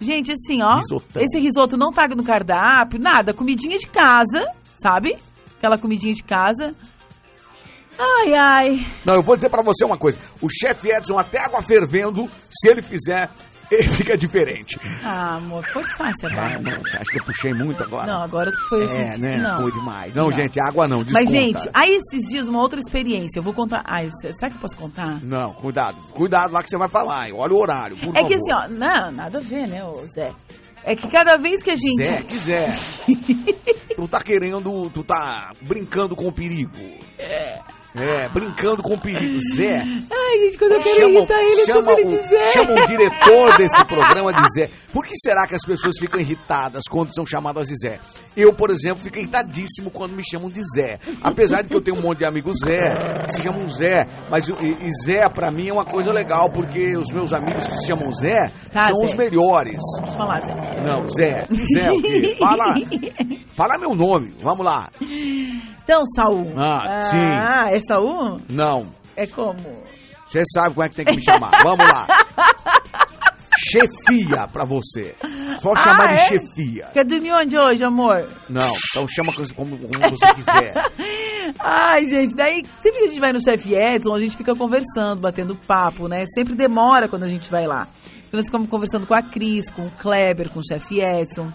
Gente, 0.00 0.32
assim, 0.32 0.60
ó. 0.62 0.76
Risotão. 0.78 1.22
Esse 1.22 1.38
risoto 1.38 1.76
não 1.76 1.90
tá 1.92 2.08
no 2.08 2.24
cardápio, 2.24 2.98
nada. 2.98 3.32
Comidinha 3.32 3.78
de 3.78 3.86
casa, 3.86 4.44
sabe? 4.82 5.16
Aquela 5.58 5.78
comidinha 5.78 6.12
de 6.12 6.24
casa. 6.24 6.74
Ai, 7.98 8.34
ai. 8.34 8.86
Não, 9.04 9.14
eu 9.14 9.22
vou 9.22 9.36
dizer 9.36 9.48
pra 9.48 9.62
você 9.62 9.84
uma 9.84 9.96
coisa. 9.96 10.18
O 10.40 10.48
chefe 10.48 10.90
Edson, 10.90 11.18
até 11.18 11.38
água 11.38 11.62
fervendo, 11.62 12.28
se 12.50 12.68
ele 12.68 12.82
fizer, 12.82 13.30
fica 13.96 14.16
diferente. 14.16 14.78
Ah, 15.04 15.36
amor, 15.36 15.64
forçasse 15.72 16.26
a 16.26 16.28
É, 16.28 16.60
não, 16.60 16.72
acha 16.72 17.10
que 17.10 17.18
eu 17.18 17.24
puxei 17.24 17.54
muito 17.54 17.82
agora? 17.82 18.06
Não, 18.06 18.22
agora 18.22 18.50
tu 18.50 18.68
foi 18.68 18.84
assim. 18.84 18.94
É, 18.94 19.18
né? 19.18 19.36
Não. 19.38 19.62
Foi 19.62 19.72
demais. 19.72 20.14
Não, 20.14 20.30
gente, 20.30 20.60
água 20.60 20.86
não, 20.86 21.02
desconta. 21.02 21.24
Mas, 21.24 21.30
gente, 21.30 21.70
aí 21.72 21.96
esses 21.96 22.28
dias, 22.28 22.48
uma 22.48 22.60
outra 22.60 22.78
experiência. 22.78 23.38
Eu 23.38 23.42
vou 23.42 23.54
contar. 23.54 23.82
Ai, 23.86 24.08
será 24.20 24.50
que 24.50 24.56
eu 24.56 24.60
posso 24.60 24.76
contar? 24.76 25.22
Não, 25.22 25.52
cuidado. 25.54 25.96
Cuidado 26.12 26.52
lá 26.52 26.62
que 26.62 26.68
você 26.68 26.76
vai 26.76 26.88
falar? 26.88 27.28
Olha 27.32 27.52
o 27.52 27.60
horário, 27.60 27.96
por 27.96 28.16
é 28.16 28.24
que 28.24 28.34
favor. 28.38 28.52
assim, 28.52 28.52
ó. 28.52 28.68
Não, 28.68 29.12
nada 29.12 29.38
a 29.38 29.40
ver, 29.40 29.66
né, 29.66 29.84
ô 29.84 30.04
Zé? 30.06 30.32
É 30.84 30.96
que 30.96 31.06
cada 31.06 31.36
vez 31.36 31.62
que 31.62 31.70
a 31.70 31.76
gente. 31.76 32.02
Zé, 32.02 32.22
quiser. 32.22 32.74
tu 33.94 34.08
tá 34.08 34.20
querendo, 34.20 34.90
tu 34.90 35.04
tá 35.04 35.52
brincando 35.60 36.16
com 36.16 36.26
o 36.26 36.32
perigo. 36.32 36.76
É. 37.18 37.60
É, 37.94 38.26
brincando 38.30 38.82
com 38.82 38.94
o 38.94 38.98
perigo. 39.00 39.38
Zé, 39.54 39.80
Ai, 39.82 40.38
gente, 40.38 40.56
quando 40.58 40.72
eu 40.72 40.78
quero 40.80 40.96
chama, 40.96 41.10
irritar 41.18 41.40
ele, 41.42 41.60
eu 41.60 41.66
chama, 41.66 41.82
chamo 41.90 41.98
ele 42.00 42.04
de 42.06 42.16
Zé. 42.28 42.52
chama 42.52 42.72
o 42.72 42.86
diretor 42.86 43.56
desse 43.58 43.84
programa 43.84 44.32
de 44.32 44.42
Zé. 44.54 44.70
Por 44.92 45.04
que 45.06 45.14
será 45.18 45.46
que 45.46 45.54
as 45.54 45.62
pessoas 45.62 45.94
ficam 46.00 46.18
irritadas 46.18 46.84
quando 46.90 47.14
são 47.14 47.26
chamadas 47.26 47.68
de 47.68 47.76
Zé? 47.76 48.00
Eu, 48.34 48.54
por 48.54 48.70
exemplo, 48.70 49.02
fico 49.02 49.18
irritadíssimo 49.18 49.90
quando 49.90 50.12
me 50.12 50.22
chamam 50.24 50.48
de 50.48 50.62
Zé. 50.74 50.98
Apesar 51.22 51.62
de 51.62 51.68
que 51.68 51.76
eu 51.76 51.82
tenho 51.82 51.98
um 51.98 52.00
monte 52.00 52.18
de 52.20 52.24
amigos 52.24 52.60
Zé, 52.64 52.94
que 53.26 53.32
se 53.34 53.42
chamam 53.42 53.68
Zé. 53.68 54.06
Mas 54.30 54.48
e, 54.48 54.52
e 54.52 54.90
Zé, 55.04 55.28
pra 55.28 55.50
mim, 55.50 55.68
é 55.68 55.72
uma 55.72 55.84
coisa 55.84 56.12
legal, 56.12 56.48
porque 56.50 56.96
os 56.96 57.08
meus 57.12 57.30
amigos 57.32 57.66
que 57.66 57.74
se 57.74 57.86
chamam 57.88 58.12
Zé 58.14 58.50
Tá, 58.72 58.88
são 58.88 59.00
Zé. 59.00 59.04
os 59.04 59.14
melhores. 59.14 59.76
Deixa 59.98 60.12
eu 60.12 60.16
falar, 60.16 60.40
Zé. 60.40 60.80
Não, 60.82 61.08
Zé. 61.10 61.44
Zé 61.74 61.92
o 61.92 62.00
quê? 62.00 62.36
Fala, 62.38 62.74
fala 63.54 63.76
meu 63.78 63.94
nome. 63.94 64.34
Vamos 64.42 64.64
lá. 64.64 64.88
Então, 65.84 66.02
Saul. 66.16 66.52
Ah, 66.56 67.04
sim. 67.04 67.16
Ah, 67.18 67.64
é 67.70 67.80
Saul? 67.80 68.40
Não. 68.48 68.88
É 69.16 69.26
como? 69.26 69.56
Você 70.26 70.42
sabe 70.54 70.74
como 70.74 70.84
é 70.84 70.88
que 70.88 70.94
tem 70.96 71.04
que 71.04 71.16
me 71.16 71.22
chamar. 71.22 71.50
Vamos 71.62 71.86
lá. 71.86 72.06
Chefia 73.58 74.48
pra 74.50 74.64
você. 74.64 75.14
Só 75.60 75.76
chamar 75.76 76.04
Ah, 76.10 76.14
de 76.14 76.14
é? 76.14 76.26
chefia. 76.26 76.86
Quer 76.92 77.04
dormir 77.04 77.32
onde 77.32 77.58
hoje, 77.58 77.84
amor? 77.84 78.26
Não, 78.48 78.72
então 78.90 79.06
chama 79.06 79.32
como, 79.34 79.46
como- 79.54 79.78
como 79.78 80.10
você 80.16 80.34
quiser. 80.34 80.72
Ai, 81.60 82.06
gente, 82.06 82.34
daí 82.34 82.62
sempre 82.82 82.98
que 83.00 83.04
a 83.04 83.06
gente 83.08 83.20
vai 83.20 83.32
no 83.32 83.40
chefe 83.42 83.74
Edson, 83.74 84.14
a 84.14 84.20
gente 84.20 84.36
fica 84.36 84.54
conversando, 84.54 85.20
batendo 85.20 85.54
papo, 85.66 86.08
né? 86.08 86.24
Sempre 86.34 86.54
demora 86.54 87.08
quando 87.08 87.24
a 87.24 87.28
gente 87.28 87.50
vai 87.50 87.66
lá. 87.66 87.86
Nós 88.32 88.46
ficamos 88.46 88.68
conversando 88.70 89.06
com 89.06 89.14
a 89.14 89.22
Cris, 89.22 89.68
com 89.70 89.82
o 89.86 89.90
Kleber, 89.90 90.50
com 90.50 90.60
o 90.60 90.66
chefe 90.66 91.00
Edson. 91.00 91.52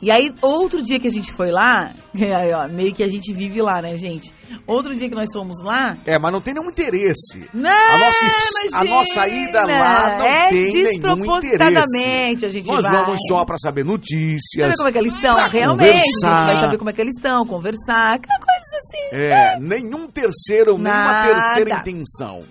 E 0.00 0.10
aí, 0.12 0.32
outro 0.40 0.80
dia 0.82 1.00
que 1.00 1.08
a 1.08 1.10
gente 1.10 1.32
foi 1.32 1.50
lá, 1.50 1.92
aí, 2.14 2.52
ó, 2.52 2.68
meio 2.68 2.94
que 2.94 3.02
a 3.02 3.08
gente 3.08 3.32
vive 3.34 3.60
lá, 3.60 3.82
né, 3.82 3.96
gente? 3.96 4.32
Outro 4.66 4.94
dia 4.94 5.08
que 5.08 5.14
nós 5.14 5.28
fomos 5.32 5.60
lá. 5.62 5.96
É, 6.06 6.18
mas 6.18 6.32
não 6.32 6.40
tem 6.40 6.54
nenhum 6.54 6.70
interesse. 6.70 7.48
Não, 7.52 7.70
a 7.70 7.98
nossa, 7.98 8.26
a 8.74 8.84
nossa 8.84 9.28
ida 9.28 9.66
lá 9.66 10.18
não 10.18 10.24
é 10.24 10.48
tem 10.50 10.72
nenhum 10.72 11.36
interesse. 11.38 12.46
a 12.46 12.48
gente 12.48 12.66
Nós 12.66 12.82
vai. 12.82 13.04
vamos 13.04 13.18
só 13.28 13.44
pra 13.44 13.58
saber 13.58 13.84
notícias. 13.84 14.76
Saber 14.76 14.76
como 14.76 14.88
é 14.88 14.92
que 14.92 14.98
eles 14.98 15.12
estão, 15.14 15.34
pra 15.34 15.48
realmente. 15.48 15.88
A 15.88 15.92
gente 15.94 16.20
conversar. 16.20 16.46
vai 16.46 16.56
saber 16.56 16.78
como 16.78 16.90
é 16.90 16.92
que 16.92 17.00
eles 17.00 17.14
estão, 17.16 17.44
conversar, 17.44 18.14
aquela 18.14 18.38
coisa 18.38 18.78
assim. 18.78 19.16
É, 19.16 19.58
nenhum 19.58 20.06
terceiro, 20.06 20.78
nenhuma 20.78 21.12
Nada. 21.12 21.34
terceira 21.34 21.78
intenção. 21.80 22.44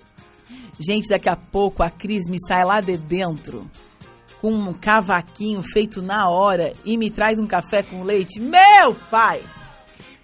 Gente, 0.80 1.08
daqui 1.10 1.30
a 1.30 1.36
pouco 1.36 1.82
a 1.82 1.90
Cris 1.90 2.30
me 2.30 2.38
sai 2.48 2.64
lá 2.64 2.82
de 2.82 2.98
dentro 2.98 3.66
com 4.48 4.54
um 4.54 4.72
cavaquinho 4.74 5.62
feito 5.62 6.02
na 6.02 6.30
hora 6.30 6.72
e 6.86 6.98
me 6.98 7.12
traz 7.12 7.38
um 7.38 7.46
café 7.46 7.84
com 7.84 8.02
leite. 8.04 8.40
Meu 8.40 8.96
pai! 9.12 9.42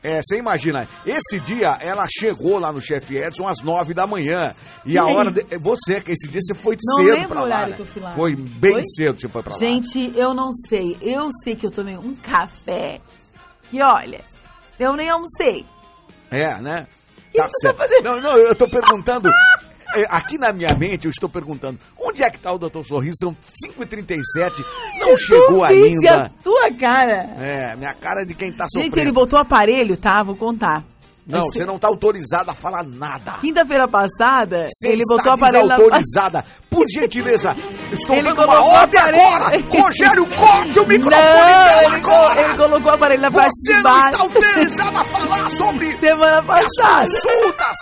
É, 0.02 0.22
você 0.22 0.38
imagina, 0.38 0.88
esse 1.06 1.40
dia 1.42 1.78
ela 1.82 2.06
chegou 2.10 2.58
lá 2.58 2.72
no 2.72 2.80
chefe 2.80 3.18
Edson 3.18 3.46
às 3.48 3.62
nove 3.62 3.94
da 3.94 4.08
manhã. 4.08 4.54
E 4.86 4.98
a 4.98 5.06
hora. 5.06 5.30
De, 5.30 5.44
você, 5.58 6.00
que 6.00 6.12
esse 6.14 6.28
dia 6.30 6.40
você 6.42 6.54
foi 6.56 6.78
Não 6.82 7.06
cedo 7.06 7.28
pra 7.28 7.44
lá. 7.44 7.68
né? 7.68 7.74
que 7.74 7.82
eu 7.82 7.86
fui 7.86 8.02
lá. 8.02 8.12
Foi 8.12 8.36
bem 8.36 8.74
Foi? 8.74 8.84
cedo 8.84 9.14
que 9.16 9.22
você 9.22 9.28
foi 9.30 9.44
pra 9.44 9.54
lá. 9.54 9.60
Gente, 9.60 10.14
eu 10.16 10.34
não 10.34 10.52
sei. 10.70 10.98
Eu 11.02 11.28
sei 11.44 11.56
que 11.56 11.66
eu 11.66 11.72
tomei 11.72 11.98
um 11.98 12.16
café 12.16 13.02
que, 13.70 13.82
olha, 13.82 14.22
eu 14.80 14.94
nem 14.96 15.10
almocei. 15.10 15.66
É, 16.32 16.60
né? 16.62 16.88
que 17.32 17.38
Tá 17.40 17.48
você 17.48 17.60
certo. 17.68 17.78
tá 17.78 17.84
fazendo? 17.84 18.04
Não, 18.04 18.22
não, 18.22 18.38
eu 18.38 18.56
tô 18.56 18.68
perguntando. 18.70 19.30
é, 19.96 20.06
Aqui 20.10 20.38
na 20.38 20.52
minha 20.54 20.74
mente, 20.76 21.06
eu 21.06 21.12
estou 21.12 21.30
perguntando: 21.30 21.80
onde 22.00 22.24
é 22.24 22.30
que 22.30 22.40
tá 22.40 22.52
o 22.52 22.58
Doutor 22.58 22.86
Sorriso? 22.86 23.16
São 23.20 23.36
5h37, 23.68 24.64
não 25.00 25.18
chegou 25.18 25.64
ainda. 25.64 26.26
a 26.26 26.30
tua 26.44 26.72
cara. 26.80 27.30
É, 27.40 27.76
minha 27.76 27.94
cara 27.94 28.22
é 28.22 28.26
de 28.26 28.34
quem 28.34 28.52
tá 28.52 28.66
sofrendo. 28.70 28.96
Gente, 28.96 29.00
ele 29.00 29.12
botou 29.12 29.40
o 29.40 29.42
aparelho, 29.42 29.96
tá? 29.98 30.22
Vou 30.24 30.36
contar. 30.36 30.84
Não, 31.26 31.46
você 31.46 31.64
não 31.64 31.80
tá 31.80 31.88
autorizado 31.88 32.52
a 32.52 32.54
falar 32.54 32.84
nada. 32.84 33.38
Quinta-feira 33.40 33.88
passada, 33.88 34.66
Você 34.68 34.90
ele 34.90 35.04
está 35.04 35.16
botou 35.16 35.32
o 35.32 35.36
aparelho 35.36 35.68
na 35.70 35.76
desautorizada. 35.78 36.46
Por 36.70 36.86
gentileza, 36.94 37.56
estou 37.94 38.18
Ele 38.18 38.24
dando 38.24 38.44
uma 38.44 38.62
ordem 38.62 39.00
agora. 39.00 39.58
Rogério, 39.70 40.26
corte 40.36 40.80
o 40.82 40.86
microfone 40.86 41.24
Não, 41.24 41.64
dela 41.64 41.96
agora. 41.96 42.42
ele 42.42 42.58
colocou 42.58 42.92
o 42.92 42.96
aparelho 42.96 43.22
na 43.22 43.32
parte 43.32 43.52
Você 43.56 43.82
não 43.82 44.00
está 44.00 44.22
autorizado 44.22 44.98
a 44.98 45.06
falar 45.06 45.50
sobre 45.50 45.92
Semana 46.02 46.40
as 46.40 46.46
passada. 46.46 47.06
consultas. 47.06 47.78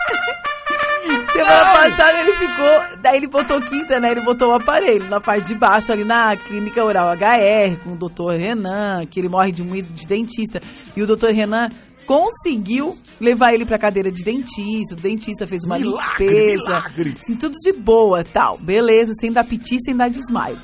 Semana 1.32 1.90
passada 1.90 2.20
ele 2.20 2.32
ficou. 2.34 3.00
Daí 3.02 3.16
ele 3.16 3.26
botou 3.26 3.60
quinta, 3.60 3.98
né? 3.98 4.12
Ele 4.12 4.22
botou 4.24 4.48
o 4.48 4.54
aparelho 4.54 5.08
na 5.08 5.20
parte 5.20 5.48
de 5.48 5.54
baixo, 5.58 5.92
ali 5.92 6.04
na 6.04 6.36
clínica 6.36 6.84
oral 6.84 7.08
HR, 7.14 7.76
com 7.82 7.92
o 7.92 7.96
doutor 7.96 8.38
Renan, 8.38 9.04
que 9.06 9.18
ele 9.20 9.28
morre 9.28 9.50
de 9.52 9.62
um 9.62 9.70
de 9.70 10.06
dentista. 10.06 10.60
E 10.96 11.02
o 11.02 11.06
doutor 11.06 11.32
Renan 11.32 11.68
conseguiu 12.06 12.96
levar 13.20 13.52
ele 13.54 13.64
pra 13.64 13.78
cadeira 13.78 14.10
de 14.10 14.22
dentista. 14.22 14.94
O 14.94 15.00
dentista 15.00 15.46
fez 15.46 15.64
uma 15.64 15.78
Milagre, 15.78 16.26
limpeza. 16.26 16.64
milagre. 16.64 17.14
Assim, 17.22 17.34
tudo 17.36 17.54
de 17.56 17.72
boa 17.72 18.22
tal. 18.24 18.58
Beleza, 18.58 19.12
sem 19.20 19.32
dar 19.32 19.44
piti, 19.44 19.78
sem 19.84 19.96
dar 19.96 20.08
desmaio. 20.10 20.58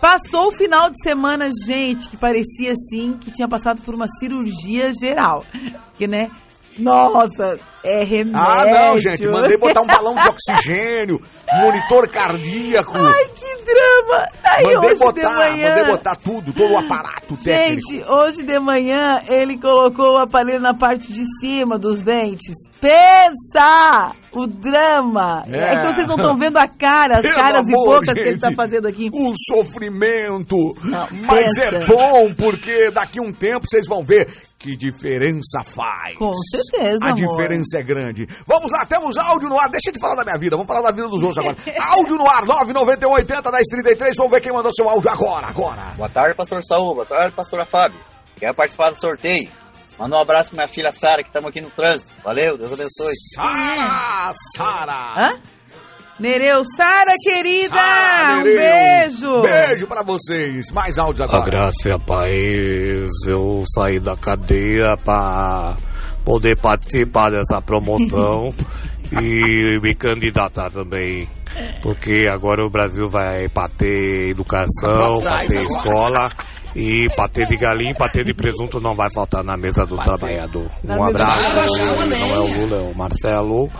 Passou 0.00 0.48
o 0.48 0.52
final 0.52 0.90
de 0.90 1.02
semana, 1.02 1.48
gente, 1.66 2.08
que 2.08 2.16
parecia 2.16 2.72
assim 2.72 3.14
que 3.18 3.30
tinha 3.30 3.48
passado 3.48 3.80
por 3.82 3.94
uma 3.94 4.06
cirurgia 4.20 4.92
geral. 4.92 5.44
Que, 5.96 6.06
né? 6.06 6.28
Nossa, 6.78 7.58
é 7.84 8.04
remédio. 8.04 8.32
Ah, 8.34 8.64
não, 8.66 8.98
gente. 8.98 9.26
Mandei 9.26 9.56
botar 9.56 9.80
um 9.82 9.86
balão 9.86 10.14
de 10.14 10.28
oxigênio, 10.28 11.20
monitor 11.62 12.08
cardíaco. 12.08 12.96
Ai, 12.96 13.24
que 13.34 13.64
drama! 13.64 14.28
Aí 14.44 14.64
mandei 14.64 14.78
hoje 14.90 14.94
de 14.98 15.04
botar, 15.04 15.32
manhã... 15.34 15.68
mandei 15.70 15.84
botar 15.84 16.16
tudo, 16.16 16.52
todo 16.52 16.72
o 16.74 16.78
aparato 16.78 17.36
técnico. 17.42 17.90
Gente, 17.92 18.04
hoje 18.10 18.42
de 18.42 18.58
manhã 18.58 19.20
ele 19.28 19.58
colocou 19.58 20.14
o 20.14 20.20
aparelho 20.20 20.60
na 20.60 20.74
parte 20.74 21.12
de 21.12 21.22
cima 21.40 21.78
dos 21.78 22.02
dentes. 22.02 22.54
Pensa! 22.80 24.12
O 24.32 24.46
drama! 24.46 25.44
É, 25.50 25.58
É. 25.58 25.76
que 25.80 25.92
vocês 25.94 26.06
não 26.06 26.16
estão 26.16 26.36
vendo 26.36 26.56
a 26.58 26.68
cara, 26.68 27.16
as 27.16 27.22
Pelo 27.26 27.34
caras 27.34 27.62
e 27.68 27.74
amor, 27.74 27.86
bocas 27.94 28.12
que 28.12 28.20
ele 28.20 28.30
gente. 28.32 28.40
tá 28.40 28.52
fazendo 28.52 28.86
aqui. 28.88 29.10
O 29.12 29.32
sofrimento. 29.52 30.76
Não, 30.82 31.08
Mas 31.26 31.44
pensa. 31.54 31.62
é 31.76 31.86
bom, 31.86 32.34
porque 32.34 32.90
daqui 32.90 33.20
um 33.20 33.32
tempo 33.32 33.66
vocês 33.68 33.86
vão 33.86 34.02
ver 34.04 34.28
que 34.66 34.76
diferença 34.76 35.62
faz. 35.64 36.16
Com 36.16 36.32
certeza, 36.32 36.98
A 37.02 37.10
amor. 37.10 37.14
diferença 37.14 37.78
é 37.78 37.82
grande. 37.82 38.26
Vamos 38.46 38.72
lá, 38.72 38.84
temos 38.84 39.16
áudio 39.16 39.48
no 39.48 39.58
ar. 39.60 39.68
Deixa 39.70 39.92
de 39.92 40.00
falar 40.00 40.16
da 40.16 40.24
minha 40.24 40.36
vida, 40.38 40.56
vamos 40.56 40.66
falar 40.66 40.82
da 40.82 40.90
vida 40.90 41.08
dos 41.08 41.22
outros 41.22 41.38
agora. 41.38 41.56
áudio 41.92 42.16
no 42.16 42.28
ar, 42.28 42.44
991 42.44 43.12
80 43.12 43.50
1033. 43.52 44.16
Vamos 44.16 44.32
ver 44.32 44.40
quem 44.40 44.52
mandou 44.52 44.72
seu 44.74 44.88
áudio 44.88 45.10
agora, 45.10 45.46
agora. 45.46 45.82
Boa 45.96 46.08
tarde, 46.08 46.34
pastor 46.36 46.62
Saúl. 46.64 46.94
Boa 46.94 47.06
tarde, 47.06 47.34
pastora 47.34 47.64
Fábio. 47.64 47.98
Quero 48.36 48.54
participar 48.54 48.90
do 48.90 49.00
sorteio. 49.00 49.48
Manda 49.98 50.16
um 50.16 50.20
abraço 50.20 50.50
pra 50.50 50.64
minha 50.64 50.68
filha 50.74 50.92
Sara, 50.92 51.22
que 51.22 51.28
estamos 51.28 51.48
aqui 51.48 51.60
no 51.60 51.70
trânsito. 51.70 52.12
Valeu, 52.22 52.58
Deus 52.58 52.72
abençoe. 52.72 53.14
Sara, 53.34 54.32
Sara. 54.56 55.14
Hã? 55.16 55.40
Nereu, 56.18 56.62
Sara, 56.76 57.12
querida! 57.22 57.74
Sara 57.74 58.38
um 58.38 58.42
Nereu. 58.42 58.56
beijo! 58.56 59.42
Beijo 59.42 59.86
pra 59.86 60.02
vocês. 60.02 60.70
Mais 60.72 60.96
áudios 60.96 61.20
A 61.20 61.24
agora. 61.24 61.50
graça 61.50 61.88
e 61.88 61.92
a 61.92 61.98
paz, 61.98 63.10
eu 63.28 63.62
saí 63.74 63.98
da 64.00 64.16
cadeia 64.16 64.96
para 65.04 65.76
poder 66.24 66.56
participar 66.58 67.30
dessa 67.30 67.60
promoção 67.60 68.50
e 69.22 69.78
me 69.80 69.94
candidatar 69.94 70.70
também. 70.70 71.28
Porque 71.82 72.28
agora 72.30 72.64
o 72.66 72.70
Brasil 72.70 73.08
vai 73.08 73.48
para 73.48 73.68
ter 73.68 74.30
educação, 74.30 75.22
para 75.22 75.46
ter 75.46 75.60
escola 75.60 76.28
e 76.74 77.06
para 77.16 77.28
ter 77.28 77.46
de 77.46 77.56
galinha 77.56 77.92
e 77.92 77.94
para 77.94 78.12
ter 78.12 78.24
de 78.24 78.34
presunto 78.34 78.78
não 78.80 78.94
vai 78.94 79.10
faltar 79.10 79.42
na 79.42 79.56
mesa 79.56 79.86
do 79.86 79.96
trabalhador. 79.96 80.68
Na 80.84 80.96
Um 80.96 81.04
abraço, 81.04 81.56
não 82.06 82.34
é 82.34 82.38
o 82.38 82.60
Lula, 82.60 82.76
é 82.76 82.90
o 82.90 82.94
Marcelo. 82.94 83.70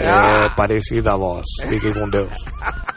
Ah. 0.00 0.46
É 0.46 0.56
parecida 0.56 1.12
a 1.12 1.18
voz. 1.18 1.44
Fiquem 1.68 1.92
com 1.92 2.08
Deus. 2.08 2.32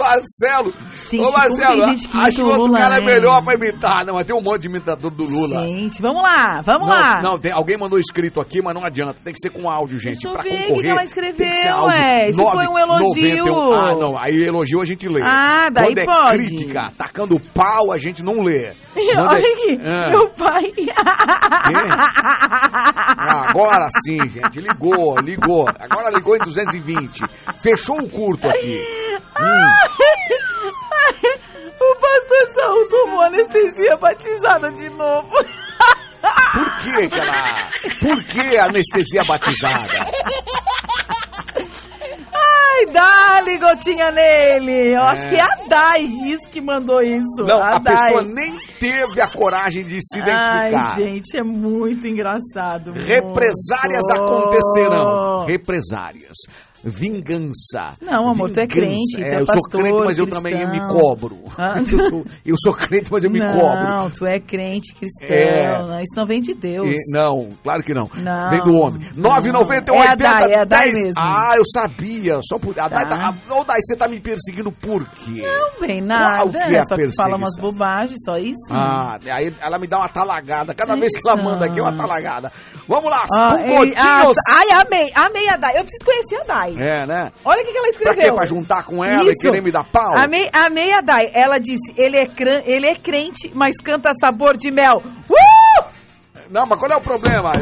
Marcelo. 0.00 0.74
Gente, 1.10 1.20
Ô, 1.24 1.32
Marcelo, 1.32 1.80
tem 1.82 1.96
gente 1.96 2.08
que 2.08 2.16
acho 2.18 2.36
que 2.36 2.40
imita 2.40 2.42
o 2.42 2.46
o 2.46 2.50
outro 2.50 2.66
Lula, 2.66 2.78
cara 2.78 2.96
é 2.96 3.00
né? 3.00 3.06
melhor 3.06 3.42
pra 3.42 3.54
imitar. 3.54 4.04
Não, 4.06 4.14
mas 4.14 4.24
tem 4.24 4.34
um 4.36 4.40
monte 4.40 4.62
de 4.62 4.68
imitador 4.68 5.10
do 5.10 5.24
Lula. 5.24 5.62
Gente, 5.66 6.00
vamos 6.00 6.22
lá, 6.22 6.60
vamos 6.64 6.82
não, 6.82 6.88
lá. 6.88 7.20
Não, 7.22 7.38
tem, 7.38 7.50
alguém 7.52 7.76
mandou 7.76 7.98
escrito 7.98 8.40
aqui, 8.40 8.62
mas 8.62 8.74
não 8.74 8.84
adianta. 8.84 9.16
Tem 9.24 9.32
que 9.32 9.40
ser 9.40 9.50
com 9.50 9.68
áudio, 9.68 9.98
gente. 9.98 10.14
Deixa 10.14 10.28
eu 10.28 10.32
pra 10.32 10.42
ver 10.42 10.48
o 10.50 10.58
concorrer. 10.68 10.82
que 10.82 10.88
ela 10.88 10.98
tem 11.00 11.08
que 11.08 11.14
ser 11.14 11.26
escreveu, 11.30 11.76
áudio. 11.76 11.98
ué. 12.00 12.32
Se 12.32 12.38
foi 12.38 12.66
um 12.66 12.78
elogio. 12.78 13.44
91. 13.44 13.72
Ah, 13.72 13.94
não. 13.94 14.18
Aí 14.18 14.42
elogio 14.44 14.80
a 14.80 14.84
gente 14.84 15.08
lê. 15.08 15.20
Ah, 15.24 15.68
daí 15.72 15.86
Quando 15.94 15.98
é 15.98 16.04
pode. 16.04 16.38
crítica, 16.46 16.92
tacando 16.96 17.40
pau, 17.52 17.92
a 17.92 17.98
gente 17.98 18.22
não 18.22 18.42
lê. 18.42 18.72
Quando 18.94 19.28
Olha 19.28 19.38
é- 19.38 19.52
aqui, 19.52 19.80
Ah. 19.84 20.10
meu 20.10 20.28
pai. 20.30 20.72
Ah, 22.12 23.48
agora 23.50 23.88
sim, 24.04 24.18
gente. 24.28 24.60
Ligou, 24.60 25.18
ligou. 25.20 25.68
Agora 25.78 26.10
ligou 26.10 26.36
em 26.36 26.40
220. 26.40 27.20
Fechou 27.62 27.96
o 27.98 28.08
curto 28.08 28.46
aqui. 28.48 28.82
Hum. 29.40 29.70
o 31.80 31.94
pastor 31.96 32.54
Saul 32.54 32.88
tomou 32.88 33.20
anestesia 33.22 33.96
batizada 33.96 34.70
de 34.72 34.88
novo. 34.90 35.30
Por 36.52 36.76
que, 36.78 37.18
ela. 37.18 37.70
Por 38.00 38.24
que 38.24 38.58
anestesia 38.58 39.24
batizada? 39.24 40.04
Ai, 42.34 42.86
dá-lhe 42.92 43.58
gotinha 43.58 44.10
nele. 44.10 44.88
Eu 44.94 45.02
É. 45.02 45.06
acho 45.10 45.28
que 45.28 45.34
é 45.36 45.40
a 45.42 45.48
Dai 45.68 46.04
Riz 46.04 46.38
que 46.50 46.60
mandou 46.60 47.00
isso. 47.02 47.42
Não, 47.46 47.62
a, 47.62 47.78
Dai. 47.78 47.94
pessoa 48.12 48.22
nem 48.22 48.52
teve 48.78 49.20
a 49.20 49.26
coragem 49.28 49.84
de 49.84 49.98
se 50.02 50.18
identificar. 50.18 50.94
Ai, 50.94 50.94
gente, 50.96 51.36
é 51.36 51.42
muito 51.42 52.06
engraçado. 52.06 52.92
Represárias 52.94 54.02
muito. 54.08 54.22
acontecerão. 54.22 55.44
Represárias. 55.46 56.36
Vingança. 56.82 57.96
Não, 58.00 58.28
amor, 58.30 58.50
tu 58.50 58.60
é 58.60 58.66
Vingança. 58.66 58.80
crente, 58.86 59.16
tu 59.16 59.22
É, 59.22 59.28
é 59.28 59.34
eu 59.40 59.46
sou 59.46 59.54
pastor, 59.62 59.80
crente, 59.82 60.02
mas 60.04 60.18
eu 60.18 60.26
cristão. 60.26 60.42
também 60.42 60.66
me 60.70 60.80
cobro. 60.88 61.38
Ah. 61.58 61.74
Eu, 61.90 62.08
sou, 62.08 62.24
eu 62.44 62.54
sou 62.62 62.72
crente, 62.72 63.10
mas 63.12 63.24
eu 63.24 63.30
me 63.30 63.38
não, 63.38 63.52
cobro. 63.52 64.10
tu 64.16 64.26
é 64.26 64.38
crente 64.40 64.94
cristão. 64.94 65.26
É. 65.28 65.78
não, 65.78 66.00
Isso 66.00 66.14
não 66.16 66.24
vem 66.26 66.40
de 66.40 66.54
Deus. 66.54 66.88
E- 66.88 67.12
não, 67.12 67.50
claro 67.62 67.82
que 67.82 67.92
não. 67.92 68.08
Não. 68.14 68.50
Vem 68.50 68.62
do 68.62 68.74
homem. 68.80 69.00
998 69.16 69.92
É 69.94 70.08
a 70.08 70.14
Dai, 70.14 70.52
é 70.52 70.58
a 70.60 70.64
Dai 70.64 70.92
10. 70.92 71.04
mesmo. 71.04 71.14
Ah, 71.18 71.52
eu 71.56 71.64
sabia. 71.66 72.40
Só 72.42 72.58
por. 72.58 72.74
Tá. 72.74 72.88
tá, 72.88 73.34
Ô, 73.50 73.64
Dai, 73.64 73.78
você 73.80 73.96
tá 73.96 74.08
me 74.08 74.20
perseguindo 74.20 74.70
por 74.72 75.04
quê? 75.06 75.42
Não 75.44 75.86
vem 75.86 76.00
nada. 76.00 76.40
Qual 76.42 76.50
que 76.50 76.76
é 76.76 76.82
só 76.86 76.94
que 76.94 77.16
fala 77.16 77.36
umas 77.36 77.58
bobagens, 77.58 78.18
só 78.24 78.38
isso. 78.38 78.58
Ah, 78.70 79.18
aí 79.32 79.52
ela 79.60 79.78
me 79.78 79.86
dá 79.86 79.98
uma 79.98 80.08
talagada. 80.08 80.74
Cada 80.74 80.96
vez 80.96 81.12
que 81.20 81.28
ela 81.28 81.42
manda 81.42 81.66
aqui 81.66 81.78
é 81.78 81.82
uma 81.82 81.96
talagada. 81.96 82.52
Vamos 82.90 83.08
lá, 83.10 83.22
Ah, 83.32 83.50
com 83.50 83.58
ele- 83.58 83.68
gotinhos. 83.94 84.36
ah, 84.48 84.58
ai, 84.58 84.70
amei, 84.84 85.08
amei 85.14 85.48
a 85.48 85.56
Dai. 85.56 85.70
Eu 85.78 85.82
preciso 85.84 86.04
conhecer 86.04 86.40
a 86.40 86.44
Dai. 86.54 86.74
É, 86.76 87.06
né? 87.06 87.32
Olha 87.44 87.62
o 87.62 87.64
que, 87.64 87.70
que 87.70 87.78
ela 87.78 87.86
Pra 87.86 87.90
escreveu. 87.92 88.28
quê? 88.30 88.32
Pra 88.34 88.44
juntar 88.44 88.84
com 88.84 89.04
ela 89.04 89.22
e 89.22 89.28
Isso. 89.28 89.36
querer 89.40 89.62
me 89.62 89.70
dar 89.70 89.84
pau? 89.84 90.16
Amei, 90.18 90.50
amei 90.52 90.92
a 90.92 91.00
Dai. 91.00 91.30
Ela 91.32 91.58
disse, 91.58 91.78
ele 91.96 92.16
é, 92.16 92.26
ele 92.66 92.86
é 92.88 92.96
crente, 92.96 93.48
mas 93.54 93.76
canta 93.76 94.12
sabor 94.20 94.56
de 94.56 94.72
mel. 94.72 95.00
Uh! 95.30 95.59
Não, 96.50 96.66
mas 96.66 96.78
qual 96.80 96.90
é 96.90 96.96
o 96.96 97.00
problema? 97.00 97.52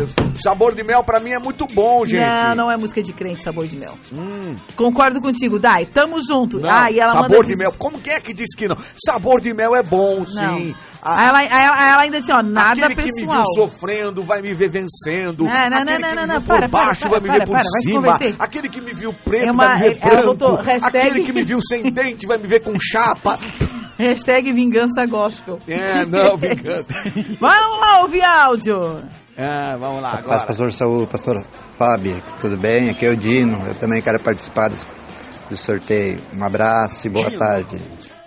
Sabor 0.43 0.75
de 0.75 0.83
mel 0.83 1.05
pra 1.05 1.21
mim 1.21 1.33
é 1.33 1.39
muito 1.39 1.67
bom, 1.67 2.07
gente. 2.07 2.27
Não, 2.27 2.55
não 2.55 2.73
é 2.73 2.77
música 2.79 3.03
de 3.03 3.13
crente, 3.13 3.43
sabor 3.43 3.67
de 3.67 3.77
mel. 3.77 3.99
Hum, 4.11 4.57
Concordo 4.77 5.21
contigo, 5.21 5.59
Dai. 5.59 5.85
Tamo 5.85 6.17
junto. 6.27 6.59
não, 6.59 6.71
ah, 6.71 6.87
e 6.91 6.99
ela 6.99 7.13
sabor 7.13 7.45
de 7.45 7.55
mel. 7.55 7.71
Como 7.77 7.99
que 7.99 8.09
é 8.09 8.19
que 8.19 8.33
diz 8.33 8.55
que 8.57 8.67
não? 8.67 8.77
Sabor 9.05 9.41
de 9.43 9.53
mel 9.53 9.77
é 9.77 9.83
bom, 9.83 10.25
sim. 10.27 10.75
Aí 11.03 11.27
ela, 11.29 11.43
ela, 11.45 11.89
ela 11.93 12.03
ainda 12.03 12.17
assim, 12.19 12.33
ó, 12.33 12.43
nada 12.43 12.71
Aquele 12.87 12.95
que 12.95 13.13
me 13.13 13.27
pessoal. 13.27 13.45
viu 13.45 13.55
sofrendo 13.67 14.23
vai 14.25 14.41
me 14.41 14.55
ver 14.55 14.71
vencendo. 14.71 15.45
Não, 15.45 15.53
não, 15.53 15.61
Aquele 15.61 15.85
não, 15.85 15.85
que 15.85 16.03
não, 16.03 16.09
me 16.09 16.15
não, 16.17 16.25
viu 16.25 16.35
não, 16.35 16.43
por 16.43 16.47
para, 16.59 16.69
para, 16.69 16.85
baixo 16.87 17.01
para, 17.03 17.11
vai 17.11 17.21
me 17.21 17.39
ver 17.39 17.47
por 17.47 17.59
cima. 17.83 18.19
Aquele 18.39 18.69
que 18.71 18.81
me 18.81 18.95
viu 18.95 19.13
preto 19.25 19.49
É 19.49 19.53
uma- 19.53 19.67
vai 19.67 19.75
me 19.75 19.81
ver 19.81 19.99
ela 20.01 20.11
branco. 20.23 20.27
botou 20.35 20.57
hashtag- 20.57 20.97
Aquele 20.97 21.25
que 21.25 21.33
me 21.33 21.45
viu 21.45 21.61
sem 21.63 21.93
dente 21.93 22.27
vai 22.27 22.39
me 22.39 22.47
ver 22.47 22.61
com 22.61 22.75
chapa. 22.81 23.39
Hashtag 23.99 24.53
vingança 24.53 25.05
gospel. 25.07 25.59
É, 25.67 26.07
não, 26.07 26.37
vingança. 26.37 26.89
Vamos 27.41 27.81
lá 27.81 28.01
ouvir 28.03 28.23
áudio. 28.23 29.03
É, 29.37 29.77
vamos 29.77 30.03
lá 30.03 30.11
Paz, 30.11 30.25
agora. 30.25 30.47
pastor 30.47 30.73
Saúl, 30.73 31.07
pastor 31.07 31.45
Fábio, 31.79 32.21
tudo 32.41 32.59
bem? 32.59 32.91
Aqui 32.91 33.07
é 33.07 33.11
o 33.11 33.17
Dino, 33.17 33.69
eu 33.69 33.75
também 33.77 34.03
quero 34.03 34.19
participar 34.19 34.69
do, 34.69 35.57
sorteio. 35.57 36.21
Um 36.35 36.43
abraço 36.43 37.07
e 37.07 37.11
boa 37.11 37.29
Dino. 37.29 37.39
tarde. 37.39 37.81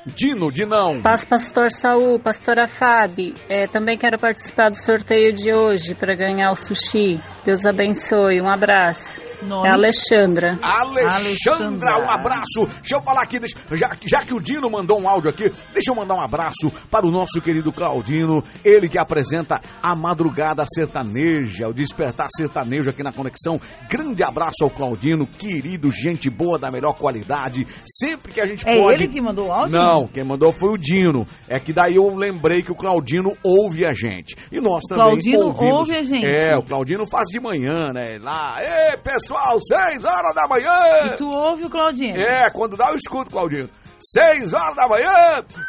Dino, 0.05 0.49
Dinão. 0.51 1.01
Paz, 1.01 1.25
pastor 1.25 1.69
Saul, 1.69 2.17
pastora 2.17 2.65
Fábio. 2.65 3.33
É, 3.49 3.67
também 3.67 3.97
quero 3.97 4.17
participar 4.17 4.69
do 4.69 4.77
sorteio 4.77 5.33
de 5.33 5.53
hoje 5.53 5.93
para 5.93 6.15
ganhar 6.15 6.49
o 6.51 6.55
sushi. 6.55 7.21
Deus 7.43 7.65
abençoe. 7.65 8.41
Um 8.41 8.49
abraço. 8.49 9.21
Nome? 9.43 9.67
É 9.67 9.71
Alexandra. 9.71 10.59
Alexandra, 10.61 11.99
um 11.99 12.09
abraço. 12.09 12.65
Deixa 12.79 12.95
eu 12.95 13.01
falar 13.01 13.23
aqui, 13.23 13.39
deixa- 13.39 13.57
já, 13.73 13.91
já 14.05 14.23
que 14.25 14.33
o 14.33 14.39
Dino 14.39 14.69
mandou 14.69 14.99
um 14.99 15.07
áudio 15.07 15.29
aqui, 15.29 15.51
deixa 15.73 15.91
eu 15.91 15.95
mandar 15.95 16.15
um 16.15 16.21
abraço 16.21 16.71
para 16.89 17.05
o 17.05 17.11
nosso 17.11 17.41
querido 17.41 17.71
Claudino, 17.71 18.43
ele 18.63 18.87
que 18.89 18.97
apresenta 18.97 19.61
a 19.81 19.95
Madrugada 19.95 20.63
Sertaneja, 20.73 21.67
o 21.67 21.73
Despertar 21.73 22.27
Sertanejo 22.35 22.89
aqui 22.89 23.03
na 23.03 23.11
Conexão. 23.11 23.59
Grande 23.89 24.23
abraço 24.23 24.63
ao 24.63 24.69
Claudino, 24.69 25.25
querido, 25.25 25.91
gente 25.91 26.29
boa 26.29 26.57
da 26.59 26.69
melhor 26.71 26.93
qualidade. 26.93 27.65
Sempre 27.99 28.31
que 28.33 28.41
a 28.41 28.45
gente 28.45 28.67
É 28.67 28.77
pode. 28.77 29.03
ele 29.03 29.11
que 29.13 29.21
mandou 29.21 29.47
o 29.47 29.51
áudio? 29.51 29.71
Não, 29.77 30.07
quem 30.07 30.23
mandou 30.23 30.51
foi 30.51 30.69
o 30.69 30.77
Dino. 30.77 31.25
É 31.47 31.59
que 31.59 31.73
daí 31.73 31.95
eu 31.95 32.15
lembrei 32.15 32.61
que 32.61 32.71
o 32.71 32.75
Claudino 32.75 33.35
ouve 33.43 33.85
a 33.85 33.93
gente. 33.93 34.35
E 34.51 34.59
nós 34.59 34.81
também 34.87 35.05
Claudino 35.05 35.45
ouvimos. 35.47 35.73
ouve 35.89 35.95
a 35.95 36.03
gente? 36.03 36.25
É, 36.25 36.55
o 36.57 36.61
Claudino 36.63 37.07
faz 37.07 37.27
de 37.27 37.39
manhã, 37.39 37.91
né? 37.93 38.17
Lá, 38.21 38.55
ei, 38.59 38.97
pessoal, 38.97 39.30
pessoal, 39.31 39.59
seis 39.61 40.03
horas 40.03 40.35
da 40.35 40.47
manhã. 40.47 40.71
E 41.05 41.09
tu 41.17 41.29
ouve 41.29 41.65
o 41.65 41.69
Claudinho? 41.69 42.15
É, 42.17 42.49
quando 42.49 42.75
dá 42.75 42.89
eu 42.89 42.95
escuto, 42.95 43.31
Claudinho. 43.31 43.69
6 44.01 44.53
horas 44.53 44.75
da 44.75 44.87
manhã. 44.87 45.11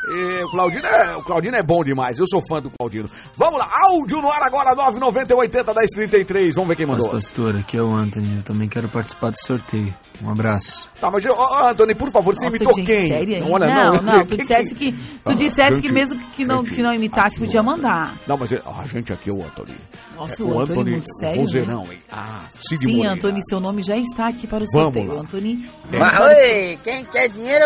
E 0.09 0.45
o 0.45 0.51
Claudino, 0.51 0.87
é, 0.87 1.17
o 1.17 1.23
Claudino 1.23 1.57
é 1.57 1.63
bom 1.63 1.85
demais. 1.85 2.19
Eu 2.19 2.27
sou 2.27 2.43
fã 2.49 2.61
do 2.61 2.71
Claudino. 2.71 3.09
Vamos 3.37 3.59
lá, 3.59 3.69
áudio 3.91 4.21
no 4.21 4.31
ar 4.31 4.43
agora, 4.43 4.75
99080 4.75 5.75
1033. 5.75 6.55
Vamos 6.55 6.69
ver 6.69 6.77
quem 6.77 6.87
mandou. 6.87 7.13
Mas, 7.13 7.27
pastor, 7.27 7.57
aqui 7.57 7.77
é 7.77 7.83
o 7.83 7.95
Anthony. 7.95 8.37
Eu 8.37 8.43
também 8.43 8.69
quero 8.69 8.89
participar 8.89 9.31
do 9.31 9.39
sorteio. 9.39 9.95
Um 10.23 10.31
abraço. 10.31 10.89
Tá, 11.01 11.11
mas, 11.11 11.25
oh, 11.27 11.65
Anthony, 11.65 11.95
por 11.95 12.11
favor, 12.13 12.35
Nossa, 12.35 12.49
você 12.49 12.57
imitou 12.57 12.75
gente, 12.75 12.87
quem? 12.87 13.09
Sério? 13.09 13.41
Não, 13.41 13.53
olha, 13.53 13.67
não, 13.67 13.95
não, 13.95 14.03
não, 14.03 14.25
tu 14.27 14.37
dissesse 14.37 14.75
que, 14.75 14.93
tu 14.93 15.25
tá, 15.25 15.33
dissesse 15.33 15.81
que 15.81 15.93
mesmo 15.93 16.19
que 16.31 16.45
não, 16.45 16.63
que 16.63 16.83
não 16.83 16.93
imitasse, 16.93 17.39
podia 17.39 17.63
mandar. 17.63 18.17
Não, 18.27 18.37
mas 18.37 18.53
a 18.53 18.87
gente 18.87 19.13
aqui 19.13 19.31
é 19.31 19.33
o 19.33 19.45
Anthony. 19.45 19.75
Nossa, 20.15 20.41
é, 20.41 20.45
o, 20.45 20.49
o 20.49 20.61
Anthony, 20.61 20.81
Anthony 20.81 20.91
muito 20.93 21.15
sério, 21.19 21.41
vozeirão, 21.41 21.87
né? 21.87 21.95
hein? 21.95 22.01
Ah, 22.11 22.45
Sid 22.61 22.85
Sim, 22.85 22.97
Moreira. 22.97 23.15
Anthony, 23.15 23.41
seu 23.49 23.61
nome 23.61 23.83
já 23.83 23.97
está 23.97 24.29
aqui 24.29 24.47
para 24.47 24.63
o 24.63 24.67
sorteio, 24.67 25.07
Vamos 25.07 25.17
lá. 25.17 25.23
Antônio. 25.23 25.59
Oi, 25.91 26.79
quem 26.85 27.05
quer 27.07 27.29
dinheiro 27.29 27.65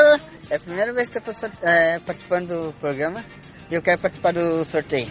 é 0.49 0.57
a 0.57 0.61
primeira 0.61 0.93
vez 0.93 1.09
que 1.09 1.19
eu 1.19 1.23
estou 1.31 1.51
participando 2.05 2.49
do 2.49 2.73
programa 2.81 3.25
e 3.71 3.75
eu 3.75 3.83
quero 3.83 4.01
participar 4.01 4.33
do 4.33 4.65
sorteio. 4.65 5.11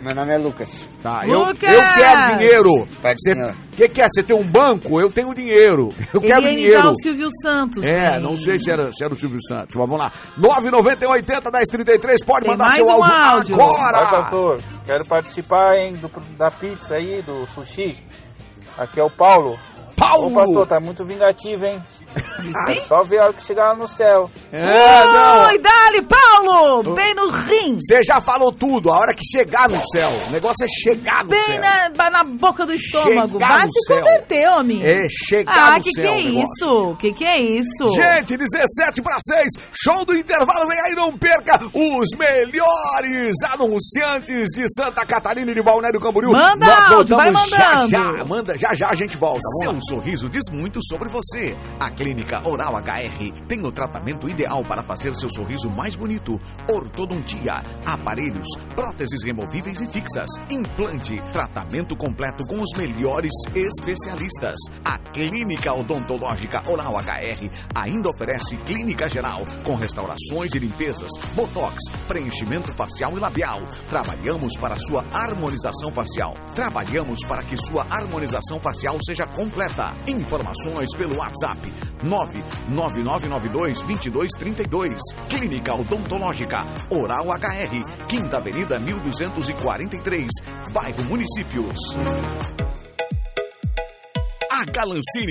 Meu 0.00 0.14
nome 0.14 0.34
é 0.34 0.38
Lucas. 0.38 0.90
Tá, 1.00 1.22
eu, 1.24 1.40
eu 1.40 1.54
quero 1.54 2.36
dinheiro. 2.36 2.88
Você 3.00 3.32
senhor. 3.34 3.54
que 3.76 3.88
quer? 3.88 4.08
Você 4.12 4.22
tem 4.22 4.36
um 4.36 4.42
banco? 4.42 5.00
Eu 5.00 5.10
tenho 5.10 5.32
dinheiro. 5.32 5.90
Eu 6.12 6.20
Ele 6.20 6.26
quero 6.26 6.42
ia 6.46 6.56
dinheiro. 6.56 6.90
o 6.90 6.94
Silvio 7.00 7.28
Santos. 7.42 7.84
É, 7.84 8.10
né? 8.10 8.18
não 8.18 8.36
sei 8.36 8.58
se 8.58 8.70
era, 8.70 8.90
se 8.92 9.04
era 9.04 9.14
o 9.14 9.16
Silvio 9.16 9.38
Santos. 9.46 9.76
Mas 9.76 9.86
vamos 9.86 9.98
lá. 9.98 10.10
990 10.36 11.08
80 11.08 11.50
1033. 11.50 12.24
Pode 12.24 12.40
Tem 12.42 12.50
mandar 12.50 12.64
mais 12.64 12.76
seu 12.76 12.86
um 12.86 13.04
áudio, 13.04 13.14
áudio. 13.14 13.54
agora. 13.54 13.98
Oi, 13.98 14.10
pastor. 14.10 14.62
Quero 14.84 15.04
participar, 15.06 15.76
hein, 15.76 15.94
do, 15.94 16.10
da 16.36 16.50
pizza 16.50 16.96
aí, 16.96 17.22
do 17.22 17.46
sushi. 17.46 17.96
Aqui 18.76 18.98
é 18.98 19.04
o 19.04 19.10
Paulo. 19.10 19.56
Paulo! 19.96 20.26
Ô, 20.26 20.34
pastor, 20.34 20.66
tá 20.66 20.80
muito 20.80 21.04
vingativo, 21.04 21.64
hein? 21.64 21.80
É 22.76 22.80
só 22.82 23.02
ver 23.04 23.18
a 23.18 23.24
hora 23.24 23.32
que 23.32 23.42
chegar 23.42 23.68
lá 23.70 23.76
no 23.76 23.88
céu. 23.88 24.30
É. 24.52 24.62
Oi, 25.46 25.58
Dali, 25.58 26.02
Paulo! 26.06 26.94
Bem 26.94 27.14
no 27.14 27.30
rim! 27.30 27.76
Você 27.80 28.02
já 28.02 28.20
falou 28.20 28.52
tudo, 28.52 28.90
a 28.92 28.98
hora 28.98 29.14
que 29.14 29.24
chegar 29.24 29.68
no 29.68 29.80
céu. 29.94 30.10
O 30.28 30.30
negócio 30.30 30.64
é 30.64 30.68
chegar 30.68 31.22
no 31.24 31.30
Bem 31.30 31.42
céu. 31.42 31.60
na, 31.60 32.10
na 32.10 32.24
boca 32.24 32.66
do 32.66 32.72
estômago. 32.72 33.32
Chegar 33.32 33.48
Vai 33.48 33.66
no 33.66 33.72
se 33.72 33.86
céu. 33.86 33.96
converter, 33.98 34.48
homem. 34.48 34.82
É, 34.84 35.06
chegar 35.28 35.72
ah, 35.74 35.76
no 35.76 35.82
que 35.82 35.90
céu 35.92 36.04
que 36.04 36.08
é 36.08 36.10
o 36.10 36.14
negócio. 36.24 36.42
isso? 36.42 36.96
Que 36.98 37.12
que 37.12 37.24
é 37.24 37.40
isso? 37.40 37.94
Gente, 37.94 38.36
17 38.36 39.02
para 39.02 39.16
6, 39.20 39.48
show 39.72 40.04
do 40.04 40.16
intervalo, 40.16 40.68
vem 40.68 40.80
aí, 40.80 40.94
não 40.94 41.16
perca 41.16 41.58
os 41.72 42.08
melhores 42.18 43.34
anunciantes 43.52 44.48
de 44.54 44.66
Santa 44.74 45.04
Catarina 45.06 45.50
e 45.50 45.54
de 45.54 45.62
Balneário 45.62 46.00
Camboriú. 46.00 46.32
Manda 46.32 46.56
Nós 46.66 46.90
áudio, 46.90 47.16
vai 47.16 47.30
voltamos 47.30 47.50
já 47.50 47.74
mandando. 47.76 47.90
já, 47.90 48.24
manda, 48.24 48.58
já 48.58 48.74
já 48.74 48.90
a 48.90 48.94
gente 48.94 49.16
volta. 49.16 49.40
Seu 49.62 49.78
sorriso 49.88 50.28
diz 50.28 50.42
muito 50.50 50.80
sobre 50.88 51.08
você. 51.08 51.56
A 51.80 51.90
Clínica 52.02 52.42
Oral 52.44 52.74
HR 52.78 53.46
tem 53.46 53.64
o 53.64 53.70
tratamento 53.70 54.28
ideal 54.28 54.64
para 54.64 54.82
fazer 54.82 55.14
seu 55.14 55.30
sorriso 55.30 55.70
mais 55.70 55.94
bonito. 55.94 56.36
Ortodontia, 56.68 57.62
aparelhos, 57.86 58.48
próteses 58.74 59.22
removíveis 59.22 59.80
e 59.80 59.88
fixas, 59.88 60.26
implante, 60.50 61.14
tratamento 61.32 61.94
completo 61.94 62.44
com 62.48 62.60
os 62.60 62.76
melhores 62.76 63.30
especialistas. 63.54 64.56
A 64.84 64.98
Clínica 64.98 65.72
Odontológica 65.72 66.68
Oral 66.68 66.96
HR 66.96 67.48
ainda 67.72 68.10
oferece 68.10 68.56
clínica 68.56 69.08
geral 69.08 69.44
com 69.62 69.76
restaurações 69.76 70.52
e 70.56 70.58
limpezas, 70.58 71.10
botox, 71.36 71.76
preenchimento 72.08 72.74
facial 72.74 73.16
e 73.16 73.20
labial. 73.20 73.60
Trabalhamos 73.88 74.56
para 74.56 74.76
sua 74.76 75.04
harmonização 75.12 75.92
facial. 75.92 76.34
Trabalhamos 76.52 77.20
para 77.28 77.44
que 77.44 77.56
sua 77.56 77.86
harmonização 77.88 78.58
facial 78.58 78.98
seja 79.06 79.24
completa. 79.24 79.94
Informações 80.08 80.88
pelo 80.96 81.18
WhatsApp 81.18 81.91
999922232. 82.04 84.96
Clínica 85.28 85.74
Odontológica 85.74 86.64
Oral 86.90 87.30
HR, 87.30 87.84
Quinta 88.08 88.38
Avenida 88.38 88.78
1243, 88.78 90.28
bairro 90.72 91.04
Municípios. 91.04 91.74
A 94.62 94.66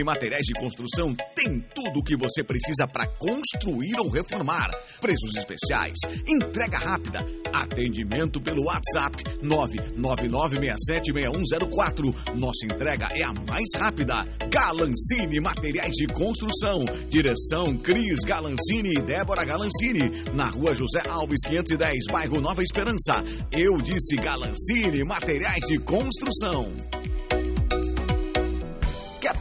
Materiais 0.04 0.46
de 0.46 0.54
Construção 0.54 1.16
tem 1.34 1.62
tudo 1.74 2.00
o 2.00 2.04
que 2.04 2.18
você 2.18 2.44
precisa 2.44 2.86
para 2.86 3.08
construir 3.08 3.98
ou 3.98 4.10
reformar. 4.10 4.70
Preços 5.00 5.38
especiais, 5.38 5.96
entrega 6.28 6.78
rápida, 6.78 7.26
atendimento 7.54 8.42
pelo 8.42 8.66
WhatsApp 8.66 9.24
999676104. 9.42 12.36
Nossa 12.36 12.66
entrega 12.66 13.08
é 13.14 13.24
a 13.24 13.32
mais 13.32 13.70
rápida. 13.78 14.28
Galancini 14.50 15.40
Materiais 15.40 15.96
de 15.96 16.08
Construção. 16.08 16.84
Direção 17.08 17.78
Cris 17.78 18.20
Galancini 18.26 18.96
e 18.98 19.02
Débora 19.02 19.46
Galancini. 19.46 20.12
Na 20.34 20.50
rua 20.50 20.76
José 20.76 21.04
Alves 21.08 21.40
510, 21.48 22.08
bairro 22.12 22.42
Nova 22.42 22.62
Esperança. 22.62 23.24
Eu 23.50 23.82
disse 23.82 24.18
Galancini 24.18 25.06
Materiais 25.06 25.66
de 25.68 25.80
Construção. 25.80 26.70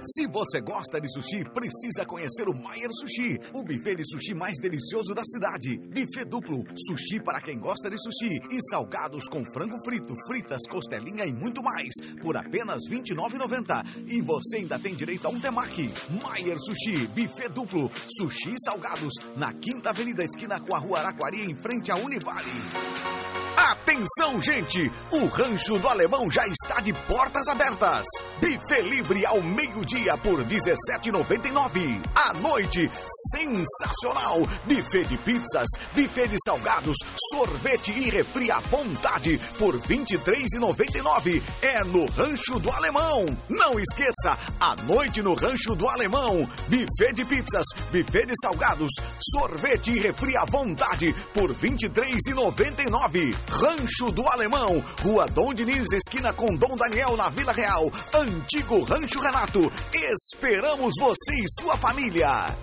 Se 0.03 0.27
você 0.27 0.61
gosta 0.63 0.99
de 0.99 1.09
sushi, 1.13 1.45
precisa 1.45 2.07
conhecer 2.07 2.49
o 2.49 2.55
Maier 2.55 2.89
Sushi, 2.91 3.39
o 3.53 3.63
buffet 3.63 3.97
de 3.97 4.05
sushi 4.07 4.33
mais 4.33 4.59
delicioso 4.59 5.15
da 5.15 5.23
cidade. 5.25 5.77
Buffet 5.79 6.25
duplo, 6.25 6.65
sushi 6.87 7.21
para 7.23 7.41
quem 7.41 7.59
gosta 7.59 7.91
de 7.91 7.99
sushi 7.99 8.41
e 8.51 8.59
salgados 8.71 9.29
com 9.29 9.45
frango 9.53 9.77
frito, 9.85 10.15
fritas, 10.27 10.63
costelinha 10.71 11.27
e 11.27 11.33
muito 11.33 11.63
mais, 11.63 11.93
por 12.23 12.35
apenas 12.37 12.87
R$ 12.89 12.97
29,90. 12.97 14.07
E 14.09 14.23
você 14.23 14.59
ainda 14.59 14.79
tem 14.79 14.95
direito 14.95 15.27
a 15.27 15.31
um 15.31 15.39
temaki. 15.39 15.91
Maier 16.23 16.59
Sushi, 16.59 17.07
buffet 17.09 17.51
duplo, 17.51 17.91
sushi 18.17 18.55
e 18.55 18.61
salgados, 18.65 19.13
na 19.37 19.53
Quinta 19.53 19.91
Avenida, 19.91 20.25
esquina 20.25 20.59
com 20.61 20.75
a 20.75 20.79
Rua 20.79 21.01
Araquari, 21.01 21.45
em 21.45 21.55
frente 21.55 21.93
à 21.93 21.97
Univale. 21.97 23.20
Atenção, 23.61 24.43
gente! 24.43 24.91
O 25.11 25.27
Rancho 25.27 25.79
do 25.79 25.87
Alemão 25.87 26.31
já 26.31 26.47
está 26.47 26.81
de 26.81 26.95
portas 26.95 27.47
abertas. 27.47 28.07
Buffet 28.41 28.81
livre 28.81 29.27
ao 29.27 29.43
meio-dia 29.43 30.17
por 30.17 30.39
R$ 30.39 30.47
17,99. 30.47 32.01
À 32.15 32.33
noite, 32.33 32.91
sensacional! 33.37 34.41
Buffet 34.65 35.05
de 35.05 35.19
pizzas, 35.19 35.69
buffet 35.95 36.29
de 36.29 36.37
salgados, 36.43 36.97
sorvete 37.35 37.93
e 37.93 38.09
refri 38.09 38.51
à 38.51 38.61
vontade 38.61 39.39
por 39.59 39.75
R$ 39.75 39.83
23,99. 39.95 41.43
É 41.61 41.85
no 41.85 42.07
Rancho 42.07 42.59
do 42.59 42.71
Alemão. 42.71 43.37
Não 43.47 43.79
esqueça, 43.79 44.39
à 44.59 44.75
noite 44.85 45.21
no 45.21 45.35
Rancho 45.35 45.75
do 45.75 45.87
Alemão. 45.87 46.49
Buffet 46.67 47.13
de 47.13 47.27
pizzas, 47.27 47.67
buffet 47.93 48.25
de 48.25 48.35
salgados, 48.43 48.91
sorvete 49.37 49.91
e 49.91 50.01
refri 50.01 50.35
à 50.35 50.47
vontade 50.47 51.15
por 51.35 51.51
R$ 51.51 51.57
23,99. 51.71 53.50
Rancho 53.51 54.13
do 54.13 54.27
Alemão, 54.29 54.83
Rua 55.03 55.27
Dom 55.27 55.53
Diniz, 55.53 55.91
esquina 55.93 56.33
com 56.33 56.55
Dom 56.55 56.77
Daniel, 56.77 57.17
na 57.17 57.29
Vila 57.29 57.53
Real. 57.53 57.91
Antigo 58.15 58.83
Rancho 58.85 59.21
Renato. 59.21 59.71
Esperamos 59.93 60.95
você 60.99 61.35
e 61.35 61.45
sua 61.61 61.77
família. 61.77 62.57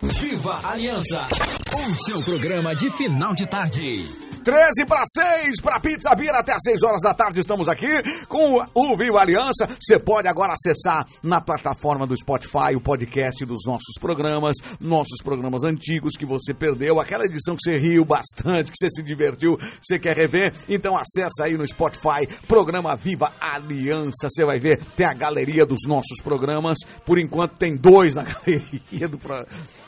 Viva 0.00 0.60
Aliança, 0.64 1.28
o 1.74 1.96
seu 2.04 2.22
programa 2.22 2.74
de 2.74 2.96
final 2.96 3.34
de 3.34 3.46
tarde. 3.48 4.31
13 4.42 4.86
para 4.86 5.04
6 5.06 5.60
para 5.62 5.78
Pizza 5.78 6.14
Beer 6.16 6.34
até 6.34 6.56
6 6.58 6.82
horas 6.82 7.00
da 7.00 7.14
tarde 7.14 7.38
estamos 7.38 7.68
aqui 7.68 8.02
com 8.26 8.60
o 8.74 8.96
Viva 8.96 9.20
Aliança. 9.20 9.68
Você 9.80 9.98
pode 10.00 10.26
agora 10.26 10.54
acessar 10.54 11.06
na 11.22 11.40
plataforma 11.40 12.06
do 12.06 12.16
Spotify 12.16 12.74
o 12.74 12.80
podcast 12.80 13.44
dos 13.44 13.60
nossos 13.64 13.94
programas, 14.00 14.56
nossos 14.80 15.22
programas 15.22 15.62
antigos 15.62 16.16
que 16.16 16.26
você 16.26 16.52
perdeu, 16.52 16.98
aquela 16.98 17.24
edição 17.24 17.54
que 17.54 17.62
você 17.62 17.78
riu 17.78 18.04
bastante, 18.04 18.72
que 18.72 18.76
você 18.76 18.90
se 18.90 19.02
divertiu, 19.02 19.56
você 19.80 19.98
quer 19.98 20.16
rever, 20.16 20.52
então 20.68 20.96
acessa 20.96 21.44
aí 21.44 21.56
no 21.56 21.66
Spotify, 21.66 22.26
programa 22.48 22.96
Viva 22.96 23.32
Aliança. 23.40 24.28
Você 24.28 24.44
vai 24.44 24.58
ver, 24.58 24.84
tem 24.96 25.06
a 25.06 25.14
galeria 25.14 25.64
dos 25.64 25.80
nossos 25.86 26.20
programas. 26.22 26.78
Por 27.06 27.18
enquanto 27.18 27.52
tem 27.56 27.76
dois 27.76 28.16
na 28.16 28.24
galeria 28.26 29.08
do. 29.08 29.20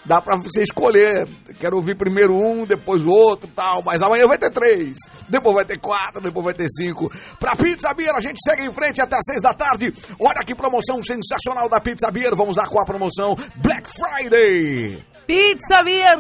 Dá 0.04 0.20
para 0.20 0.36
você 0.36 0.62
escolher. 0.62 1.26
Quero 1.58 1.76
ouvir 1.76 1.96
primeiro 1.96 2.36
um, 2.36 2.64
depois 2.64 3.04
o 3.04 3.08
outro, 3.08 3.50
tal, 3.54 3.82
mas 3.82 4.00
amanhã 4.00 4.26
vai 4.26 4.38
ter 4.38 4.43
três, 4.50 4.96
depois 5.28 5.54
vai 5.54 5.64
ter 5.64 5.78
quatro, 5.78 6.20
depois 6.20 6.44
vai 6.44 6.54
ter 6.54 6.68
cinco. 6.68 7.12
Pra 7.38 7.56
Pizza 7.56 7.92
Beer, 7.94 8.14
a 8.14 8.20
gente 8.20 8.38
segue 8.44 8.64
em 8.64 8.72
frente 8.72 9.00
até 9.00 9.16
às 9.16 9.24
seis 9.24 9.42
da 9.42 9.52
tarde. 9.52 9.92
Olha 10.20 10.40
que 10.44 10.54
promoção 10.54 11.02
sensacional 11.02 11.68
da 11.68 11.80
Pizza 11.80 12.10
Beer. 12.10 12.34
Vamos 12.34 12.56
dar 12.56 12.68
com 12.68 12.80
a 12.80 12.84
promoção 12.84 13.36
Black 13.56 13.88
Friday. 13.90 15.04
Pizza 15.26 15.82
Beer! 15.82 16.18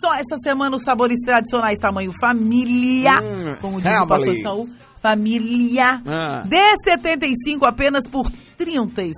Só 0.00 0.14
essa 0.14 0.36
semana 0.42 0.76
os 0.76 0.82
sabores 0.82 1.18
tradicionais 1.20 1.78
tamanho 1.78 2.10
família. 2.20 3.16
como 3.60 3.80
diz 3.80 4.00
o 4.00 4.06
pastor. 4.06 4.34
Saul. 4.42 4.68
Família. 5.02 6.02
Ah. 6.06 6.44
D75 6.46 7.66
apenas 7.66 8.06
por 8.08 8.30
37. 8.60 9.14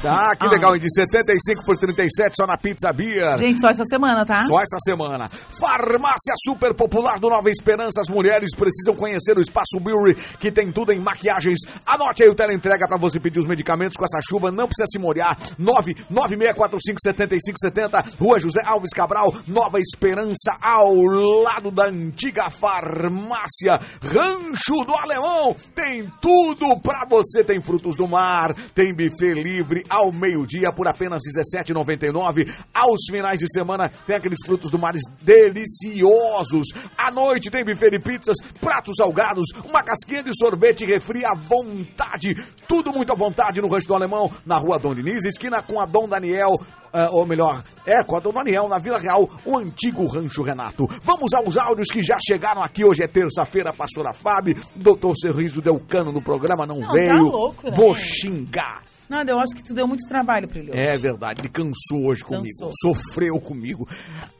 Tá, 0.00 0.36
que 0.36 0.46
legal, 0.46 0.76
hein? 0.76 0.80
De 0.80 0.88
75 0.88 1.64
por 1.64 1.76
37 1.76 2.36
só 2.36 2.46
na 2.46 2.56
Pizza 2.56 2.92
Beer. 2.92 3.36
Gente, 3.36 3.60
só 3.60 3.70
essa 3.70 3.82
semana, 3.84 4.24
tá? 4.24 4.46
Só 4.46 4.60
essa 4.60 4.78
semana. 4.84 5.28
Farmácia 5.28 6.32
Super 6.46 6.72
Popular 6.72 7.18
do 7.18 7.28
Nova 7.28 7.50
Esperança. 7.50 8.00
As 8.00 8.08
mulheres 8.08 8.54
precisam 8.54 8.94
conhecer 8.94 9.36
o 9.36 9.40
Espaço 9.40 9.80
Beauty, 9.80 10.14
que 10.38 10.52
tem 10.52 10.70
tudo 10.70 10.92
em 10.92 11.00
maquiagens. 11.00 11.58
Anote 11.84 12.22
aí 12.22 12.28
o 12.28 12.36
teleentrega 12.36 12.86
para 12.86 12.96
você 12.96 13.18
pedir 13.18 13.40
os 13.40 13.46
medicamentos 13.46 13.96
com 13.96 14.04
essa 14.04 14.20
chuva. 14.22 14.52
Não 14.52 14.68
precisa 14.68 14.86
se 14.86 14.98
molhar. 14.98 15.36
996457570. 15.60 18.20
Rua 18.20 18.38
José 18.38 18.62
Alves 18.64 18.92
Cabral, 18.92 19.34
Nova 19.48 19.80
Esperança, 19.80 20.56
ao 20.60 20.94
lado 20.94 21.72
da 21.72 21.86
antiga 21.86 22.48
farmácia 22.48 23.80
Rancho 24.00 24.84
do 24.86 24.94
Alemão. 24.94 25.56
Tem 25.74 26.08
tudo 26.20 26.78
para 26.80 27.04
você. 27.10 27.42
Tem 27.42 27.60
frutos 27.60 27.96
do 27.96 28.06
mar, 28.06 28.51
tem 28.74 28.94
buffet 28.94 29.34
livre 29.34 29.84
ao 29.88 30.12
meio-dia 30.12 30.72
por 30.72 30.86
apenas 30.86 31.22
R$17,99. 31.24 32.52
Aos 32.72 33.00
finais 33.10 33.38
de 33.38 33.46
semana 33.52 33.88
tem 34.06 34.16
aqueles 34.16 34.38
frutos 34.44 34.70
do 34.70 34.78
mar 34.78 34.94
deliciosos. 35.20 36.68
À 36.96 37.10
noite 37.10 37.50
tem 37.50 37.64
buffet 37.64 37.90
de 37.90 37.98
pizzas, 37.98 38.36
pratos 38.60 38.96
salgados, 38.96 39.46
uma 39.64 39.82
casquinha 39.82 40.22
de 40.22 40.32
sorvete 40.36 40.84
refri 40.84 41.24
à 41.24 41.34
vontade. 41.34 42.34
Tudo 42.68 42.92
muito 42.92 43.12
à 43.12 43.16
vontade 43.16 43.60
no 43.60 43.68
Rancho 43.68 43.88
do 43.88 43.94
Alemão, 43.94 44.30
na 44.46 44.56
rua 44.56 44.78
Dom 44.78 44.94
Diniz, 44.94 45.24
esquina 45.24 45.62
com 45.62 45.80
a 45.80 45.86
Dom 45.86 46.08
Daniel. 46.08 46.60
Ah, 46.92 47.08
ou 47.10 47.26
melhor, 47.26 47.62
é 47.86 48.02
com 48.02 48.16
a 48.16 48.20
Dom 48.20 48.32
Daniel, 48.32 48.68
na 48.68 48.78
Vila 48.78 48.98
Real, 48.98 49.28
o 49.44 49.56
antigo 49.58 50.06
Rancho 50.06 50.42
Renato. 50.42 50.86
Vamos 51.02 51.32
aos 51.34 51.56
áudios 51.56 51.88
que 51.88 52.02
já 52.02 52.18
chegaram 52.20 52.62
aqui. 52.62 52.84
Hoje 52.84 53.02
é 53.02 53.06
terça-feira, 53.06 53.72
pastora 53.72 54.12
Fábio. 54.12 54.56
Doutor 54.76 55.14
Sorriso 55.16 55.60
deu 55.62 55.80
cano 55.80 56.12
no 56.12 56.20
programa, 56.22 56.66
não, 56.66 56.76
Não, 56.80 56.86
tá 56.88 56.92
veio. 56.92 57.22
louco, 57.22 57.66
né? 57.68 57.72
Vou 57.74 57.94
xingar. 57.94 58.82
Nada, 59.08 59.30
eu 59.32 59.38
acho 59.38 59.54
que 59.54 59.62
tu 59.62 59.74
deu 59.74 59.86
muito 59.86 60.08
trabalho 60.08 60.48
pra 60.48 60.58
ele 60.58 60.70
hoje. 60.70 60.80
É 60.80 60.96
verdade, 60.96 61.42
ele 61.42 61.48
cansou 61.50 62.06
hoje 62.08 62.22
comigo, 62.24 62.58
Cansou. 62.58 62.94
sofreu 62.94 63.38
comigo. 63.40 63.86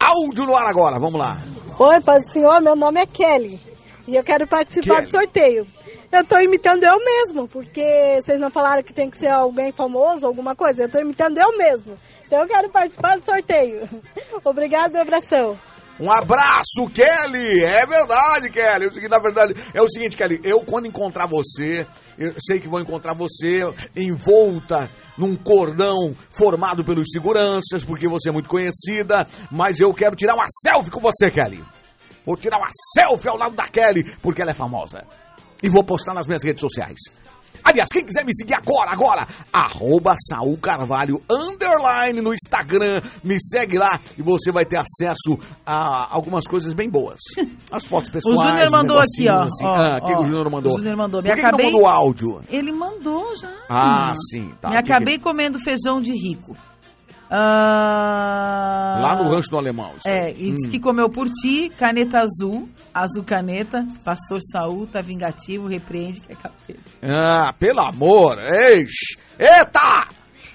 Áudio 0.00 0.44
no 0.46 0.56
ar 0.56 0.66
agora, 0.66 0.98
vamos 0.98 1.20
lá. 1.20 1.38
Oi, 1.78 2.00
Pai 2.00 2.20
do 2.20 2.26
Senhor, 2.28 2.60
meu 2.62 2.74
nome 2.74 3.00
é 3.00 3.06
Kelly 3.06 3.60
e 4.08 4.16
eu 4.16 4.24
quero 4.24 4.46
participar 4.46 4.94
Kelly. 4.96 5.06
do 5.06 5.10
sorteio. 5.10 5.66
Eu 6.10 6.24
tô 6.24 6.38
imitando 6.40 6.84
eu 6.84 6.98
mesmo, 7.04 7.48
porque 7.48 8.18
vocês 8.20 8.38
não 8.38 8.50
falaram 8.50 8.82
que 8.82 8.92
tem 8.92 9.08
que 9.10 9.16
ser 9.16 9.28
alguém 9.28 9.72
famoso, 9.72 10.26
alguma 10.26 10.54
coisa. 10.54 10.82
Eu 10.84 10.90
tô 10.90 10.98
imitando 11.00 11.38
eu 11.38 11.56
mesmo. 11.56 11.94
Então 12.32 12.44
eu 12.44 12.48
quero 12.48 12.70
participar 12.70 13.18
do 13.18 13.24
sorteio. 13.26 13.86
Obrigado, 14.42 14.96
abração. 14.96 15.54
Um 16.00 16.10
abraço, 16.10 16.88
Kelly! 16.94 17.62
É 17.62 17.84
verdade, 17.84 18.48
Kelly. 18.48 18.86
O 18.86 18.90
seguinte, 18.90 19.10
na 19.10 19.18
verdade, 19.18 19.54
é 19.74 19.82
o 19.82 19.88
seguinte, 19.90 20.16
Kelly, 20.16 20.40
eu 20.42 20.60
quando 20.60 20.86
encontrar 20.86 21.26
você, 21.26 21.86
eu 22.16 22.34
sei 22.40 22.58
que 22.58 22.68
vou 22.68 22.80
encontrar 22.80 23.12
você 23.12 23.60
envolta 23.94 24.90
num 25.18 25.36
cordão 25.36 26.16
formado 26.30 26.82
pelos 26.82 27.10
seguranças, 27.12 27.84
porque 27.84 28.08
você 28.08 28.30
é 28.30 28.32
muito 28.32 28.48
conhecida, 28.48 29.28
mas 29.50 29.78
eu 29.78 29.92
quero 29.92 30.16
tirar 30.16 30.34
uma 30.34 30.46
selfie 30.48 30.90
com 30.90 31.00
você, 31.00 31.30
Kelly. 31.30 31.62
Vou 32.24 32.38
tirar 32.38 32.56
uma 32.56 32.70
selfie 32.94 33.28
ao 33.28 33.36
lado 33.36 33.54
da 33.54 33.64
Kelly, 33.64 34.04
porque 34.22 34.40
ela 34.40 34.52
é 34.52 34.54
famosa. 34.54 35.04
E 35.62 35.68
vou 35.68 35.84
postar 35.84 36.14
nas 36.14 36.26
minhas 36.26 36.42
redes 36.42 36.62
sociais. 36.62 36.98
Aliás, 37.64 37.88
quem 37.92 38.04
quiser 38.04 38.24
me 38.24 38.34
seguir 38.34 38.54
agora, 38.54 38.90
agora, 38.90 39.26
arroba 39.52 40.16
Saul 40.28 40.56
Carvalho, 40.58 41.22
underline 41.30 42.20
no 42.20 42.34
Instagram, 42.34 43.00
me 43.22 43.36
segue 43.40 43.78
lá 43.78 43.98
e 44.18 44.22
você 44.22 44.50
vai 44.50 44.64
ter 44.64 44.76
acesso 44.76 45.38
a 45.64 46.12
algumas 46.14 46.44
coisas 46.46 46.72
bem 46.74 46.90
boas. 46.90 47.20
As 47.70 47.84
fotos 47.86 48.08
O 48.08 48.12
pessoais. 48.12 48.50
Júnior 48.50 48.66
os 48.66 48.72
mandou 48.72 48.98
aqui, 48.98 49.28
ó. 49.28 49.42
assim. 49.44 49.64
ó, 49.64 49.74
ah, 49.74 49.98
o 50.00 50.04
que 50.04 50.12
ó. 50.12 50.16
que 50.16 50.22
o 50.22 50.24
Júnior 50.24 50.50
mandou? 50.50 50.72
O 50.74 50.76
Júnior 50.76 50.96
mandou. 50.96 51.22
Me 51.22 51.28
Por 51.28 51.34
que, 51.34 51.40
que 51.40 51.46
acabei... 51.46 51.66
não 51.66 51.72
mandou 51.72 51.88
áudio? 51.88 52.40
Ele 52.48 52.72
mandou 52.72 53.36
já. 53.36 53.52
Ah, 53.68 54.12
sim. 54.30 54.52
Tá. 54.60 54.68
Me 54.70 54.74
O 54.74 54.78
que 54.78 54.84
que- 54.84 54.92
acabei 54.92 55.18
comendo 55.18 55.58
feijão 55.60 56.00
de 56.00 56.12
rico. 56.12 56.56
Ah, 57.34 58.98
Lá 59.00 59.14
no 59.16 59.28
Rancho 59.30 59.48
do 59.50 59.58
Alemão. 59.58 59.92
isso 59.96 60.06
É, 60.08 60.26
aí. 60.26 60.32
e 60.38 60.52
diz 60.52 60.66
Hum. 60.66 60.70
que 60.70 60.78
comeu 60.78 61.08
por 61.08 61.28
ti, 61.28 61.70
caneta 61.78 62.20
azul, 62.20 62.68
azul 62.92 63.24
caneta, 63.24 63.84
pastor 64.04 64.38
Saul, 64.52 64.86
tá 64.86 65.00
vingativo, 65.00 65.66
repreende 65.66 66.20
que 66.20 66.32
é 66.32 66.36
capeta. 66.36 66.80
Ah, 67.02 67.52
pelo 67.58 67.80
amor. 67.80 68.38
Eixe. 68.38 69.16
Eita! 69.38 70.04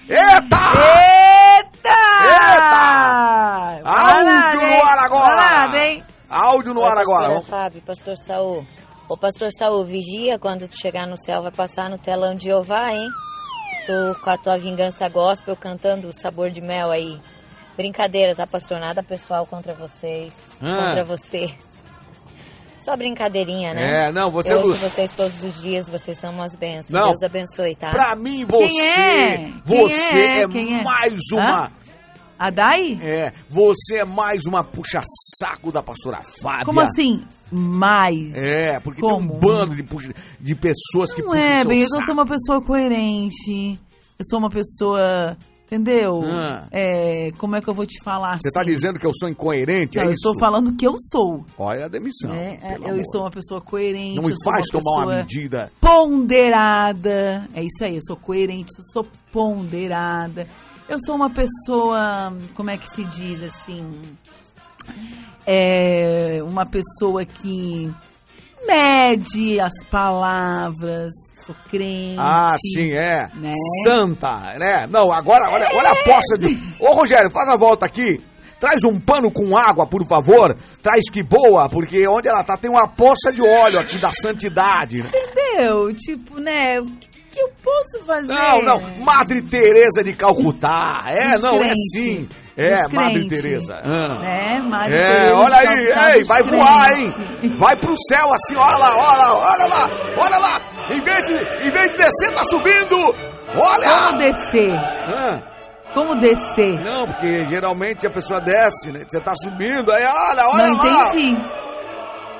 Eita! 0.08 0.56
Eita! 1.58 1.98
Eita! 2.24 3.82
Áudio 3.84 4.60
no 4.60 4.84
ar 4.84 4.98
agora! 4.98 5.34
Parada, 5.36 5.78
hein? 5.84 6.04
Áudio 6.30 6.74
no 6.74 6.80
Oi, 6.80 6.88
ar 6.88 6.98
agora. 6.98 7.40
Fábio, 7.42 7.82
pastor 7.82 8.16
Saul. 8.16 8.66
Ô, 9.08 9.16
pastor 9.16 9.48
Saul, 9.52 9.84
vigia 9.86 10.38
quando 10.38 10.68
tu 10.68 10.76
chegar 10.78 11.06
no 11.06 11.16
céu, 11.16 11.42
vai 11.42 11.50
passar 11.52 11.88
no 11.90 11.98
telão 11.98 12.34
de 12.34 12.46
Jeová, 12.46 12.90
hein? 12.90 13.08
Tu 13.88 14.20
com 14.20 14.28
a 14.28 14.36
tua 14.36 14.58
vingança 14.58 15.08
gospel 15.08 15.56
cantando 15.56 16.08
o 16.08 16.12
sabor 16.12 16.50
de 16.50 16.60
mel 16.60 16.90
aí. 16.90 17.18
Brincadeira, 17.74 18.34
tá, 18.34 18.46
pastor? 18.46 18.78
Nada 18.78 19.02
pessoal 19.02 19.46
contra 19.46 19.72
vocês. 19.72 20.58
Ah. 20.60 20.76
Contra 20.76 21.04
você. 21.04 21.48
Só 22.78 22.94
brincadeirinha, 22.94 23.72
né? 23.72 24.08
É, 24.08 24.12
não, 24.12 24.30
você 24.30 24.52
Eu 24.52 24.58
ouço 24.58 24.76
vocês 24.76 25.14
todos 25.14 25.42
os 25.42 25.62
dias, 25.62 25.88
vocês 25.88 26.18
são 26.18 26.34
umas 26.34 26.54
bênçãos. 26.54 26.90
Não. 26.90 27.06
Deus 27.06 27.22
abençoe, 27.22 27.74
tá? 27.76 27.90
Pra 27.90 28.14
mim, 28.14 28.44
você, 28.44 29.00
é? 29.00 29.50
Você 29.64 30.18
é? 30.18 30.40
é, 30.40 30.42
é? 30.42 30.82
mais 30.82 31.18
uma. 31.32 31.64
Hã? 31.68 31.72
A 32.38 32.50
Dai? 32.50 32.96
É, 33.02 33.32
você 33.48 33.96
é 33.96 34.04
mais 34.04 34.42
uma 34.46 34.62
puxa-saco 34.62 35.72
da 35.72 35.82
pastora 35.82 36.22
Fábia. 36.40 36.64
Como 36.64 36.80
assim? 36.80 37.24
Mais? 37.50 38.34
É, 38.36 38.78
porque 38.78 39.00
tem 39.00 39.10
Como? 39.10 39.34
um 39.34 39.38
bando 39.38 39.74
de, 39.74 39.82
puxa- 39.82 40.12
de 40.38 40.54
pessoas 40.54 41.12
que 41.12 41.20
Não 41.22 41.32
puxam 41.32 41.50
é, 41.50 41.64
bem, 41.64 41.80
eu 41.80 41.88
saco. 41.88 42.06
sou 42.06 42.14
uma 42.14 42.26
pessoa 42.26 42.62
coerente. 42.64 43.78
Eu 44.18 44.24
sou 44.28 44.38
uma 44.38 44.50
pessoa. 44.50 45.36
Entendeu? 45.70 46.20
Ah. 46.24 46.66
É, 46.72 47.30
como 47.36 47.54
é 47.54 47.60
que 47.60 47.68
eu 47.68 47.74
vou 47.74 47.84
te 47.84 48.02
falar? 48.02 48.38
Você 48.38 48.50
tá 48.50 48.64
dizendo 48.64 48.98
que 48.98 49.04
eu 49.06 49.12
sou 49.12 49.28
incoerente, 49.28 49.98
Não, 49.98 50.04
é 50.04 50.06
eu 50.06 50.12
estou 50.12 50.32
falando 50.38 50.74
que 50.74 50.86
eu 50.86 50.94
sou. 51.12 51.44
Olha 51.58 51.84
a 51.84 51.88
demissão. 51.88 52.32
É, 52.32 52.56
pelo 52.56 52.84
eu 52.86 52.90
amor. 52.92 53.02
sou 53.12 53.20
uma 53.20 53.30
pessoa 53.30 53.60
coerente. 53.60 54.14
Não 54.16 54.22
me 54.22 54.32
faz 54.42 54.64
uma 54.72 54.80
tomar 54.80 55.04
uma 55.04 55.16
medida. 55.16 55.70
Ponderada. 55.78 57.46
É 57.52 57.62
isso 57.62 57.84
aí, 57.84 57.96
eu 57.96 58.00
sou 58.06 58.16
coerente, 58.16 58.70
eu 58.78 58.84
sou 58.90 59.06
ponderada. 59.30 60.46
Eu 60.88 60.98
sou 61.04 61.14
uma 61.14 61.30
pessoa. 61.30 62.32
Como 62.54 62.70
é 62.70 62.78
que 62.78 62.88
se 62.88 63.04
diz 63.04 63.42
assim? 63.42 64.00
É 65.46 66.40
uma 66.42 66.64
pessoa 66.64 67.24
que 67.24 67.92
mede 68.66 69.60
as 69.60 69.84
palavras, 69.90 71.12
sou 71.44 71.54
crente. 71.70 72.16
Ah, 72.18 72.56
sim, 72.74 72.92
é. 72.92 73.28
Né? 73.34 73.52
Santa, 73.84 74.58
né? 74.58 74.86
Não, 74.86 75.12
agora, 75.12 75.50
olha, 75.50 75.68
olha 75.74 75.90
a 75.90 76.04
poça 76.04 76.38
de. 76.38 76.58
Ô, 76.80 76.94
Rogério, 76.94 77.30
faz 77.30 77.48
a 77.48 77.56
volta 77.56 77.84
aqui. 77.84 78.20
Traz 78.58 78.82
um 78.82 78.98
pano 78.98 79.30
com 79.30 79.56
água, 79.56 79.86
por 79.86 80.04
favor. 80.06 80.56
Traz 80.82 81.08
que 81.10 81.22
boa, 81.22 81.68
porque 81.68 82.08
onde 82.08 82.28
ela 82.28 82.42
tá 82.42 82.56
tem 82.56 82.70
uma 82.70 82.88
poça 82.88 83.32
de 83.32 83.40
óleo 83.40 83.78
aqui 83.78 83.98
da 83.98 84.10
santidade. 84.12 85.00
Entendeu? 85.00 85.94
Tipo, 85.94 86.40
né? 86.40 86.80
O 86.80 86.86
que, 86.86 87.08
que 87.08 87.17
eu 87.48 87.52
posso 87.62 88.04
fazer? 88.06 88.32
Não, 88.32 88.62
não. 88.62 88.80
Madre 89.04 89.42
Teresa 89.42 90.02
de 90.04 90.12
Calcutá. 90.14 91.02
É, 91.06 91.38
não, 91.38 91.62
é 91.62 91.72
sim. 91.94 92.28
É, 92.56 92.88
Madre. 92.88 93.28
Teresa. 93.28 93.80
Ah. 93.84 94.18
Né? 94.18 94.60
Madre 94.68 94.94
É, 94.96 95.02
Teresa 95.04 95.36
olha 95.36 95.56
aí, 95.56 96.16
ei, 96.16 96.24
vai 96.24 96.42
voar, 96.42 96.98
hein? 96.98 97.14
Vai 97.56 97.76
pro 97.76 97.94
céu 98.08 98.32
assim, 98.32 98.56
olha 98.56 98.76
lá, 98.76 98.96
olha 98.96 99.16
lá, 99.16 99.36
olha 99.36 99.66
lá, 99.66 99.88
olha 100.18 100.38
lá. 100.38 100.60
Em 100.90 101.00
vez 101.00 101.24
de, 101.26 101.34
em 101.34 101.70
vez 101.70 101.90
de 101.92 101.98
descer, 101.98 102.34
tá 102.34 102.42
subindo. 102.50 103.14
Olha! 103.54 103.88
Como 103.88 104.18
descer? 104.18 104.74
Ah. 104.74 105.40
Como 105.94 106.14
descer? 106.16 106.84
Não, 106.84 107.06
porque 107.06 107.44
geralmente 107.46 108.06
a 108.06 108.10
pessoa 108.10 108.40
desce, 108.40 108.90
né? 108.92 109.04
Você 109.08 109.20
tá 109.20 109.32
subindo, 109.42 109.90
aí 109.92 110.04
olha, 110.04 110.48
olha 110.48 110.66
não 110.68 110.76
lá. 110.76 111.08
entendi. 111.10 111.40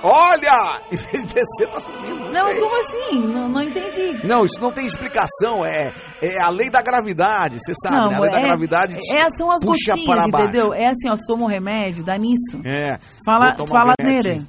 Olha! 0.03 0.83
Em 0.91 0.97
vez 0.97 1.27
de 1.27 1.35
descer, 1.35 1.71
tá 1.71 1.81
subindo. 1.81 2.31
Não, 2.31 2.45
Não, 2.45 2.61
como 2.61 2.77
assim? 2.79 3.19
Não, 3.19 3.49
não 3.49 3.63
entendi. 3.63 4.27
Não, 4.27 4.45
isso 4.45 4.61
não 4.61 4.71
tem 4.71 4.87
explicação. 4.87 5.65
É, 5.65 5.93
é 6.23 6.41
a 6.41 6.51
lei 6.51 6.71
da 6.71 6.83
gravidade, 6.83 7.59
você 7.61 7.73
sabe, 7.83 7.97
não, 7.97 8.09
né? 8.09 8.17
A 8.17 8.21
lei 8.21 8.31
da 8.31 8.39
é, 8.39 8.43
gravidade 8.43 8.95
é, 8.95 9.27
são 9.37 9.51
as 9.51 9.65
puxa 9.65 9.93
gotinhas, 9.93 10.15
para 10.15 10.29
baixo. 10.29 10.49
entendeu? 10.49 10.75
É 10.75 10.87
assim, 10.89 11.09
ó, 11.09 11.17
toma 11.27 11.45
um 11.45 11.49
remédio, 11.49 12.05
dá 12.05 12.17
nisso. 12.17 12.61
É. 12.65 12.99
Fala, 13.25 13.55
fala 13.67 13.95
sim. 14.01 14.47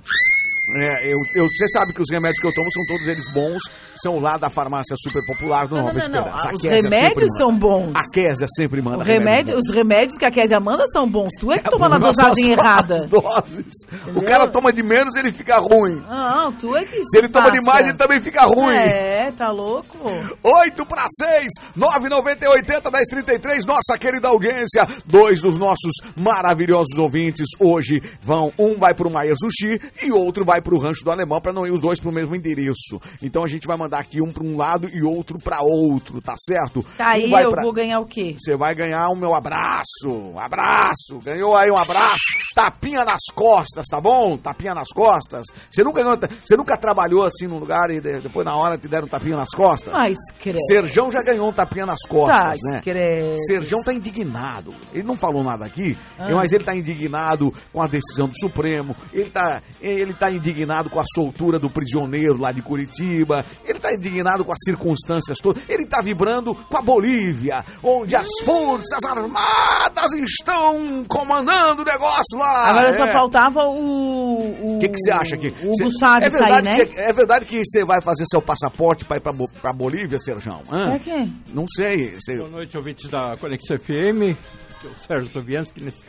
É, 0.78 1.08
eu, 1.08 1.18
eu, 1.36 1.46
você 1.48 1.68
sabe 1.74 1.94
que 1.94 2.02
os 2.02 2.08
remédios 2.12 2.40
que 2.40 2.48
eu 2.48 2.54
tomo 2.54 2.68
são 2.72 2.84
todos 2.88 3.08
eles 3.08 3.26
bons, 3.34 3.60
são 3.96 4.20
lá 4.20 4.38
da 4.38 4.50
farmácia 4.50 4.96
super 5.02 5.24
popular 5.26 5.68
do 5.68 5.78
Nova 5.78 5.98
Esperança. 5.98 6.54
Os 6.54 6.62
Késia 6.62 6.82
remédios 6.90 7.30
são 7.38 7.56
bons. 7.58 7.92
A 7.96 8.02
Késia 8.14 8.48
sempre 8.56 8.82
manda 8.82 9.04
remédio, 9.04 9.56
remédios 9.56 9.62
os 9.68 9.76
remédios 9.76 10.18
que 10.18 10.26
a 10.26 10.32
Kézia 10.32 10.60
manda 10.60 10.86
são 10.94 11.10
bons. 11.10 11.30
Tu 11.40 11.52
é 11.52 11.60
que 11.60 11.68
É, 11.68 11.72
toma 11.72 11.90
na 11.90 11.98
dosagem 11.98 12.52
errada. 12.54 13.00
doses. 13.08 13.74
O 14.16 14.22
cara 14.24 14.48
toma 14.48 14.72
de 14.72 14.84
menos, 14.84 15.16
ele 15.16 15.32
fica 15.32 15.58
ruim. 15.58 15.96
Não, 16.08 16.52
tu 16.54 16.76
é 16.76 16.86
que 16.86 17.02
Se 17.08 17.18
ele 17.18 17.30
toma 17.30 17.48
passa. 17.48 17.60
demais, 17.60 17.88
ele 17.88 17.98
também 17.98 18.22
fica 18.22 18.44
ruim. 18.46 18.76
É, 18.76 19.32
tá 19.32 19.50
louco? 19.52 19.98
8 20.44 20.86
para 20.86 21.06
6, 21.20 21.48
990 21.76 22.50
80 22.50 22.92
1033, 22.92 23.66
nossa 23.66 23.98
querida 24.00 24.28
audiência. 24.28 24.86
Dois 25.06 25.42
dos 25.42 25.58
nossos 25.58 25.92
maravilhosos 26.16 26.98
ouvintes 26.98 27.48
hoje 27.60 28.02
vão, 28.22 28.52
um 28.60 28.76
vai 28.78 28.94
pro 28.94 29.10
Maia 29.10 29.34
Sushi 29.36 29.80
e 30.04 30.12
outro 30.12 30.46
vai 30.46 30.59
vai 30.60 30.62
pro 30.62 30.78
rancho 30.78 31.04
do 31.04 31.12
alemão 31.12 31.40
para 31.42 31.54
não 31.54 31.66
ir 31.66 31.72
os 31.72 31.80
dois 31.82 32.00
pro 32.00 32.12
mesmo 32.12 32.36
endereço. 32.36 33.00
Então 33.22 33.44
a 33.44 33.48
gente 33.48 33.66
vai 33.66 33.78
mandar 33.78 34.00
aqui 34.00 34.22
um 34.22 34.32
para 34.32 34.44
um 34.44 34.58
lado 34.58 34.88
e 34.92 35.02
outro 35.04 35.40
para 35.40 35.62
outro, 35.62 36.22
tá 36.22 36.36
certo? 36.38 36.84
Tá, 36.98 37.14
aí 37.14 37.28
Um 37.28 37.32
vai 37.32 37.46
eu 37.46 37.50
pra- 37.52 37.64
vou 37.64 37.74
ganhar 37.74 38.00
o 38.00 38.06
quê? 38.06 38.36
Você 38.38 38.56
vai 38.56 38.76
ganhar 38.76 39.08
o 39.10 39.16
meu 39.16 39.34
abraço. 39.34 40.08
Um 40.10 40.40
abraço. 40.40 41.20
Ganhou 41.24 41.56
aí 41.56 41.72
um 41.72 41.78
abraço. 41.78 42.20
Tapinha 42.54 43.06
nas 43.06 43.22
costas, 43.34 43.86
tá 43.90 44.00
bom? 44.02 44.38
Tapinha 44.38 44.76
nas 44.76 44.90
costas. 44.90 45.46
Você 45.70 45.84
nunca, 45.84 46.04
ganhou- 46.04 46.18
você 46.46 46.58
nunca 46.58 46.78
trabalhou 46.78 47.24
assim 47.26 47.48
num 47.48 47.58
lugar 47.60 47.90
e 47.90 48.00
de- 48.02 48.20
depois 48.20 48.46
na 48.46 48.56
hora 48.56 48.78
te 48.78 48.88
deram 48.88 49.06
um 49.06 49.10
tapinha 49.10 49.38
nas 49.38 49.50
costas? 49.50 49.94
Mas 49.94 50.18
credo. 50.40 50.60
Serjão 50.68 51.12
já 51.12 51.22
ganhou 51.24 51.48
um 51.50 51.54
tapinha 51.54 51.86
nas 51.86 52.02
costas, 52.08 52.60
Tá, 52.60 52.70
né? 52.72 52.82
credo. 52.84 53.38
Serjão 53.46 53.80
tá 53.84 53.94
indignado. 53.94 54.74
Ele 54.94 55.04
não 55.04 55.16
falou 55.16 55.44
nada 55.44 55.66
aqui, 55.66 55.98
Ah. 56.18 56.30
mas 56.34 56.52
ele 56.52 56.64
tá 56.64 56.76
indignado 56.76 57.54
com 57.72 57.82
a 57.82 57.88
decisão 57.88 58.28
do 58.28 58.38
Supremo. 58.38 58.96
Ele 59.14 59.30
tá, 59.30 59.62
ele 59.82 60.14
tá 60.14 60.30
indignado 60.32 60.49
com 60.90 61.00
a 61.00 61.04
soltura 61.14 61.58
do 61.60 61.70
prisioneiro 61.70 62.38
lá 62.40 62.52
de 62.52 62.62
Curitiba. 62.62 63.46
Ele 63.66 63.80
tá 63.80 63.94
indignado 63.94 64.44
com 64.46 64.52
as 64.52 64.58
circunstâncias 64.64 65.38
todas. 65.40 65.64
Ele 65.70 65.86
tá 65.86 66.02
vibrando 66.02 66.54
com 66.56 66.78
a 66.78 66.82
Bolívia, 66.82 67.64
onde 67.84 68.16
as 68.16 68.28
Forças 68.44 69.04
Armadas 69.08 70.12
estão 70.14 71.04
comandando 71.08 71.82
o 71.82 71.86
negócio 71.86 72.38
lá. 72.38 72.68
Agora 72.70 72.94
só 72.94 73.06
É. 73.06 73.12
faltava 73.12 73.60
o. 73.64 74.76
O 74.76 74.80
que 74.80 74.88
que 74.90 74.98
você 74.98 75.12
acha 75.12 75.36
aqui? 75.36 75.48
O 75.64 75.74
Cê- 75.76 75.84
Hugo 75.86 76.00
Chaves 76.00 76.28
é 76.28 76.30
verdade 76.30 76.74
sair, 76.74 76.78
né? 76.80 76.86
que 76.86 76.96
cê- 76.96 77.02
é 77.02 77.14
verdade 77.14 77.46
que 77.46 77.64
você 77.66 77.84
vai 77.86 78.02
fazer 78.02 78.24
seu 78.30 78.42
passaporte 78.42 79.06
para 79.06 79.18
ir 79.18 79.22
pra 79.62 79.74
Bolívia, 79.74 80.18
Serjão? 80.20 80.62
Hã? 80.72 80.90
Pra 80.92 81.00
quê? 81.00 81.28
Não 81.54 81.66
sei. 81.68 82.16
Cê... 82.20 82.38
Boa 82.38 82.50
noite, 82.50 82.78
ouvintes 82.78 83.10
da 83.10 83.36
Conexão 83.38 83.78
FM. 83.78 84.36
Que 84.82 84.88
é 84.88 84.92
o 84.92 84.96
Sérgio 84.96 85.30
Tovianski 85.30 85.84
nesse 85.84 86.06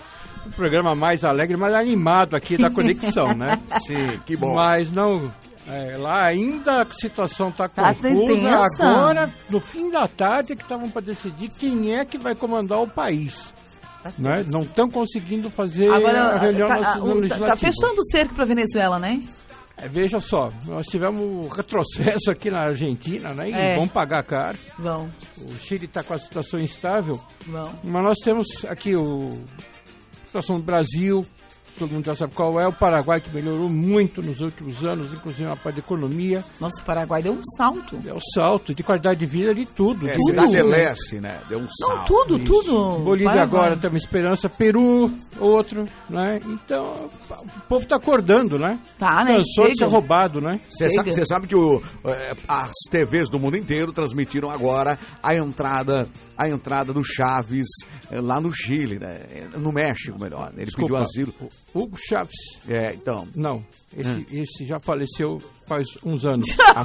programa 0.56 0.94
mais 0.94 1.24
alegre, 1.24 1.56
mais 1.56 1.74
animado 1.74 2.34
aqui 2.36 2.56
da 2.56 2.70
Conexão, 2.70 3.34
né? 3.34 3.60
Sim, 3.86 4.18
que 4.26 4.36
bom. 4.36 4.54
Mas 4.54 4.90
não. 4.90 5.32
é, 5.68 5.96
lá 5.96 6.24
ainda 6.26 6.82
a 6.82 6.86
situação 6.90 7.48
está 7.48 7.68
Tá 7.68 7.94
confusa. 7.94 8.48
Agora, 8.80 9.30
no 9.48 9.60
fim 9.60 9.90
da 9.90 10.08
tarde, 10.08 10.52
é 10.52 10.56
que 10.56 10.62
estavam 10.62 10.90
para 10.90 11.02
decidir 11.02 11.48
quem 11.50 11.94
é 11.94 12.04
que 12.04 12.18
vai 12.18 12.34
comandar 12.34 12.80
o 12.80 12.88
país. 12.88 13.52
Né? 14.18 14.44
Não 14.48 14.60
estão 14.60 14.88
conseguindo 14.88 15.50
fazer 15.50 15.90
a 15.90 15.96
Agora, 15.96 16.38
reunião 16.38 16.68
tá, 16.68 16.78
o- 16.78 16.82
tá- 16.82 17.14
legislativo. 17.14 17.44
tá 17.46 17.56
fechando 17.56 18.00
o 18.00 18.04
cerco 18.10 18.34
pra 18.34 18.46
Venezuela, 18.46 18.98
né? 18.98 19.22
É, 19.76 19.88
veja 19.88 20.18
só, 20.20 20.50
nós 20.66 20.86
tivemos 20.86 21.22
um 21.22 21.48
retrocesso 21.48 22.30
aqui 22.30 22.50
na 22.50 22.64
Argentina, 22.66 23.32
né? 23.34 23.48
E 23.50 23.52
É. 23.52 23.76
vão 23.76 23.86
pagar 23.88 24.22
caro. 24.24 24.58
Vão. 24.78 25.10
O 25.38 25.56
Chile 25.58 25.84
está 25.86 26.02
com 26.02 26.12
a 26.14 26.18
situação 26.18 26.60
instável. 26.60 27.18
Vão. 27.46 27.70
Mas 27.84 28.02
nós 28.02 28.18
temos 28.24 28.46
aqui 28.66 28.94
o 28.96 29.32
a 29.32 29.69
situação 30.30 30.56
do 30.56 30.62
Brasil, 30.62 31.26
todo 31.80 31.92
mundo 31.92 32.04
já 32.04 32.14
sabe 32.14 32.34
qual 32.34 32.60
é, 32.60 32.66
o 32.68 32.72
Paraguai 32.72 33.20
que 33.20 33.30
melhorou 33.34 33.68
muito 33.68 34.20
nos 34.22 34.40
últimos 34.40 34.84
anos, 34.84 35.12
inclusive 35.14 35.44
na 35.48 35.56
parte 35.56 35.76
da 35.76 35.80
economia. 35.80 36.44
Nossa, 36.60 36.80
o 36.80 36.84
Paraguai 36.84 37.22
deu 37.22 37.32
um 37.32 37.42
salto. 37.56 37.96
Deu 37.96 38.16
um 38.16 38.20
salto 38.34 38.74
de 38.74 38.82
qualidade 38.82 39.20
de 39.20 39.26
vida 39.26 39.54
de 39.54 39.64
tudo. 39.66 40.06
É, 40.08 40.12
tudo. 40.12 40.26
Cidade 40.42 40.62
Leste, 40.62 41.20
né? 41.20 41.40
Deu 41.48 41.58
um 41.58 41.62
Não, 41.62 41.68
salto. 41.70 42.06
tudo, 42.06 42.36
Isso. 42.36 42.44
tudo. 42.46 42.98
Bolívia 43.02 43.32
Paraguai. 43.32 43.60
agora 43.64 43.76
tem 43.80 43.90
uma 43.90 43.96
esperança, 43.96 44.48
Peru, 44.48 45.10
outro, 45.38 45.84
né? 46.08 46.38
Então, 46.44 47.10
o 47.30 47.60
povo 47.68 47.82
está 47.82 47.96
acordando, 47.96 48.58
né? 48.58 48.78
Tá, 48.98 49.24
né? 49.24 49.34
Cansou 49.36 49.68
de 49.68 49.78
ser 49.78 49.84
Chega. 49.84 49.90
roubado, 49.90 50.40
né? 50.40 50.60
Você 50.68 50.90
sabe, 50.90 51.26
sabe 51.26 51.46
que 51.46 51.56
o, 51.56 51.82
é, 52.04 52.34
as 52.46 52.72
TVs 52.90 53.28
do 53.30 53.38
mundo 53.40 53.56
inteiro 53.56 53.92
transmitiram 53.92 54.50
agora 54.50 54.98
a 55.22 55.34
entrada, 55.34 56.08
a 56.36 56.48
entrada 56.48 56.92
do 56.92 57.02
Chaves 57.04 57.66
é, 58.10 58.20
lá 58.20 58.40
no 58.40 58.52
Chile, 58.54 58.98
né? 58.98 59.22
É, 59.30 59.58
No 59.58 59.72
México, 59.72 60.20
melhor. 60.20 60.52
Ele 60.56 60.66
Desculpa, 60.66 60.94
pediu 60.94 61.02
asilo. 61.02 61.34
Hugo 61.74 61.96
Chaves. 61.96 62.60
É, 62.68 62.92
então. 62.94 63.26
Não, 63.34 63.64
esse, 63.96 64.08
Hum. 64.08 64.24
esse 64.32 64.64
já 64.66 64.78
faleceu 64.80 65.38
faz 65.68 65.86
uns 66.04 66.24
anos. 66.24 66.46
Ah, 66.72 66.84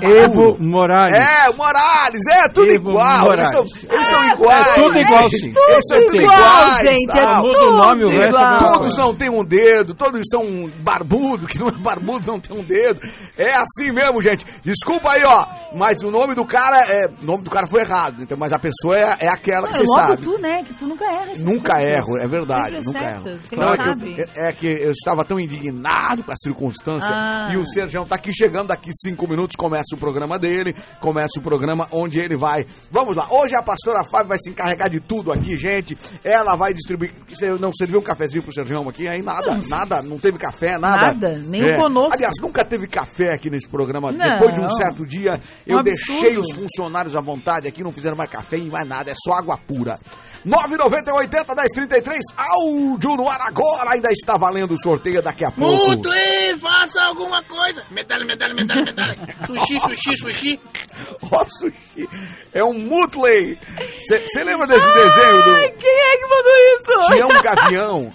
Evo. 0.00 0.56
Morales. 0.58 1.14
É, 1.14 1.50
o 1.50 1.56
Morales, 1.56 2.22
é 2.26 2.48
tudo 2.48 2.72
Evo 2.72 2.90
igual. 2.90 3.32
Eles 3.34 3.48
são, 3.50 3.64
Morales. 3.64 3.84
eles 3.90 4.06
são 4.06 4.24
iguais. 4.30 4.66
É 4.66 4.74
tudo 4.74 4.98
igual, 4.98 5.30
sim. 5.30 5.52
Eles 5.68 5.86
são 5.88 6.00
tudo 6.06 6.16
igual, 6.16 6.34
iguais. 6.38 6.80
gente, 6.80 7.10
é 7.18 7.22
tal. 7.22 7.42
Muda 7.42 7.62
o 7.64 7.76
nome, 7.76 8.04
o 8.04 8.08
tudo 8.08 8.18
resto 8.18 8.24
é 8.24 8.28
igual. 8.40 8.58
Todos 8.58 8.96
não 8.96 9.14
têm 9.14 9.30
um 9.30 9.44
dedo, 9.44 9.94
todos 9.94 10.22
são 10.30 10.70
barbudo, 10.78 11.46
que 11.46 11.58
não 11.58 11.68
é 11.68 11.72
barbudo 11.72 12.26
não 12.26 12.40
tem 12.40 12.56
um 12.58 12.64
dedo. 12.64 13.00
É 13.36 13.54
assim 13.56 13.92
mesmo, 13.92 14.20
gente. 14.22 14.44
Desculpa 14.64 15.12
aí, 15.12 15.22
ó. 15.24 15.46
Mas 15.74 16.02
o 16.02 16.10
nome 16.10 16.34
do 16.34 16.44
cara 16.46 16.78
é. 16.90 17.06
O 17.22 17.24
nome 17.26 17.42
do 17.44 17.50
cara 17.50 17.66
foi 17.66 17.82
errado. 17.82 18.22
Então, 18.22 18.36
mas 18.38 18.52
a 18.52 18.58
pessoa 18.58 18.96
é, 18.98 19.16
é 19.20 19.28
aquela 19.28 19.68
que 19.68 19.74
Ah, 19.74 19.78
você 19.78 19.84
logo 19.84 20.08
sabe. 20.08 20.22
tu, 20.22 20.38
né? 20.38 20.64
Que 20.64 20.72
tu 20.74 20.86
nunca 20.86 21.04
erra. 21.04 21.24
essas 21.32 21.38
Nunca 21.40 21.74
coisas. 21.74 21.92
erro, 21.94 22.18
é 22.18 22.26
verdade, 22.28 22.84
nunca 22.86 23.04
erro. 23.04 23.38
Não, 23.56 23.72
é, 23.74 23.76
sabe. 23.76 24.14
eu, 24.18 24.25
é- 24.34 24.48
é 24.48 24.52
que 24.52 24.66
eu 24.66 24.90
estava 24.92 25.24
tão 25.24 25.38
indignado 25.38 26.22
com 26.22 26.32
a 26.32 26.36
circunstância 26.36 27.08
Ah. 27.10 27.48
e 27.52 27.56
o 27.56 27.66
Sergião 27.66 28.04
tá 28.04 28.14
aqui 28.16 28.32
chegando, 28.32 28.68
daqui 28.68 28.90
cinco 28.94 29.28
minutos 29.28 29.56
começa 29.56 29.94
o 29.94 29.98
programa 29.98 30.38
dele, 30.38 30.74
começa 31.00 31.38
o 31.38 31.42
programa 31.42 31.86
onde 31.90 32.18
ele 32.18 32.36
vai. 32.36 32.66
Vamos 32.90 33.16
lá, 33.16 33.26
hoje 33.30 33.54
a 33.54 33.62
pastora 33.62 34.04
Fábio 34.04 34.28
vai 34.28 34.38
se 34.38 34.50
encarregar 34.50 34.88
de 34.90 35.00
tudo 35.00 35.32
aqui, 35.32 35.56
gente. 35.56 35.96
Ela 36.24 36.56
vai 36.56 36.72
distribuir. 36.72 37.12
Você 37.28 37.50
não 37.52 37.70
serviu 37.72 38.00
um 38.00 38.02
cafezinho 38.02 38.42
pro 38.42 38.52
Sergião 38.52 38.88
aqui? 38.88 39.06
Aí 39.08 39.22
nada, 39.22 39.58
nada, 39.68 40.02
não 40.02 40.18
teve 40.18 40.38
café, 40.38 40.78
nada. 40.78 40.96
É. 40.96 41.14
Nada, 41.14 41.38
nem 41.38 41.72
o 41.72 41.76
conosco. 41.76 42.14
Aliás, 42.14 42.34
nunca 42.40 42.64
teve 42.64 42.86
café 42.86 43.32
aqui 43.32 43.50
nesse 43.50 43.68
programa. 43.68 44.10
Não. 44.12 44.18
Depois 44.24 44.52
de 44.52 44.60
um 44.60 44.70
certo 44.70 45.04
dia, 45.06 45.40
eu 45.66 45.78
Um 45.78 45.82
deixei 45.82 46.16
absurdo. 46.36 46.40
os 46.40 46.52
funcionários 46.52 47.14
à 47.16 47.20
vontade 47.20 47.68
aqui, 47.68 47.82
não 47.82 47.92
fizeram 47.92 48.16
mais 48.16 48.30
café 48.30 48.56
e 48.56 48.68
mais 48.70 48.86
nada, 48.88 49.10
é 49.10 49.14
só 49.14 49.32
água 49.34 49.56
pura. 49.58 49.98
990 50.44 51.12
80 51.12 51.54
1033, 51.54 52.20
áudio 52.36 53.16
no 53.16 53.28
ar 53.28 53.40
agora, 53.42 53.90
ainda 53.90 54.10
está 54.10 54.36
valendo 54.36 54.74
o 54.74 54.78
sorteio 54.80 55.22
daqui 55.22 55.44
a 55.44 55.50
pouco. 55.50 55.90
Mutli, 55.90 56.56
faça 56.60 57.02
alguma 57.02 57.42
coisa. 57.42 57.82
Medalha, 57.90 58.24
medalha, 58.24 58.54
medalha, 58.54 58.82
medalha. 58.84 59.16
Sushi, 59.46 59.80
sushi, 59.80 60.16
sushi. 60.16 60.60
Ó, 61.30 61.44
sushi, 61.44 62.08
é 62.52 62.62
um 62.62 62.74
Mutley. 62.74 63.58
Você 63.98 64.44
lembra 64.44 64.66
desse 64.66 64.86
desenho 64.86 65.42
do... 65.42 65.50
Ai, 65.50 65.70
quem 65.70 65.90
é 65.90 66.16
que 66.16 66.26
mandou 66.26 66.52
isso? 66.56 67.06
Tinha 67.12 67.26
um 67.26 67.42
gavião. 67.42 68.12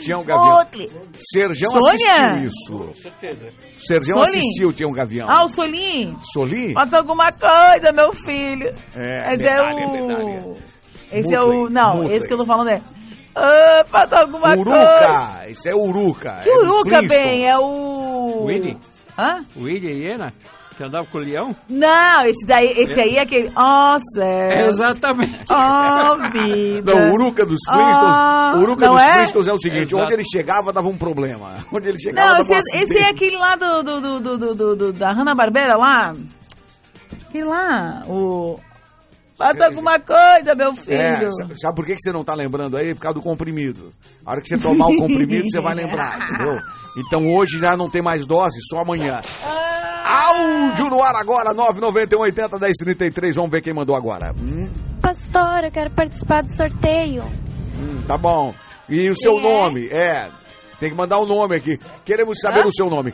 Tinha 0.00 0.18
um 0.18 0.24
gavião. 0.24 0.58
Mutley. 0.58 0.90
Sergião 1.32 1.70
Sônia? 1.70 2.10
assistiu 2.10 2.48
isso. 2.48 3.02
certeza. 3.02 3.52
Sergião 3.80 4.18
Solim? 4.18 4.38
assistiu, 4.38 4.72
tinha 4.72 4.88
um 4.88 4.92
gavião. 4.92 5.28
Ah, 5.30 5.44
o 5.44 5.48
Solim? 5.48 6.16
Solim? 6.32 6.72
Faça 6.72 6.98
alguma 6.98 7.30
coisa, 7.30 7.92
meu 7.92 8.12
filho. 8.24 8.74
É, 8.94 9.26
Mas 9.28 9.38
medalha, 9.38 9.80
é 9.80 9.86
o... 9.86 9.92
medalha. 9.92 10.56
Esse 11.12 11.34
é 11.34 11.40
o... 11.40 11.68
Não, 11.70 11.98
Mutley. 11.98 12.16
esse 12.16 12.26
que 12.26 12.34
eu 12.34 12.38
tô 12.38 12.46
falando 12.46 12.70
é... 12.70 12.80
Ah, 13.34 13.84
faça 13.86 14.20
alguma 14.20 14.56
coisa. 14.56 14.60
Uruca, 14.70 15.42
esse 15.50 15.68
é 15.68 15.74
Uruca. 15.74 16.40
Que 16.42 16.48
é 16.50 16.58
Uruca, 16.58 17.02
bem? 17.02 17.46
É 17.46 17.58
o... 17.58 18.44
Willy? 18.44 18.78
Hã? 19.18 19.44
Willy 19.56 19.88
e 19.92 20.04
Iena? 20.06 20.32
Que 20.76 20.84
andava 20.84 21.06
com 21.06 21.16
o 21.18 21.20
leão? 21.22 21.56
Não, 21.70 22.24
esse 22.26 22.44
daí, 22.46 22.66
esse 22.76 23.00
aí 23.00 23.16
é 23.16 23.22
aquele... 23.22 23.50
Nossa, 23.50 24.22
é... 24.22 24.66
Exatamente. 24.66 25.44
Oh, 25.50 26.30
vida. 26.32 26.94
Não, 26.94 27.10
o 27.10 27.12
Uruca 27.14 27.46
dos 27.46 27.60
Flintstones, 27.66 28.16
Ah, 28.18 28.52
o 28.56 28.60
Uruca 28.60 28.88
dos 28.88 29.02
é? 29.02 29.12
Flintstones 29.14 29.48
é 29.48 29.52
o 29.52 29.58
seguinte, 29.58 29.88
Exato. 29.94 30.04
onde 30.04 30.12
ele 30.14 30.24
chegava 30.30 30.72
dava 30.72 30.88
um 30.88 30.96
problema. 30.98 31.54
Onde 31.72 31.88
ele 31.88 31.98
chegava 31.98 32.28
Não, 32.28 32.36
dava 32.38 32.50
um 32.52 32.58
esse, 32.58 32.78
esse 32.78 32.98
é 32.98 33.08
aquele 33.08 33.36
lá 33.36 33.56
do, 33.56 33.82
do, 33.82 34.00
do, 34.00 34.20
do, 34.38 34.54
do, 34.54 34.76
do- 34.76 34.92
da 34.92 35.12
Hanna-Barbera 35.12 35.76
lá. 35.78 36.14
Aquele 37.28 37.44
lá, 37.44 38.02
o... 38.06 38.58
Faça 39.36 39.66
alguma 39.66 39.98
coisa, 40.00 40.54
meu 40.56 40.74
filho. 40.74 40.96
É, 40.98 41.30
sabe, 41.60 41.76
por 41.76 41.84
que 41.84 41.94
que 41.94 42.00
você 42.00 42.10
não 42.12 42.24
tá 42.24 42.34
lembrando 42.34 42.76
aí? 42.76 42.94
Por 42.94 43.00
causa 43.02 43.14
do 43.14 43.22
comprimido. 43.22 43.92
A 44.24 44.30
hora 44.32 44.40
que 44.40 44.48
você 44.48 44.56
tomar 44.58 44.86
o 44.86 44.96
comprimido, 44.96 45.44
você 45.50 45.60
vai 45.60 45.74
lembrar, 45.74 46.18
entendeu? 46.32 46.58
Então 46.96 47.28
hoje 47.28 47.58
já 47.58 47.76
não 47.76 47.90
tem 47.90 48.00
mais 48.00 48.24
dose, 48.26 48.58
só 48.70 48.78
amanhã. 48.80 49.20
Áudio 50.04 50.88
no 50.88 51.02
ar 51.02 51.14
agora, 51.16 51.52
991 51.52 52.20
80 52.20 52.58
1033. 52.58 53.36
Vamos 53.36 53.50
ver 53.50 53.60
quem 53.60 53.72
mandou 53.74 53.94
agora. 53.96 54.32
Hum, 54.38 54.70
Pastor, 55.02 55.64
eu 55.64 55.70
quero 55.70 55.90
participar 55.90 56.42
do 56.42 56.50
sorteio. 56.54 57.24
hum, 57.24 58.02
tá 58.06 58.16
bom. 58.16 58.54
E 58.88 59.10
o 59.10 59.16
seu 59.16 59.32
Quem 59.34 59.40
é? 59.40 59.42
nome? 59.60 59.86
É, 59.88 60.30
tem 60.78 60.90
que 60.90 60.96
mandar 60.96 61.18
o 61.18 61.26
nome 61.26 61.56
aqui. 61.56 61.78
Queremos 62.04 62.38
saber 62.40 62.64
Hã? 62.64 62.68
o 62.68 62.72
seu 62.72 62.88
nome. 62.88 63.12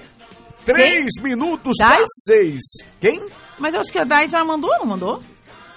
Três 0.64 1.10
minutos 1.22 1.76
Dai? 1.78 1.96
para 1.96 2.04
seis. 2.24 2.60
Quem? 3.00 3.26
Mas 3.58 3.74
eu 3.74 3.80
acho 3.80 3.90
que 3.90 3.98
a 3.98 4.04
Dai 4.04 4.26
já 4.28 4.44
mandou, 4.44 4.70
não 4.78 4.86
mandou? 4.86 5.20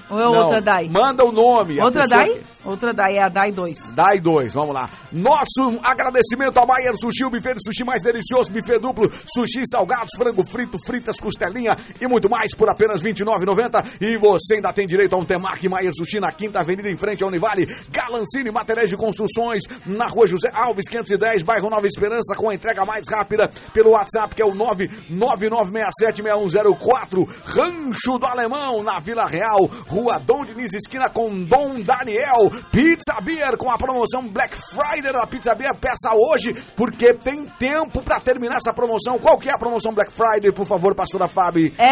Ou 0.10 0.20
é 0.20 0.24
Não, 0.24 0.44
outra 0.46 0.62
Dai? 0.62 0.88
Manda 0.88 1.24
o 1.26 1.32
nome. 1.32 1.80
a 1.80 1.86
Outra 1.86 2.08
Dai? 2.08 2.30
que- 2.30 2.56
Outra 2.66 2.92
Dai, 2.94 3.18
é 3.18 3.22
a 3.24 3.30
Dai 3.30 3.52
2. 3.52 3.78
Dai 3.94 4.20
dois, 4.20 4.52
vamos 4.52 4.74
lá. 4.74 4.90
Nosso 5.12 5.80
agradecimento 5.84 6.58
ao 6.58 6.66
Maier 6.66 6.96
Sushi, 7.00 7.24
o 7.24 7.30
buffet 7.30 7.54
de 7.54 7.60
sushi 7.64 7.84
mais 7.84 8.02
delicioso, 8.02 8.52
buffet 8.52 8.80
duplo, 8.80 9.08
sushi 9.36 9.62
salgados, 9.70 10.10
frango 10.18 10.44
frito, 10.44 10.80
fritas, 10.84 11.20
costelinha 11.20 11.78
e 12.02 12.08
muito 12.08 12.28
mais 12.28 12.56
por 12.56 12.68
apenas 12.68 13.02
R$ 13.02 13.14
29,90. 13.14 13.84
E 14.02 14.18
você 14.18 14.56
ainda 14.56 14.74
tem 14.74 14.88
direito 14.88 15.14
a 15.14 15.18
um 15.20 15.24
temaki 15.26 15.70
Maier 15.70 15.92
Sushi 15.96 16.20
na 16.20 16.32
Quinta 16.32 16.60
Avenida, 16.60 16.90
em 16.90 16.98
frente 16.98 17.22
ao 17.22 17.30
Univale, 17.30 17.68
Galancini 17.92 18.50
Materiais 18.50 18.90
de 18.90 18.98
Construções, 18.98 19.62
na 19.86 20.08
rua 20.08 20.26
José 20.26 20.50
Alves, 20.52 20.88
510, 20.90 21.44
bairro 21.44 21.70
Nova 21.70 21.86
Esperança, 21.86 22.36
com 22.36 22.50
a 22.50 22.56
entrega 22.56 22.84
mais 22.84 23.08
rápida 23.08 23.48
pelo 23.74 23.92
WhatsApp, 23.92 24.34
que 24.34 24.42
é 24.42 24.46
o 24.46 24.56
999676104, 24.56 27.28
Rancho 27.46 28.18
do 28.18 28.26
Alemão, 28.26 28.82
na 28.82 29.00
Vila 29.00 29.28
Real, 29.28 29.70
Rua 29.96 30.20
Dom 30.20 30.44
Diniz, 30.44 30.74
esquina 30.74 31.08
com 31.08 31.42
Dom 31.44 31.80
Daniel. 31.80 32.52
Pizza 32.70 33.22
Beer 33.22 33.56
com 33.56 33.72
a 33.72 33.78
promoção 33.78 34.28
Black 34.28 34.54
Friday 34.58 35.14
da 35.14 35.26
Pizza 35.26 35.56
Beer. 35.56 35.74
Peça 35.74 36.14
hoje, 36.14 36.54
porque 36.76 37.14
tem 37.14 37.46
tempo 37.58 38.04
pra 38.04 38.20
terminar 38.20 38.58
essa 38.58 38.74
promoção. 38.74 39.18
Qual 39.18 39.38
que 39.38 39.48
é 39.48 39.54
a 39.54 39.58
promoção 39.58 39.94
Black 39.94 40.12
Friday, 40.12 40.52
por 40.52 40.66
favor, 40.66 40.94
pastora 40.94 41.30
Fábio? 41.30 41.72
É. 41.78 41.86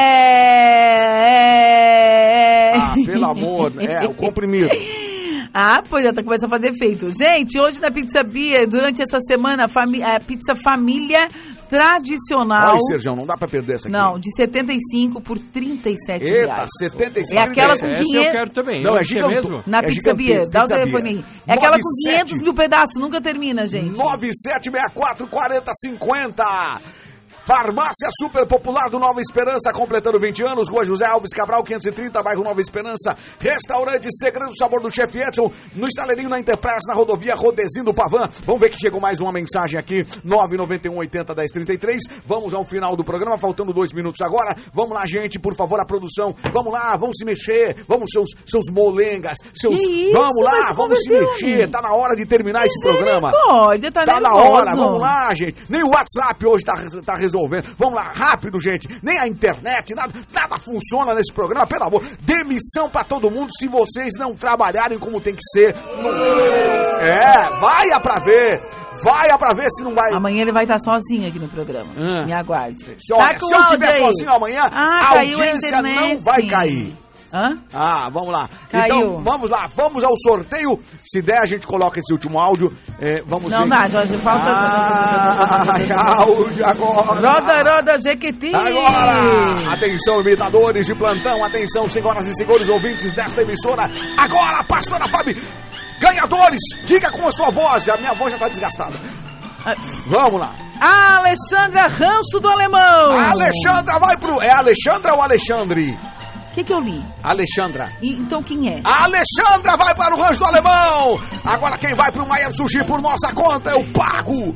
Ah, 2.75 2.93
pelo 3.05 3.23
amor, 3.25 3.71
é, 3.81 4.05
o 4.05 4.13
comprimido. 4.13 4.67
Ah, 5.53 5.81
pois 5.87 6.03
já 6.03 6.11
tá 6.11 6.21
começando 6.21 6.51
a 6.51 6.57
fazer 6.57 6.71
efeito. 6.71 7.07
Gente, 7.09 7.57
hoje 7.57 7.79
na 7.79 7.89
Pizza 7.89 8.21
Bia, 8.21 8.67
durante 8.67 9.01
essa 9.01 9.19
semana, 9.25 9.69
fami 9.69 10.03
a 10.03 10.19
pizza 10.19 10.55
família 10.61 11.27
tradicional. 11.74 12.71
Olha, 12.74 12.80
Sergião, 12.82 13.15
não 13.15 13.26
dá 13.26 13.36
pra 13.36 13.47
perder 13.47 13.76
essa 13.76 13.88
aqui. 13.88 13.97
Não, 13.97 14.19
de 14.19 14.30
75 14.36 15.19
por 15.21 15.39
37 15.39 16.24
Eita, 16.24 16.53
reais. 16.53 16.69
75 16.78 17.36
É 17.36 17.43
aquela 17.43 17.78
com 17.78 17.86
Essa 17.88 18.03
500... 18.03 18.13
eu 18.26 18.32
quero 18.32 18.49
também. 18.51 18.82
Não, 18.84 18.95
é 18.97 19.03
gigante. 19.03 19.34
mesmo? 19.34 19.63
Na 19.65 19.80
É 19.80 19.82
Pizza 19.84 20.13
Bia, 20.13 20.43
dá 20.49 20.63
o 20.63 20.67
telefone 20.67 21.09
aí. 21.09 21.26
É 21.47 21.53
aquela 21.53 21.78
com 21.78 21.89
97. 22.05 22.24
500 22.26 22.41
mil 22.43 22.53
pedaços, 22.53 22.95
nunca 22.95 23.19
termina, 23.21 23.65
gente. 23.65 23.97
9764 23.97 25.28
4050. 25.28 26.43
Farmácia 27.43 28.07
Super 28.21 28.45
Popular 28.47 28.89
do 28.89 28.97
Nova 28.97 29.19
Esperança, 29.19 29.73
completando 29.73 30.17
20 30.17 30.43
anos, 30.43 30.69
Rua 30.69 30.85
José 30.85 31.05
Alves 31.05 31.31
Cabral, 31.33 31.61
530, 31.61 32.23
bairro 32.23 32.41
Nova 32.41 32.61
Esperança. 32.61 33.17
Restaurante 33.37 34.07
Segredo 34.17 34.51
do 34.51 34.57
Sabor 34.57 34.81
do 34.81 34.89
Chefe 34.89 35.19
Edson, 35.19 35.51
no 35.75 35.87
estaleirinho 35.87 36.29
na 36.29 36.39
Enterprise, 36.39 36.87
na 36.87 36.93
rodovia 36.93 37.35
Rodezinho 37.35 37.83
do 37.83 37.93
Pavan. 37.93 38.29
Vamos 38.45 38.61
ver 38.61 38.69
que 38.69 38.77
chegou 38.79 39.01
mais 39.01 39.19
uma 39.19 39.31
mensagem 39.31 39.77
aqui, 39.77 40.05
991 40.23 40.95
80 40.97 41.35
1033. 41.35 42.01
Vamos 42.25 42.53
ao 42.53 42.63
final 42.63 42.95
do 42.95 43.03
programa, 43.03 43.37
faltando 43.37 43.73
dois 43.73 43.91
minutos 43.91 44.21
agora. 44.21 44.55
Vamos 44.73 44.93
lá, 44.93 45.05
gente, 45.05 45.37
por 45.37 45.53
favor, 45.53 45.79
a 45.81 45.85
produção. 45.85 46.33
Vamos 46.53 46.71
lá, 46.71 46.95
vamos 46.95 47.17
se 47.17 47.25
mexer. 47.25 47.75
Vamos, 47.89 48.09
seus, 48.13 48.29
seus 48.45 48.65
molengas, 48.71 49.37
seus. 49.53 49.81
Isso, 49.81 50.13
vamos 50.13 50.41
lá, 50.43 50.67
se 50.67 50.73
vamos 50.73 50.99
se 50.99 51.09
converter, 51.09 51.31
mexer. 51.33 51.55
homem. 51.55 51.67
Tá 51.67 51.81
na 51.81 51.93
hora 51.93 52.15
de 52.15 52.25
terminar 52.25 52.65
esse 52.65 52.79
programa. 52.79 53.31
Misericórdia, 53.31 53.91
tá 53.91 54.01
Tá 54.03 54.19
na 54.21 54.33
hora, 54.33 54.75
vamos 54.75 54.99
lá, 54.99 55.33
gente. 55.33 55.57
Nem 55.67 55.83
o 55.83 55.89
WhatsApp 55.89 56.45
hoje 56.45 56.63
tá, 56.63 56.77
tá 57.05 57.15
resolvendo. 57.34 57.75
Vamos 57.77 57.95
lá, 57.95 58.11
rápido, 58.13 58.59
gente. 58.59 58.88
Nem 59.01 59.17
a 59.19 59.27
internet, 59.27 59.93
nada, 59.95 60.13
nada 60.34 60.57
funciona 60.59 61.13
nesse 61.13 61.34
programa, 61.34 61.65
pelo 61.67 61.84
amor. 61.86 62.03
Demissão 62.21 62.89
pra 62.89 63.03
todo 63.03 63.31
mundo 63.31 63.51
se 63.57 63.67
vocês 63.67 64.13
não 64.17 64.36
trabalharem 64.36 64.99
como 64.99 65.19
tem 65.19 65.34
que 65.36 65.43
ser. 65.51 65.75
É, 67.01 67.49
vai 67.59 67.99
pra 68.01 68.19
ver. 68.19 68.61
Vai 69.03 69.38
pra 69.38 69.53
ver 69.53 69.67
se 69.69 69.84
não 69.84 69.93
vai. 69.93 70.13
Amanhã 70.13 70.43
ele 70.43 70.53
vai 70.53 70.63
estar 70.63 70.77
sozinho 70.79 71.27
aqui 71.27 71.38
no 71.38 71.49
programa. 71.49 71.89
Ah. 71.97 72.23
Me 72.23 72.31
aguarde. 72.31 72.77
Se, 72.99 73.11
olha, 73.13 73.34
Tá 73.34 73.39
se 73.45 73.53
eu 73.53 73.59
estiver 73.61 73.97
sozinho 73.99 74.31
amanhã, 74.31 74.61
Ah, 74.71 74.97
a 74.97 74.99
caiu 74.99 75.15
a 75.15 75.19
audiência 75.19 75.81
não 75.81 75.89
internet. 75.89 76.23
vai 76.23 76.41
cair. 76.47 76.97
Hã? 77.34 77.57
Ah, 77.73 78.09
vamos 78.13 78.29
lá. 78.29 78.47
Caiu. 78.71 78.86
Então, 78.95 79.19
vamos 79.23 79.49
lá, 79.49 79.67
vamos 79.75 80.03
ao 80.03 80.13
sorteio. 80.19 80.79
Se 81.03 81.19
der, 81.21 81.39
a 81.39 81.45
gente 81.47 81.65
coloca 81.65 81.99
esse 81.99 82.13
último 82.13 82.39
áudio. 82.39 82.71
É, 82.99 83.23
vamos 83.25 83.49
Não 83.49 83.63
ver. 83.63 83.69
dá, 83.69 83.88
Jorge, 83.88 84.17
falta... 84.19 84.43
Ai, 85.73 85.91
áudio 85.91 86.65
agora. 86.65 87.19
Roda, 87.31 87.71
roda, 87.75 87.99
Jequiti! 87.99 88.53
Agora! 88.53 89.73
Atenção, 89.73 90.21
imitadores 90.21 90.86
de 90.86 90.93
plantão, 90.95 91.43
atenção, 91.43 91.89
senhoras 91.89 92.27
e 92.27 92.36
senhores 92.36 92.69
ouvintes 92.69 93.11
desta 93.13 93.41
emissora. 93.41 93.89
Agora, 94.17 94.63
pastora 94.65 95.07
Fábio, 95.07 95.36
ganhadores, 95.99 96.59
diga 96.86 97.09
com 97.11 97.27
a 97.27 97.31
sua 97.31 97.49
voz, 97.49 97.89
a 97.89 97.97
minha 97.97 98.13
voz 98.13 98.31
já 98.31 98.38
tá 98.38 98.47
desgastada. 98.47 98.99
Vamos 100.07 100.39
lá. 100.39 100.53
A 100.81 101.17
Alexandra 101.17 101.88
Rancho 101.88 102.39
do 102.41 102.49
Alemão! 102.49 103.17
A 103.17 103.31
Alexandra 103.31 103.97
vai 103.99 104.17
pro. 104.17 104.41
É 104.41 104.51
Alexandra 104.51 105.13
ou 105.15 105.21
Alexandre? 105.21 105.97
O 106.53 106.55
que, 106.55 106.63
que 106.63 106.71
eu 106.71 106.79
li? 106.79 107.03
Alexandra. 107.23 107.89
E- 107.99 108.13
então 108.13 108.43
quem 108.43 108.69
é? 108.69 108.79
A 108.83 109.05
Alexandra 109.05 109.75
vai 109.75 109.95
para 109.95 110.13
o 110.15 110.21
Rancho 110.21 110.37
do 110.37 110.45
Alemão. 110.45 111.19
Agora 111.43 111.75
quem 111.79 111.95
vai 111.95 112.11
pro 112.11 112.27
Maier 112.27 112.55
Sushi 112.55 112.83
por 112.85 113.01
nossa 113.01 113.33
conta, 113.33 113.71
eu 113.71 113.83
pago. 113.91 114.55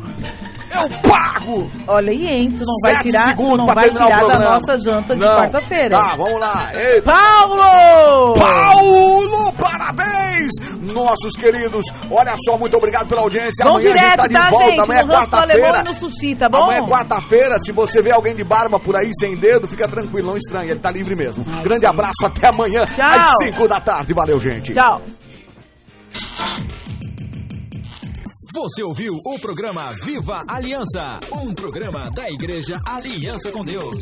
Eu 0.73 0.89
pago. 1.09 1.71
Olha 1.87 2.11
aí, 2.11 2.27
hein? 2.27 2.51
Tu 2.51 2.63
não 2.65 2.75
vai 2.83 3.01
tirar, 3.01 3.23
segundos 3.23 3.65
não 3.65 3.73
vai 3.73 3.89
tirar 3.89 4.27
da 4.27 4.39
nossa 4.39 4.77
janta 4.77 5.15
de 5.15 5.25
quarta-feira. 5.25 5.89
Tá, 5.89 6.15
vamos 6.15 6.39
lá. 6.39 6.71
Eita. 6.73 7.11
Paulo! 7.11 8.33
Paulo, 8.33 9.53
parabéns! 9.53 10.51
Nossos 10.81 11.33
queridos, 11.33 11.85
olha 12.11 12.35
só, 12.45 12.57
muito 12.57 12.75
obrigado 12.77 13.07
pela 13.07 13.21
audiência. 13.21 13.63
Vão 13.63 13.75
Amanhã 13.75 13.89
a 13.89 13.91
gente 13.93 13.99
direto, 14.01 14.17
tá 14.17 14.27
de 14.27 14.33
tá, 14.33 14.49
volta, 14.49 14.65
gente? 14.69 14.79
amanhã 14.79 14.99
é 14.99 15.05
quarta-feira. 15.05 15.83
tá 16.37 16.49
bom? 16.49 16.57
Amanhã 16.63 16.79
é 16.79 16.87
quarta-feira, 16.89 17.59
se 17.59 17.71
você 17.71 18.01
vê 18.01 18.11
alguém 18.11 18.35
de 18.35 18.43
barba 18.43 18.79
por 18.79 18.95
aí 18.95 19.11
sem 19.19 19.35
dedo, 19.37 19.67
fica 19.67 19.87
tranquilo, 19.87 20.29
não 20.29 20.37
estranha, 20.37 20.71
ele 20.71 20.79
tá 20.79 20.91
livre 20.91 21.15
mesmo. 21.15 21.43
Grande 21.63 21.85
abraço, 21.85 22.25
até 22.25 22.47
amanhã, 22.47 22.85
Tchau. 22.85 23.05
às 23.07 23.37
5 23.43 23.67
da 23.67 23.79
tarde. 23.79 24.13
Valeu, 24.13 24.39
gente. 24.39 24.73
Tchau. 24.73 25.01
Você 28.57 28.81
ouviu 28.81 29.13
o 29.23 29.39
programa 29.39 29.93
Viva 30.03 30.39
Aliança, 30.47 31.19
um 31.31 31.53
programa 31.53 32.09
da 32.09 32.27
Igreja 32.27 32.73
Aliança 32.87 33.51
com 33.51 33.63
Deus. 33.63 34.01